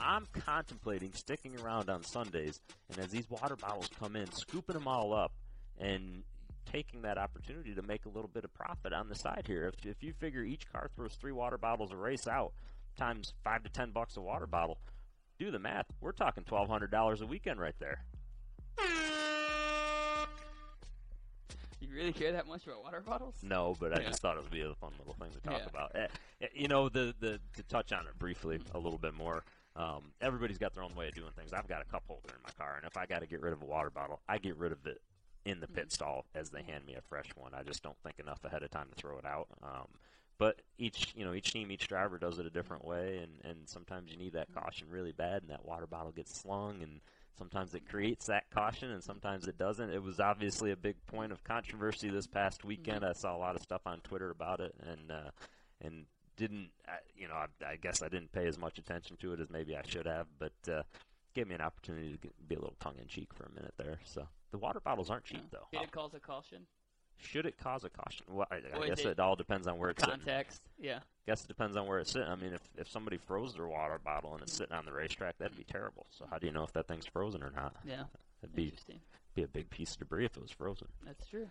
I'm 0.00 0.26
contemplating 0.46 1.12
sticking 1.12 1.58
around 1.58 1.90
on 1.90 2.04
Sundays, 2.04 2.60
and 2.88 3.00
as 3.00 3.10
these 3.10 3.28
water 3.28 3.56
bottles 3.56 3.90
come 3.98 4.14
in, 4.14 4.30
scooping 4.30 4.74
them 4.74 4.86
all 4.86 5.12
up 5.12 5.32
and 5.76 6.22
taking 6.70 7.02
that 7.02 7.18
opportunity 7.18 7.74
to 7.74 7.82
make 7.82 8.04
a 8.04 8.08
little 8.08 8.28
bit 8.32 8.44
of 8.44 8.52
profit 8.54 8.92
on 8.92 9.08
the 9.08 9.14
side 9.14 9.44
here. 9.46 9.66
If, 9.66 9.86
if 9.86 10.02
you 10.02 10.12
figure 10.12 10.42
each 10.42 10.70
car 10.72 10.90
throws 10.94 11.14
three 11.14 11.32
water 11.32 11.58
bottles 11.58 11.92
a 11.92 11.96
race 11.96 12.26
out, 12.28 12.52
times 12.96 13.32
five 13.44 13.62
to 13.62 13.68
ten 13.70 13.90
bucks 13.90 14.16
a 14.16 14.20
water 14.20 14.46
bottle, 14.46 14.78
do 15.38 15.50
the 15.50 15.58
math. 15.58 15.86
We're 16.00 16.12
talking 16.12 16.44
twelve 16.44 16.68
hundred 16.68 16.90
dollars 16.90 17.20
a 17.20 17.26
weekend 17.26 17.60
right 17.60 17.74
there. 17.78 18.02
You 21.80 21.88
really 21.94 22.12
care 22.12 22.32
that 22.32 22.46
much 22.48 22.66
about 22.66 22.82
water 22.82 23.00
bottles? 23.00 23.36
No, 23.42 23.76
but 23.78 23.92
I 23.96 24.00
Yeah. 24.00 24.08
just 24.08 24.20
thought 24.20 24.36
it 24.36 24.42
would 24.42 24.50
be 24.52 24.62
a 24.62 24.74
fun 24.74 24.92
little 24.98 25.14
thing 25.14 25.30
to 25.30 25.40
talk 25.40 25.60
Yeah. 25.60 25.66
about. 25.66 25.94
Eh, 25.94 26.08
eh, 26.42 26.46
you 26.52 26.66
know, 26.68 26.88
the, 26.88 27.14
the 27.20 27.40
to 27.54 27.62
touch 27.62 27.92
on 27.92 28.06
it 28.06 28.18
briefly 28.18 28.60
a 28.74 28.78
little 28.78 28.98
bit 28.98 29.14
more. 29.14 29.44
Um, 29.76 30.12
everybody's 30.20 30.58
got 30.58 30.74
their 30.74 30.82
own 30.82 30.94
way 30.96 31.06
of 31.06 31.14
doing 31.14 31.30
things. 31.36 31.52
I've 31.52 31.68
got 31.68 31.80
a 31.80 31.84
cup 31.84 32.02
holder 32.08 32.34
in 32.34 32.42
my 32.42 32.50
car, 32.58 32.74
and 32.76 32.84
if 32.84 32.96
I 32.96 33.06
got 33.06 33.20
to 33.20 33.26
get 33.28 33.40
rid 33.40 33.52
of 33.52 33.62
a 33.62 33.64
water 33.64 33.90
bottle, 33.90 34.20
I 34.28 34.38
get 34.38 34.56
rid 34.56 34.72
of 34.72 34.84
it 34.86 35.00
in 35.48 35.60
the 35.60 35.68
pit 35.68 35.92
stall 35.92 36.26
as 36.34 36.50
they 36.50 36.62
hand 36.62 36.86
me 36.86 36.94
a 36.94 37.00
fresh 37.02 37.30
one. 37.36 37.54
I 37.54 37.62
just 37.62 37.82
don't 37.82 37.98
think 38.02 38.18
enough 38.18 38.44
ahead 38.44 38.62
of 38.62 38.70
time 38.70 38.88
to 38.90 38.94
throw 38.94 39.18
it 39.18 39.24
out. 39.24 39.48
Um, 39.62 39.86
but 40.38 40.62
each 40.78 41.12
you 41.16 41.24
know 41.24 41.34
each 41.34 41.52
team, 41.52 41.70
each 41.70 41.88
driver 41.88 42.18
does 42.18 42.38
it 42.38 42.46
a 42.46 42.50
different 42.50 42.84
way, 42.84 43.18
and 43.22 43.50
and 43.50 43.68
sometimes 43.68 44.10
you 44.10 44.18
need 44.18 44.34
that 44.34 44.54
caution 44.54 44.86
really 44.90 45.12
bad, 45.12 45.42
and 45.42 45.50
that 45.50 45.64
water 45.64 45.86
bottle 45.86 46.12
gets 46.12 46.38
slung 46.38 46.82
and. 46.82 47.00
Sometimes 47.36 47.72
it 47.72 47.88
creates 47.88 48.26
that 48.26 48.50
caution, 48.50 48.90
and 48.90 49.00
sometimes 49.00 49.46
it 49.46 49.56
doesn't. 49.56 49.90
It 49.90 50.02
was 50.02 50.18
obviously 50.18 50.72
a 50.72 50.76
big 50.76 50.96
point 51.06 51.30
of 51.30 51.44
controversy 51.44 52.10
this 52.10 52.26
past 52.26 52.64
weekend. 52.64 53.04
I 53.04 53.12
saw 53.12 53.36
a 53.36 53.38
lot 53.38 53.54
of 53.54 53.62
stuff 53.62 53.82
on 53.86 54.00
Twitter 54.00 54.30
about 54.30 54.58
it, 54.58 54.74
and 54.84 55.12
uh, 55.12 55.30
and 55.80 56.06
didn't 56.36 56.70
uh, 56.88 56.92
you 57.14 57.28
know 57.28 57.34
I, 57.34 57.46
I 57.64 57.76
guess 57.76 58.02
I 58.02 58.08
didn't 58.08 58.32
pay 58.32 58.46
as 58.46 58.58
much 58.58 58.78
attention 58.78 59.16
to 59.18 59.34
it 59.34 59.40
as 59.40 59.50
maybe 59.50 59.76
I 59.76 59.82
should 59.86 60.06
have, 60.06 60.26
but 60.40 60.72
uh, 60.72 60.82
gave 61.34 61.46
me 61.46 61.54
an 61.54 61.60
opportunity 61.60 62.18
to 62.20 62.28
be 62.48 62.54
a 62.54 62.58
little 62.58 62.76
tongue 62.80 62.96
in 63.00 63.06
cheek 63.06 63.32
for 63.34 63.44
a 63.44 63.54
minute 63.54 63.74
there. 63.76 63.98
So 64.04 64.26
the 64.50 64.58
water 64.58 64.80
bottles 64.80 65.10
aren't 65.10 65.24
cheap 65.24 65.44
though. 65.50 65.66
Did 65.72 65.82
it 65.82 65.92
cause 65.92 66.14
a 66.14 66.20
caution? 66.20 66.66
Should 67.20 67.46
it 67.46 67.58
cause 67.58 67.82
a 67.84 67.90
caution? 67.90 68.26
Well, 68.30 68.46
I, 68.50 68.56
I 68.56 68.86
guess 68.86 69.00
it 69.00 69.06
it 69.06 69.18
all 69.20 69.34
depends 69.34 69.66
on 69.66 69.76
where 69.78 69.90
it's 69.90 70.02
sitting. 70.02 70.16
Context. 70.20 70.62
Yeah. 70.78 71.00
guess 71.26 71.42
it 71.42 71.48
depends 71.48 71.76
on 71.76 71.86
where 71.86 71.98
it's 71.98 72.12
sitting. 72.12 72.28
I 72.28 72.36
mean, 72.36 72.52
if 72.52 72.62
if 72.76 72.88
somebody 72.88 73.16
froze 73.16 73.54
their 73.54 73.66
water 73.66 73.98
bottle 74.02 74.34
and 74.34 74.42
it's 74.42 74.52
sitting 74.52 74.74
on 74.74 74.84
the 74.84 74.92
racetrack, 74.92 75.38
that'd 75.38 75.56
be 75.56 75.64
terrible. 75.64 76.06
So 76.10 76.26
how 76.30 76.38
do 76.38 76.46
you 76.46 76.52
know 76.52 76.62
if 76.62 76.72
that 76.74 76.86
thing's 76.86 77.06
frozen 77.06 77.42
or 77.42 77.50
not? 77.50 77.74
Yeah. 77.84 78.04
It'd 78.42 78.54
be 78.54 78.64
Interesting. 78.64 79.00
be 79.34 79.42
a 79.42 79.48
big 79.48 79.68
piece 79.68 79.92
of 79.94 79.98
debris 79.98 80.26
if 80.26 80.36
it 80.36 80.42
was 80.42 80.52
frozen. 80.52 80.86
That's 81.04 81.26
true. 81.26 81.48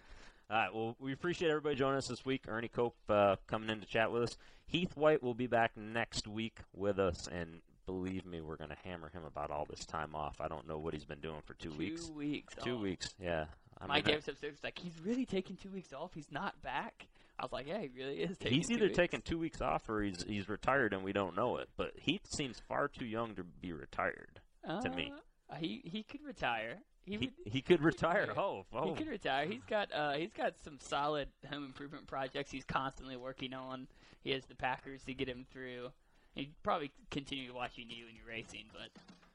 All 0.49 0.57
right. 0.57 0.73
Well, 0.73 0.95
we 0.99 1.11
appreciate 1.11 1.49
everybody 1.49 1.75
joining 1.75 1.97
us 1.97 2.07
this 2.07 2.23
week. 2.25 2.45
Ernie 2.47 2.69
Cope 2.69 2.95
uh, 3.09 3.35
coming 3.47 3.69
in 3.69 3.81
to 3.81 3.85
chat 3.85 4.09
with 4.11 4.23
us. 4.23 4.37
Heath 4.65 4.95
White 4.95 5.21
will 5.21 5.33
be 5.33 5.47
back 5.47 5.71
next 5.75 6.27
week 6.27 6.59
with 6.73 6.97
us, 6.99 7.27
and 7.29 7.61
believe 7.87 8.25
me, 8.25 8.41
we're 8.41 8.57
going 8.57 8.69
to 8.69 8.77
hammer 8.83 9.09
him 9.09 9.23
about 9.25 9.49
all 9.49 9.65
this 9.67 9.83
time 9.85 10.13
off. 10.13 10.35
I 10.39 10.47
don't 10.47 10.67
know 10.67 10.77
what 10.77 10.93
he's 10.93 11.05
been 11.05 11.21
doing 11.21 11.41
for 11.45 11.55
two, 11.55 11.71
weeks. 11.71 12.05
Two 12.05 12.13
weeks. 12.13 12.53
Two 12.63 12.75
off. 12.75 12.81
weeks. 12.81 13.15
Yeah. 13.19 13.45
I 13.79 13.87
mean, 13.87 14.03
Davis 14.03 14.27
upstairs 14.27 14.53
was 14.53 14.63
like, 14.63 14.77
he's 14.77 14.93
really 15.03 15.25
taking 15.25 15.55
two 15.55 15.69
weeks 15.69 15.93
off. 15.93 16.11
He's 16.13 16.31
not 16.31 16.61
back. 16.61 17.07
I 17.39 17.43
was 17.45 17.51
like, 17.51 17.67
yeah, 17.67 17.79
he 17.79 17.89
really 17.95 18.17
is 18.17 18.37
taking 18.37 18.57
he's 18.57 18.69
either 18.71 18.85
weeks. 18.85 18.97
taking 18.97 19.21
two 19.21 19.37
weeks 19.37 19.61
off 19.61 19.87
or 19.89 20.01
he's 20.01 20.23
he's 20.27 20.49
retired 20.49 20.93
and 20.93 21.03
we 21.03 21.13
don't 21.13 21.35
know 21.35 21.57
it. 21.57 21.69
But 21.77 21.91
he 21.95 22.19
seems 22.23 22.59
far 22.67 22.87
too 22.87 23.05
young 23.05 23.35
to 23.35 23.43
be 23.43 23.73
retired. 23.73 24.39
to 24.67 24.89
me. 24.89 25.13
Uh, 25.49 25.55
he 25.55 25.81
he 25.85 26.03
could 26.03 26.23
retire. 26.25 26.79
He, 27.05 27.11
He, 27.11 27.17
would, 27.17 27.33
he 27.45 27.61
could 27.61 27.81
retire. 27.81 28.27
Oh, 28.35 28.65
oh. 28.73 28.89
He 28.89 28.95
could 28.95 29.07
retire. 29.07 29.45
He's 29.45 29.63
got 29.69 29.93
uh, 29.93 30.13
he's 30.13 30.33
got 30.33 30.53
some 30.63 30.77
solid 30.81 31.29
home 31.49 31.63
improvement 31.63 32.07
projects 32.07 32.51
he's 32.51 32.65
constantly 32.65 33.15
working 33.15 33.53
on. 33.53 33.87
He 34.23 34.31
has 34.31 34.43
the 34.45 34.55
Packers 34.55 35.03
to 35.03 35.13
get 35.13 35.29
him 35.29 35.45
through. 35.51 35.91
He'd 36.37 36.53
probably 36.61 36.91
continue 37.09 37.53
watching 37.53 37.89
you 37.89 38.05
and 38.07 38.15
your 38.15 38.27
racing, 38.27 38.65
but 38.71 38.89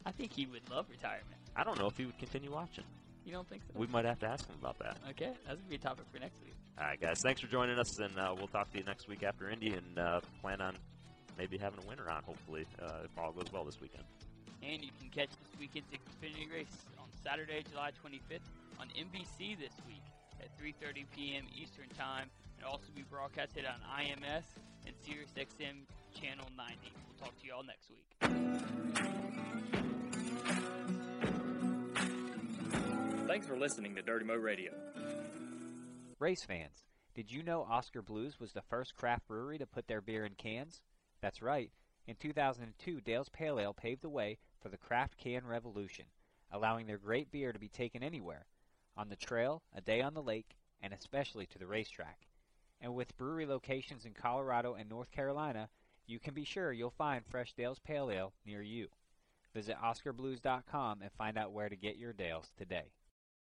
I 0.07 0.13
think 0.13 0.33
he 0.33 0.47
would 0.47 0.63
love 0.71 0.87
retirement. 0.89 1.37
I 1.57 1.65
don't 1.65 1.77
know 1.79 1.89
if 1.89 1.97
he 1.97 2.07
would 2.07 2.17
continue 2.19 2.53
watching. 2.53 2.85
You 3.25 3.33
don't 3.33 3.49
think 3.49 3.63
so? 3.63 3.79
We 3.79 3.89
might 3.89 4.05
have 4.05 4.21
to 4.21 4.27
ask 4.27 4.47
him 4.49 4.55
about 4.61 4.79
that. 4.79 4.99
okay, 5.11 5.33
that's 5.47 5.59
gonna 5.59 5.69
be 5.69 5.75
a 5.77 5.79
topic 5.79 6.05
for 6.13 6.21
next 6.21 6.41
week. 6.43 6.55
All 6.79 6.87
right, 6.87 7.01
guys. 7.01 7.21
Thanks 7.21 7.41
for 7.41 7.49
joining 7.49 7.79
us, 7.79 7.99
and 7.99 8.17
uh, 8.19 8.35
we'll 8.37 8.47
talk 8.49 8.71
to 8.73 8.79
you 8.79 8.85
next 8.85 9.09
week 9.09 9.23
after 9.23 9.51
Indy, 9.51 9.73
and 9.75 9.99
uh, 9.99 10.21
plan 10.41 10.61
on 10.61 10.77
maybe 11.37 11.59
having 11.59 11.81
a 11.85 11.89
winner 11.89 12.09
on. 12.09 12.23
Hopefully, 12.23 12.67
uh, 12.81 13.05
if 13.05 13.19
all 13.19 13.33
goes 13.33 13.53
well 13.53 13.65
this 13.65 13.81
weekend. 13.81 14.05
And 14.63 14.83
you 14.83 14.91
can 15.01 15.11
catch 15.11 15.31
this 15.31 15.59
weekend's 15.59 15.89
Xfinity 15.91 16.51
race 16.53 16.77
on 16.99 17.07
Saturday, 17.23 17.65
July 17.71 17.91
25th 18.05 18.47
on 18.81 18.87
NBC 18.89 19.59
this 19.59 19.75
week 19.89 20.03
at 20.41 20.49
3:30 20.59 21.05
p.m. 21.15 21.45
Eastern 21.55 21.89
Time, 21.99 22.31
and 22.63 22.71
also 22.71 22.93
be 22.95 23.03
broadcasted 23.03 23.65
on 23.65 23.75
IMS 24.01 24.45
and 24.87 24.95
SiriusXM 25.05 25.83
Channel 26.15 26.47
90. 26.57 26.77
We'll 27.09 27.27
talk 27.27 27.39
to 27.41 27.47
you 27.47 27.53
all 27.55 27.65
next 27.65 27.91
week. 27.91 28.07
Thanks 33.27 33.47
for 33.47 33.57
listening 33.57 33.95
to 33.97 34.03
Dirty 34.03 34.25
Mo 34.25 34.35
Radio. 34.35 34.73
Race 36.19 36.45
fans, 36.45 36.85
did 37.15 37.33
you 37.33 37.43
know 37.43 37.67
Oskar 37.69 38.03
Blues 38.03 38.39
was 38.39 38.53
the 38.53 38.63
first 38.63 38.95
craft 38.95 39.27
brewery 39.27 39.59
to 39.59 39.67
put 39.67 39.89
their 39.89 40.01
beer 40.01 40.25
in 40.25 40.35
cans? 40.35 40.83
That's 41.21 41.43
right. 41.43 41.71
In 42.07 42.15
2002, 42.17 43.01
Dale's 43.01 43.29
Pale 43.29 43.59
Ale 43.59 43.75
paved 43.75 44.03
the 44.03 44.09
way 44.09 44.39
for 44.61 44.69
the 44.69 44.77
craft 44.77 45.17
can 45.17 45.47
revolution, 45.47 46.05
allowing 46.53 46.87
their 46.87 46.99
great 46.99 47.33
beer 47.33 47.53
to 47.53 47.59
be 47.59 47.69
taken 47.69 48.03
anywhere 48.03 48.47
on 48.97 49.09
the 49.09 49.17
trail, 49.17 49.63
a 49.75 49.81
day 49.81 50.01
on 50.01 50.15
the 50.15 50.23
lake, 50.23 50.57
and 50.81 50.93
especially 50.93 51.47
to 51.47 51.59
the 51.59 51.67
racetrack. 51.67 52.27
And 52.83 52.97
with 52.97 53.17
brewery 53.17 53.47
locations 53.47 54.05
in 54.05 54.13
Colorado 54.13 54.75
and 54.75 54.91
North 54.91 55.13
Carolina, 55.13 55.69
you 56.05 56.19
can 56.19 56.35
be 56.35 56.45
sure 56.45 56.73
you'll 56.73 56.91
find 56.91 57.25
fresh 57.25 57.55
Dale's 57.55 57.79
Pale 57.79 58.11
Ale 58.11 58.33
near 58.45 58.61
you. 58.61 58.89
Visit 59.55 59.77
OskarBlues.com 59.83 61.01
and 61.01 61.13
find 61.13 61.39
out 61.39 61.53
where 61.53 61.69
to 61.69 61.77
get 61.77 61.97
your 61.97 62.13
Dales 62.13 62.51
today. 62.59 62.91